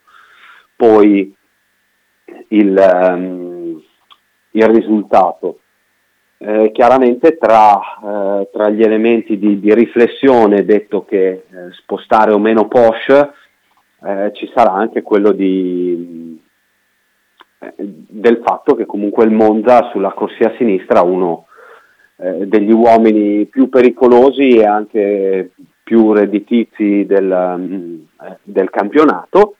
poi 0.75 1.33
il, 2.49 3.09
um, 3.11 3.82
il 4.51 4.67
risultato. 4.67 5.59
Eh, 6.38 6.71
chiaramente 6.73 7.38
tra, 7.38 7.80
eh, 7.80 8.49
tra, 8.51 8.69
gli 8.69 8.82
elementi 8.82 9.38
di, 9.39 9.59
di, 9.59 9.73
riflessione, 9.73 10.65
detto 10.65 11.05
che 11.05 11.28
eh, 11.28 11.43
spostare 11.71 12.32
o 12.34 12.39
meno 12.39 12.67
Porsche, 12.67 13.32
eh, 14.03 14.32
ci 14.34 14.51
sarà 14.53 14.73
anche 14.73 15.01
quello 15.01 15.32
di, 15.32 16.39
eh, 17.59 17.73
del 17.78 18.41
fatto 18.43 18.76
che 18.76 18.86
comunque 18.86 19.23
il 19.23 19.32
Monza 19.32 19.89
sulla 19.91 20.11
corsia 20.11 20.53
sinistra 20.57 20.99
ha 20.99 21.03
uno 21.03 21.47
eh, 22.17 22.45
degli 22.47 22.71
uomini 22.71 23.45
più 23.45 23.69
pericolosi 23.69 24.57
e 24.57 24.65
anche 24.65 25.51
più 25.84 26.11
redditizi 26.13 27.05
del, 27.05 28.05
del 28.43 28.69
campionato 28.71 29.55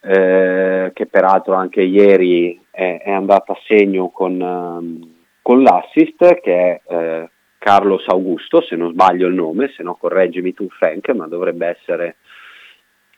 eh, 0.00 0.90
che 0.94 1.06
peraltro 1.06 1.54
anche 1.54 1.82
ieri 1.82 2.58
è, 2.70 3.02
è 3.04 3.10
andato 3.10 3.52
a 3.52 3.58
segno 3.66 4.08
con, 4.08 4.40
um, 4.40 5.14
con 5.42 5.62
l'assist, 5.62 6.40
che 6.40 6.54
è 6.54 6.80
eh, 6.86 7.30
Carlos 7.58 8.06
Augusto, 8.06 8.62
se 8.62 8.76
non 8.76 8.92
sbaglio 8.92 9.26
il 9.26 9.34
nome, 9.34 9.72
se 9.76 9.82
no 9.82 9.94
correggimi 9.94 10.54
tu 10.54 10.68
Frank, 10.70 11.10
ma 11.10 11.26
dovrebbe 11.26 11.66
essere, 11.66 12.16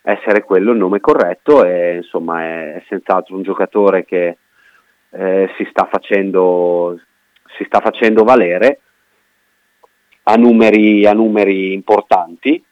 essere 0.02 0.42
quello 0.42 0.72
il 0.72 0.78
nome 0.78 1.00
corretto 1.00 1.64
e 1.64 1.96
insomma 1.96 2.42
è, 2.42 2.74
è 2.74 2.82
senz'altro 2.88 3.36
un 3.36 3.42
giocatore 3.42 4.04
che 4.04 4.38
eh, 5.10 5.50
si, 5.56 5.66
sta 5.70 5.86
facendo, 5.90 6.98
si 7.56 7.64
sta 7.64 7.80
facendo 7.80 8.24
valere 8.24 8.80
a 10.24 10.34
numeri, 10.34 11.06
a 11.06 11.12
numeri 11.12 11.72
importanti 11.72 12.62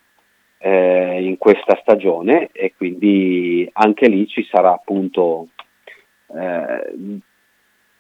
eh, 0.63 1.23
in 1.23 1.39
questa 1.39 1.79
stagione 1.81 2.51
e 2.53 2.75
quindi 2.77 3.69
anche 3.73 4.09
lì 4.09 4.27
ci 4.27 4.47
sarà 4.51 4.73
appunto 4.73 5.49
eh, 6.37 7.19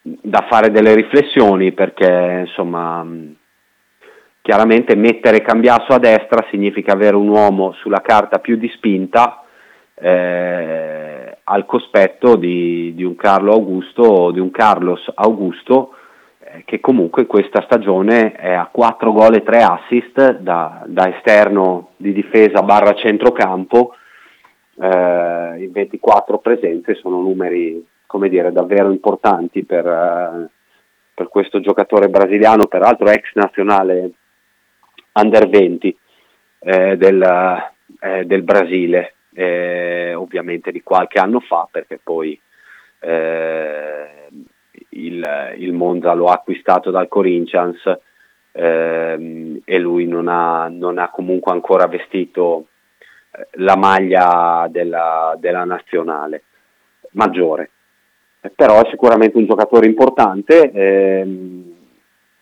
da 0.02 0.46
fare 0.48 0.70
delle 0.70 0.94
riflessioni 0.94 1.72
perché 1.72 2.44
insomma 2.46 3.06
chiaramente 4.42 4.94
mettere 4.94 5.40
Cambiasso 5.40 5.92
a 5.92 5.98
destra 5.98 6.46
significa 6.50 6.92
avere 6.92 7.16
un 7.16 7.28
uomo 7.28 7.72
sulla 7.72 8.02
carta 8.02 8.38
più 8.38 8.56
di 8.56 8.68
spinta 8.74 9.42
eh, 9.94 11.38
al 11.42 11.64
cospetto 11.66 12.36
di, 12.36 12.92
di, 12.94 13.04
un 13.04 13.16
Carlo 13.16 13.52
Augusto 13.52 14.02
o 14.02 14.30
di 14.32 14.38
un 14.40 14.50
Carlos 14.50 15.11
Augusto 15.14 15.94
che 16.64 16.80
comunque 16.80 17.26
questa 17.26 17.62
stagione 17.62 18.32
è 18.32 18.53
a 18.53 18.68
4 18.70 19.12
gol 19.12 19.34
e 19.34 19.42
3 19.42 19.62
assist 19.62 20.38
da, 20.38 20.82
da 20.86 21.14
esterno 21.16 21.90
di 21.96 22.12
difesa 22.12 22.62
barra 22.62 22.94
centrocampo, 22.94 23.94
eh, 24.80 25.55
in 25.59 25.70
24 25.72 26.38
presenze 26.38 26.94
sono 26.94 27.20
numeri 27.20 27.86
come 28.11 28.28
dire, 28.28 28.51
davvero 28.51 28.90
importanti 28.90 29.64
per, 29.64 29.86
eh, 29.86 30.51
per 31.14 31.28
questo 31.28 31.61
giocatore 31.61 32.09
brasiliano, 32.09 32.66
peraltro 32.66 33.09
ex 33.09 33.30
nazionale 33.34 34.11
under 35.12 35.48
20 35.48 35.98
eh, 36.59 36.96
del, 36.96 37.22
eh, 38.01 38.24
del, 38.24 38.42
Brasile, 38.42 39.14
eh, 39.32 40.12
ovviamente 40.14 40.72
di 40.72 40.82
qualche 40.82 41.20
anno 41.20 41.38
fa 41.38 41.68
perché 41.70 42.01
poi 42.03 42.38
eh, 42.98 44.19
il, 44.91 45.55
il, 45.59 45.72
Monza 45.72 46.12
lo 46.14 46.26
ha 46.26 46.34
acquistato 46.34 46.91
dal 46.91 47.09
Corinthians 47.09 47.80
ehm, 48.53 49.61
e 49.64 49.78
lui 49.78 50.07
non 50.07 50.28
ha, 50.28 50.68
non 50.68 50.99
ha, 50.99 51.11
comunque 51.11 51.53
ancora 51.53 51.86
vestito 51.86 52.66
eh, 53.30 53.49
la 53.53 53.76
maglia 53.76 54.66
della, 54.70 55.36
della 55.38 55.64
nazionale 55.64 56.45
maggiore. 57.12 57.70
Però 58.55 58.82
è 58.82 58.88
sicuramente 58.88 59.36
un 59.36 59.47
giocatore 59.47 59.86
importante 59.86 60.70
ehm, 60.70 61.74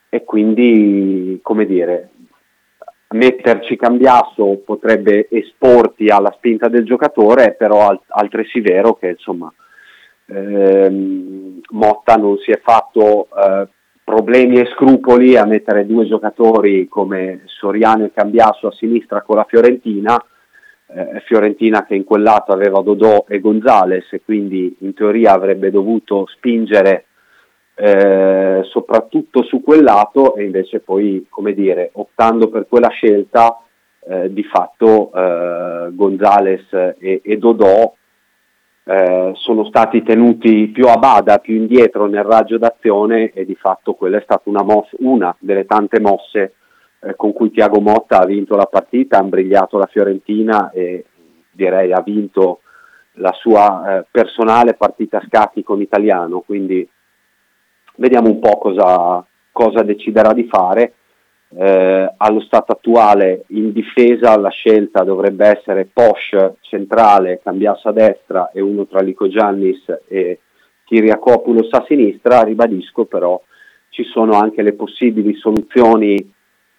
e 0.08 0.24
quindi, 0.24 1.40
come 1.42 1.66
dire, 1.66 2.10
metterci 3.10 3.76
cambiasso 3.76 4.62
potrebbe 4.64 5.28
esporti 5.30 6.08
alla 6.08 6.32
spinta 6.36 6.68
del 6.68 6.84
giocatore, 6.84 7.54
però 7.54 7.92
è 7.92 7.98
altresì 8.08 8.60
vero 8.60 8.94
che 8.94 9.08
insomma 9.10 9.52
ehm, 10.28 11.60
Motta 11.70 12.16
non 12.16 12.38
si 12.38 12.50
è 12.50 12.60
fatto 12.62 13.28
eh, 13.36 13.68
problemi 14.04 14.58
e 14.58 14.70
scrupoli 14.74 15.36
a 15.36 15.44
mettere 15.44 15.86
due 15.86 16.06
giocatori 16.06 16.88
come 16.88 17.42
Soriano 17.44 18.04
e 18.04 18.12
Cambiasso 18.12 18.68
a 18.68 18.72
sinistra 18.72 19.22
con 19.22 19.36
la 19.36 19.44
Fiorentina, 19.44 20.16
eh, 20.86 21.20
Fiorentina 21.26 21.84
che 21.84 21.94
in 21.94 22.04
quel 22.04 22.22
lato 22.22 22.52
aveva 22.52 22.80
Dodò 22.80 23.26
e 23.28 23.40
Gonzales 23.40 24.10
e 24.12 24.22
quindi 24.24 24.76
in 24.80 24.94
teoria 24.94 25.34
avrebbe 25.34 25.70
dovuto 25.70 26.26
spingere 26.26 27.04
eh, 27.74 28.62
soprattutto 28.64 29.42
su 29.44 29.62
quel 29.62 29.82
lato 29.82 30.34
e 30.34 30.44
invece 30.44 30.80
poi, 30.80 31.26
come 31.28 31.52
dire, 31.52 31.90
optando 31.92 32.48
per 32.48 32.66
quella 32.66 32.88
scelta, 32.88 33.60
eh, 34.08 34.32
di 34.32 34.42
fatto 34.42 35.12
eh, 35.14 35.90
Gonzales 35.92 36.72
e, 36.72 37.20
e 37.22 37.36
Dodò 37.36 37.94
eh, 38.88 39.32
sono 39.34 39.66
stati 39.66 40.02
tenuti 40.02 40.68
più 40.68 40.86
a 40.86 40.96
bada, 40.96 41.40
più 41.40 41.54
indietro 41.54 42.06
nel 42.06 42.24
raggio 42.24 42.56
d'azione 42.56 43.32
e 43.32 43.44
di 43.44 43.54
fatto 43.54 43.92
quella 43.92 44.16
è 44.16 44.22
stata 44.22 44.48
una, 44.48 44.62
mossa, 44.62 44.96
una 45.00 45.36
delle 45.38 45.66
tante 45.66 46.00
mosse 46.00 46.54
eh, 47.00 47.14
con 47.14 47.34
cui 47.34 47.50
Tiago 47.50 47.80
Motta 47.80 48.20
ha 48.20 48.24
vinto 48.24 48.56
la 48.56 48.64
partita, 48.64 49.18
ha 49.18 49.22
imbrigliato 49.22 49.76
la 49.76 49.84
Fiorentina 49.84 50.70
e 50.70 51.04
direi 51.52 51.92
ha 51.92 52.00
vinto 52.00 52.60
la 53.14 53.32
sua 53.32 53.98
eh, 53.98 54.06
personale 54.10 54.72
partita 54.72 55.18
a 55.18 55.26
scacchi 55.26 55.62
con 55.62 55.82
italiano, 55.82 56.40
quindi 56.40 56.88
vediamo 57.96 58.30
un 58.30 58.38
po' 58.38 58.56
cosa, 58.56 59.22
cosa 59.52 59.82
deciderà 59.82 60.32
di 60.32 60.44
fare 60.44 60.94
eh, 61.56 62.14
allo 62.16 62.40
stato 62.40 62.72
attuale 62.72 63.44
in 63.48 63.72
difesa 63.72 64.38
la 64.38 64.50
scelta 64.50 65.02
dovrebbe 65.02 65.46
essere 65.46 65.88
Posh 65.90 66.52
centrale, 66.60 67.40
Cambiasso 67.42 67.88
a 67.88 67.92
destra 67.92 68.50
e 68.52 68.60
uno 68.60 68.86
tra 68.86 69.00
Lico 69.00 69.28
Giannis 69.28 69.82
e 70.08 70.40
Kiriakopoulos 70.84 71.72
a 71.72 71.84
sinistra, 71.86 72.42
ribadisco 72.42 73.04
però 73.04 73.40
ci 73.90 74.04
sono 74.04 74.32
anche 74.32 74.62
le 74.62 74.74
possibili 74.74 75.34
soluzioni 75.34 76.34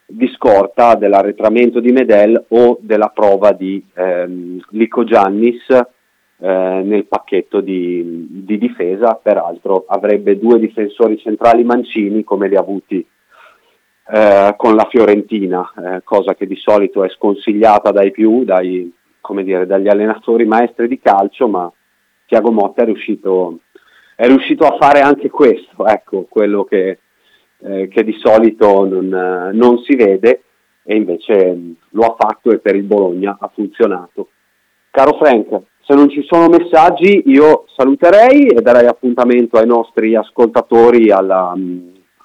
di 0.05 0.27
scorta 0.35 0.95
dell'arretramento 0.95 1.79
di 1.79 1.91
Medel 1.91 2.45
o 2.49 2.77
della 2.81 3.11
prova 3.13 3.51
di 3.51 3.83
ehm, 3.93 4.59
Lico 4.71 5.03
Giannis 5.03 5.69
eh, 5.69 6.81
nel 6.83 7.05
pacchetto 7.05 7.61
di, 7.61 8.27
di, 8.29 8.57
difesa, 8.57 9.19
peraltro 9.21 9.85
avrebbe 9.87 10.39
due 10.39 10.57
difensori 10.57 11.19
centrali 11.19 11.63
mancini 11.63 12.23
come 12.23 12.47
li 12.47 12.55
ha 12.55 12.61
avuti 12.61 13.05
eh, 14.11 14.55
con 14.57 14.75
la 14.75 14.87
Fiorentina, 14.89 15.71
eh, 15.77 16.01
cosa 16.03 16.33
che 16.33 16.47
di 16.47 16.55
solito 16.55 17.03
è 17.03 17.09
sconsigliata 17.09 17.91
dai 17.91 18.09
più, 18.09 18.43
dai, 18.43 18.91
dire, 19.43 19.67
dagli 19.67 19.87
allenatori 19.87 20.45
maestri 20.45 20.87
di 20.87 20.99
calcio, 20.99 21.47
ma 21.47 21.71
Tiago 22.25 22.51
Motta 22.51 22.81
è 22.81 22.85
riuscito, 22.85 23.59
è 24.15 24.25
riuscito 24.25 24.65
a 24.65 24.77
fare 24.79 25.01
anche 25.01 25.29
questo, 25.29 25.85
ecco, 25.85 26.25
quello 26.27 26.63
che, 26.63 26.99
eh, 27.59 27.87
che 27.87 28.03
di 28.03 28.17
solito 28.19 28.83
non, 28.85 29.51
non, 29.53 29.77
si 29.83 29.95
vede 29.95 30.41
e 30.83 30.95
invece 30.95 31.75
lo 31.89 32.01
ha 32.03 32.15
fatto 32.17 32.51
e 32.51 32.57
per 32.57 32.75
il 32.75 32.83
Bologna 32.83 33.37
ha 33.39 33.51
funzionato. 33.53 34.29
Caro 34.89 35.17
Frank, 35.17 35.49
se 35.81 35.93
non 35.93 36.09
ci 36.09 36.23
sono 36.23 36.47
messaggi 36.47 37.23
io 37.27 37.65
saluterei 37.75 38.47
e 38.47 38.61
darei 38.61 38.87
appuntamento 38.87 39.57
ai 39.57 39.67
nostri 39.67 40.15
ascoltatori 40.15 41.11
alla, 41.11 41.53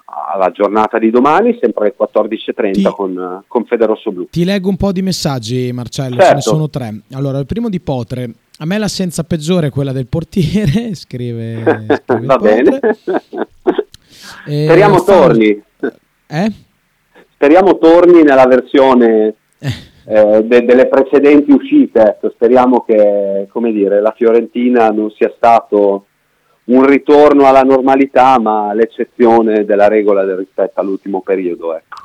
alla 0.05 0.51
giornata 0.51 0.99
di 0.99 1.09
domani, 1.09 1.57
sempre 1.59 1.93
alle 1.97 2.09
14.30 2.29 2.71
ti, 2.71 2.83
con, 2.83 3.43
con 3.47 3.65
Federosso 3.65 4.11
Blu. 4.11 4.27
Ti 4.29 4.43
leggo 4.43 4.69
un 4.69 4.77
po' 4.77 4.91
di 4.91 5.01
messaggi, 5.01 5.71
Marcello, 5.73 6.15
certo. 6.15 6.25
ce 6.25 6.33
ne 6.33 6.41
certo. 6.41 6.55
sono 6.55 6.69
tre. 6.69 7.01
Allora, 7.13 7.39
il 7.39 7.45
primo 7.45 7.69
di 7.69 7.79
Potre. 7.79 8.29
A 8.59 8.65
me 8.65 8.77
l'assenza 8.77 9.23
peggiore 9.23 9.67
è 9.67 9.69
quella 9.71 9.91
del 9.91 10.07
portiere, 10.07 10.93
scrive, 10.95 11.61
scrive 12.05 12.25
Va 12.25 12.37
bene. 12.37 12.79
Eh, 14.47 14.65
Speriamo 14.65 15.03
torni. 15.03 15.63
Eh? 16.27 16.51
Speriamo 17.33 17.77
torni 17.77 18.23
nella 18.23 18.45
versione 18.45 19.35
eh. 19.59 19.69
eh, 20.05 20.43
de- 20.43 20.63
delle 20.63 20.87
precedenti 20.87 21.51
uscite. 21.51 22.19
Speriamo 22.33 22.81
che, 22.81 23.47
come 23.51 23.71
dire, 23.71 24.01
la 24.01 24.13
Fiorentina 24.15 24.89
non 24.89 25.11
sia 25.11 25.33
stato 25.35 26.05
un 26.65 26.85
ritorno 26.85 27.47
alla 27.47 27.61
normalità, 27.61 28.39
ma 28.39 28.73
l'eccezione 28.73 29.65
della 29.65 29.87
regola 29.87 30.23
del 30.23 30.37
rispetto 30.37 30.79
all'ultimo 30.79 31.21
periodo. 31.21 31.75
Ecco. 31.75 32.03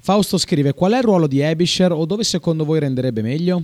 Fausto 0.00 0.38
scrive: 0.38 0.72
Qual 0.72 0.92
è 0.92 0.98
il 0.98 1.02
ruolo 1.02 1.26
di 1.26 1.40
Ebisher 1.40 1.92
o 1.92 2.06
dove 2.06 2.22
secondo 2.22 2.64
voi 2.64 2.80
renderebbe 2.80 3.22
meglio? 3.22 3.62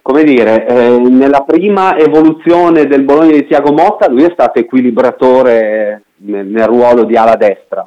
Come 0.00 0.24
dire, 0.24 0.66
eh, 0.66 0.98
nella 0.98 1.42
prima 1.42 1.98
evoluzione 1.98 2.86
del 2.86 3.02
Bologna 3.02 3.32
di 3.32 3.46
Tiago 3.46 3.72
Motta, 3.72 4.08
lui 4.08 4.22
è 4.22 4.30
stato 4.32 4.58
equilibratore 4.58 6.04
nel, 6.16 6.46
nel 6.46 6.66
ruolo 6.66 7.04
di 7.04 7.14
ala 7.14 7.36
destra. 7.36 7.86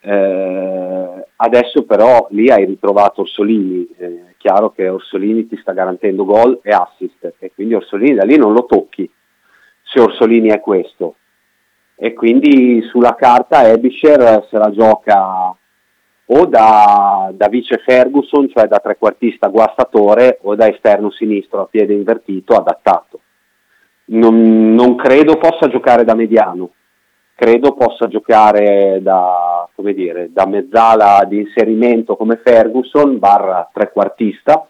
Eh, 0.00 1.26
adesso 1.36 1.84
però 1.84 2.26
lì 2.30 2.50
hai 2.50 2.64
ritrovato 2.64 3.20
Orsolini, 3.20 3.86
è 3.98 4.10
chiaro 4.38 4.70
che 4.70 4.88
Orsolini 4.88 5.46
ti 5.46 5.58
sta 5.60 5.72
garantendo 5.72 6.24
gol 6.24 6.60
e 6.62 6.70
assist 6.70 7.34
e 7.38 7.52
quindi 7.54 7.74
Orsolini 7.74 8.14
da 8.14 8.24
lì 8.24 8.38
non 8.38 8.54
lo 8.54 8.64
tocchi 8.64 9.10
se 9.96 10.00
Orsolini 10.00 10.50
è 10.50 10.60
questo. 10.60 11.16
E 11.96 12.12
quindi 12.12 12.82
sulla 12.90 13.14
carta 13.14 13.66
Ebisher 13.66 14.46
se 14.50 14.58
la 14.58 14.70
gioca 14.70 15.56
o 16.28 16.46
da, 16.46 17.30
da, 17.32 17.48
vice 17.48 17.78
Ferguson, 17.78 18.50
cioè 18.50 18.66
da 18.66 18.80
trequartista 18.80 19.48
guastatore, 19.48 20.38
o 20.42 20.54
da 20.54 20.68
esterno 20.68 21.10
sinistro 21.10 21.62
a 21.62 21.66
piede 21.66 21.94
invertito 21.94 22.54
adattato. 22.54 23.20
Non, 24.06 24.74
non 24.74 24.96
credo 24.96 25.36
possa 25.36 25.68
giocare 25.68 26.04
da 26.04 26.14
mediano, 26.14 26.70
credo 27.34 27.74
possa 27.74 28.08
giocare 28.08 28.98
da, 29.00 29.68
dire, 29.76 30.30
da 30.32 30.46
mezzala 30.46 31.24
di 31.26 31.38
inserimento 31.38 32.16
come 32.16 32.40
Ferguson, 32.44 33.18
barra 33.18 33.68
trequartista, 33.72 34.68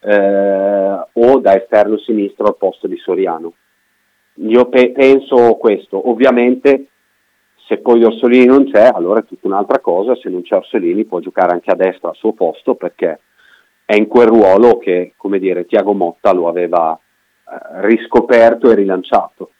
eh, 0.00 1.06
o 1.12 1.38
da 1.40 1.56
esterno 1.56 1.98
sinistro 1.98 2.46
al 2.46 2.56
posto 2.56 2.86
di 2.86 2.96
Soriano. 2.96 3.52
Io 4.36 4.68
pe- 4.68 4.92
penso 4.92 5.54
questo, 5.54 6.10
ovviamente 6.10 6.88
se 7.66 7.78
poi 7.78 8.04
Orsolini 8.04 8.46
non 8.46 8.70
c'è, 8.70 8.90
allora 8.92 9.20
è 9.20 9.24
tutta 9.24 9.46
un'altra 9.46 9.80
cosa, 9.80 10.14
se 10.16 10.28
non 10.28 10.42
c'è 10.42 10.56
Orsolini 10.56 11.04
può 11.04 11.18
giocare 11.20 11.52
anche 11.52 11.70
a 11.70 11.74
destra 11.74 12.10
al 12.10 12.16
suo 12.16 12.32
posto 12.32 12.74
perché 12.74 13.20
è 13.84 13.94
in 13.94 14.06
quel 14.06 14.28
ruolo 14.28 14.78
che, 14.78 15.14
come 15.16 15.38
dire, 15.38 15.66
Tiago 15.66 15.92
Motta 15.92 16.32
lo 16.32 16.48
aveva 16.48 16.92
eh, 16.94 17.86
riscoperto 17.86 18.70
e 18.70 18.74
rilanciato. 18.74 19.50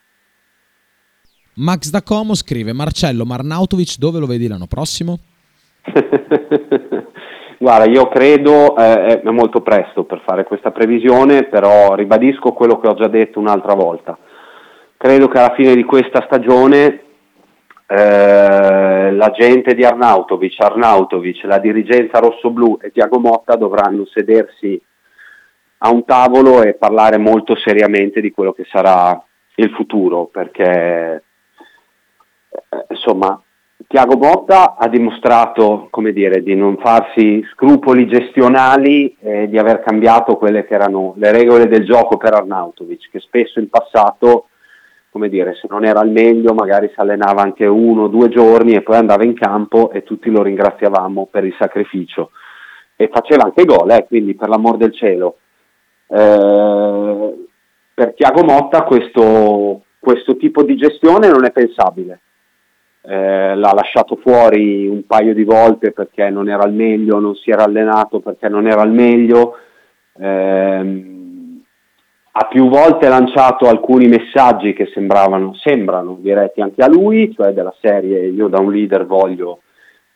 Max 1.55 1.91
da 1.91 2.03
Como 2.03 2.35
scrive 2.35 2.73
Marcello 2.73 3.25
Marnautovic 3.25 3.97
dove 3.99 4.19
lo 4.19 4.27
vedi 4.27 4.47
l'anno 4.47 4.67
prossimo? 4.67 5.19
Guarda, 7.59 7.91
io 7.91 8.09
credo 8.09 8.77
eh, 8.77 9.23
è 9.23 9.31
molto 9.31 9.63
presto 9.63 10.05
per 10.05 10.21
fare 10.27 10.45
questa 10.45 10.71
previsione, 10.71 11.45
però 11.45 11.95
ribadisco 11.95 12.53
quello 12.53 12.79
che 12.79 12.89
ho 12.89 12.95
già 12.95 13.09
detto 13.09 13.41
un'altra 13.41 13.73
volta. 13.75 14.19
Credo 15.07 15.29
che 15.29 15.39
alla 15.39 15.55
fine 15.55 15.77
di 15.77 15.85
questa 15.85 16.25
stagione 16.27 17.01
eh, 17.87 19.13
la 19.13 19.31
gente 19.39 19.73
di 19.73 19.85
Arnautovic, 19.85 20.57
Arnautovic, 20.59 21.45
la 21.45 21.61
dirigenza 21.61 22.19
rossoblù 22.19 22.77
e 22.83 22.91
Tiago 22.91 23.21
Motta 23.21 23.55
dovranno 23.55 24.05
sedersi 24.07 24.83
a 25.79 25.91
un 25.91 26.05
tavolo 26.05 26.65
e 26.65 26.75
parlare 26.75 27.19
molto 27.19 27.55
seriamente 27.55 28.21
di 28.21 28.33
quello 28.33 28.51
che 28.51 28.65
sarà 28.69 29.25
il 29.55 29.71
futuro, 29.77 30.25
perché 30.25 31.23
eh, 32.51 32.87
insomma 32.89 33.41
Tiago 33.87 34.17
Botta 34.17 34.75
ha 34.77 34.89
dimostrato 34.89 35.89
dire, 36.13 36.43
di 36.43 36.57
non 36.57 36.79
farsi 36.79 37.47
scrupoli 37.53 38.09
gestionali 38.09 39.17
e 39.21 39.49
di 39.49 39.57
aver 39.57 39.85
cambiato 39.85 40.37
quelle 40.37 40.65
che 40.65 40.75
erano 40.75 41.15
le 41.17 41.31
regole 41.31 41.69
del 41.69 41.85
gioco 41.85 42.17
per 42.17 42.35
Arnautovic, 42.35 43.09
che 43.13 43.21
spesso 43.21 43.61
in 43.61 43.69
passato, 43.69 44.49
come 45.17 45.31
dire, 45.31 45.55
se 45.55 45.67
non 45.71 45.87
era 45.87 46.01
al 46.01 46.11
meglio, 46.11 46.53
magari 46.53 46.91
si 46.93 47.01
allenava 47.01 47.41
anche 47.41 47.65
uno 47.65 48.03
o 48.03 48.09
due 48.09 48.29
giorni 48.29 48.75
e 48.75 48.83
poi 48.83 48.97
andava 48.97 49.25
in 49.25 49.33
campo 49.33 49.91
e 49.91 50.03
tutti 50.03 50.29
lo 50.29 50.43
ringraziavamo 50.43 51.27
per 51.31 51.47
il 51.47 51.57
sacrificio. 51.59 52.33
E 52.95 53.09
faceva 53.11 53.45
anche 53.45 53.65
gol, 53.65 53.91
eh, 53.93 54.05
quindi 54.07 54.35
per 54.35 54.51
l'amor 54.51 54.77
del 54.77 54.93
cielo. 54.93 55.39
Eh, 56.07 57.47
per 57.95 58.13
Tiago 58.13 58.45
Motta 58.45 58.83
questo, 58.83 59.85
questo 59.99 60.37
tipo 60.37 60.63
di 60.63 60.77
gestione 60.77 61.31
non 61.31 61.47
è 61.47 61.51
pensabile 61.51 62.21
eh, 63.01 63.55
l'ha 63.55 63.73
lasciato 63.73 64.17
fuori 64.17 64.87
un 64.87 65.07
paio 65.07 65.33
di 65.33 65.45
volte 65.45 65.93
perché 65.93 66.29
non 66.29 66.51
era 66.51 66.65
al 66.65 66.75
meglio, 66.75 67.21
non 67.21 67.37
si 67.37 67.51
era 67.51 67.65
allenato 67.65 68.21
perché 68.21 68.49
non 68.49 68.67
era 68.67 68.83
al 68.83 68.91
meglio, 68.91 69.57
eh, 70.19 71.16
ha 72.39 72.45
più 72.49 72.69
volte 72.69 73.09
lanciato 73.09 73.67
alcuni 73.67 74.09
messaggi 74.09 74.75
che 74.75 74.91
sembravano, 74.93 75.55
sembrano 75.55 76.19
diretti 76.21 76.61
anche 76.61 76.83
a 76.83 76.89
lui, 76.89 77.33
cioè 77.35 77.53
della 77.53 77.75
serie 77.81 78.27
io 78.27 78.49
da 78.49 78.61
un 78.61 78.71
leader 78.71 79.07
voglio 79.07 79.61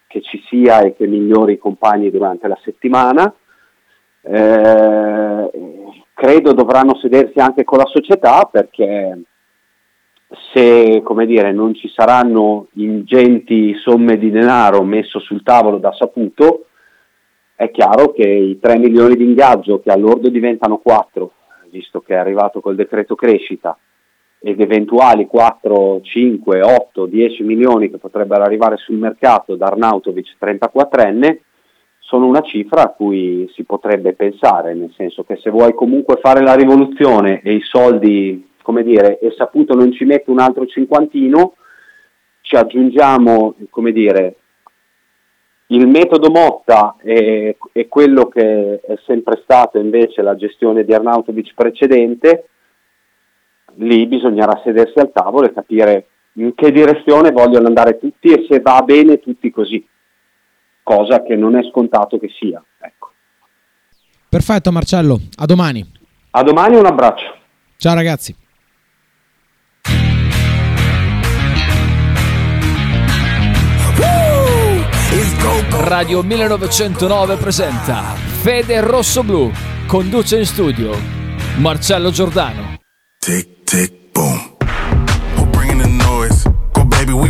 che 0.06 0.20
ci 0.20 0.42
sia 0.46 0.80
e 0.82 0.94
che 0.94 1.06
migliori 1.06 1.54
i 1.54 1.58
compagni 1.58 2.10
durante 2.10 2.46
la 2.46 2.58
settimana. 2.62 3.32
Eh, 4.20 5.50
credo 6.12 6.52
dovranno 6.52 6.94
sedersi 6.96 7.38
anche 7.38 7.64
con 7.64 7.78
la 7.78 7.86
società 7.86 8.46
perché 8.52 9.22
se 10.52 11.02
dire, 11.24 11.52
non 11.52 11.74
ci 11.74 11.88
saranno 11.88 12.66
ingenti 12.74 13.74
somme 13.76 14.18
di 14.18 14.30
denaro 14.30 14.82
messo 14.82 15.20
sul 15.20 15.42
tavolo 15.42 15.78
da 15.78 15.92
saputo, 15.92 16.66
è 17.54 17.70
chiaro 17.70 18.12
che 18.12 18.28
i 18.28 18.58
3 18.60 18.76
milioni 18.76 19.16
di 19.16 19.24
ingaggio 19.24 19.80
che 19.80 19.90
all'ordo 19.90 20.28
diventano 20.28 20.76
4, 20.78 21.32
visto 21.70 22.00
che 22.00 22.14
è 22.14 22.18
arrivato 22.18 22.60
col 22.60 22.74
decreto 22.74 23.14
crescita, 23.14 23.76
ed 24.42 24.60
eventuali 24.60 25.26
4, 25.26 26.00
5, 26.02 26.62
8, 26.62 27.06
10 27.06 27.42
milioni 27.42 27.90
che 27.90 27.98
potrebbero 27.98 28.42
arrivare 28.42 28.76
sul 28.76 28.96
mercato 28.96 29.54
da 29.54 29.66
Arnautovic 29.66 30.36
34enne, 30.40 31.38
sono 31.98 32.26
una 32.26 32.40
cifra 32.40 32.82
a 32.82 32.88
cui 32.88 33.48
si 33.54 33.64
potrebbe 33.64 34.14
pensare, 34.14 34.74
nel 34.74 34.92
senso 34.96 35.22
che 35.24 35.36
se 35.36 35.50
vuoi 35.50 35.74
comunque 35.74 36.18
fare 36.20 36.42
la 36.42 36.54
rivoluzione 36.54 37.40
e 37.42 37.54
i 37.54 37.60
soldi 37.60 38.48
come 38.62 38.82
dire, 38.82 39.18
è 39.18 39.32
saputo 39.36 39.74
non 39.74 39.92
ci 39.92 40.04
mette 40.04 40.30
un 40.30 40.38
altro 40.38 40.66
cinquantino, 40.66 41.54
ci 42.40 42.56
aggiungiamo, 42.56 43.56
come 43.68 43.92
dire, 43.92 44.36
il 45.72 45.86
metodo 45.86 46.30
Motta 46.30 46.96
è, 46.98 47.54
è, 47.72 47.88
quello 47.88 48.28
che 48.28 48.80
è 48.80 48.98
sempre 49.06 49.40
stato 49.42 49.78
invece 49.78 50.22
la 50.22 50.34
gestione 50.34 50.84
di 50.84 50.92
Arnautovic 50.92 51.54
precedente, 51.54 52.48
lì 53.74 54.06
bisognerà 54.06 54.60
sedersi 54.64 54.98
al 54.98 55.12
tavolo 55.12 55.46
e 55.46 55.52
capire 55.52 56.06
in 56.34 56.54
che 56.54 56.72
direzione 56.72 57.30
vogliono 57.30 57.66
andare 57.66 57.98
tutti 57.98 58.32
e 58.32 58.46
se 58.48 58.60
va 58.60 58.82
bene 58.82 59.20
tutti 59.20 59.50
così, 59.50 59.86
cosa 60.82 61.22
che 61.22 61.36
non 61.36 61.56
è 61.56 61.62
scontato 61.70 62.18
che 62.18 62.28
sia. 62.36 62.62
Ecco. 62.80 63.10
Perfetto 64.28 64.72
Marcello, 64.72 65.18
a 65.36 65.46
domani. 65.46 65.84
A 66.30 66.42
domani 66.42 66.76
un 66.76 66.86
abbraccio. 66.86 67.36
Ciao 67.76 67.94
ragazzi. 67.94 68.34
Radio 75.82 76.22
1909 76.22 77.36
presenta 77.36 78.14
Fede 78.42 78.82
Rosso 78.82 79.24
Blu. 79.24 79.50
Conduce 79.86 80.36
in 80.36 80.44
studio 80.44 80.94
Marcello 81.56 82.10
Giordano. 82.10 82.76
Tic 83.18 83.62
tic 83.64 83.99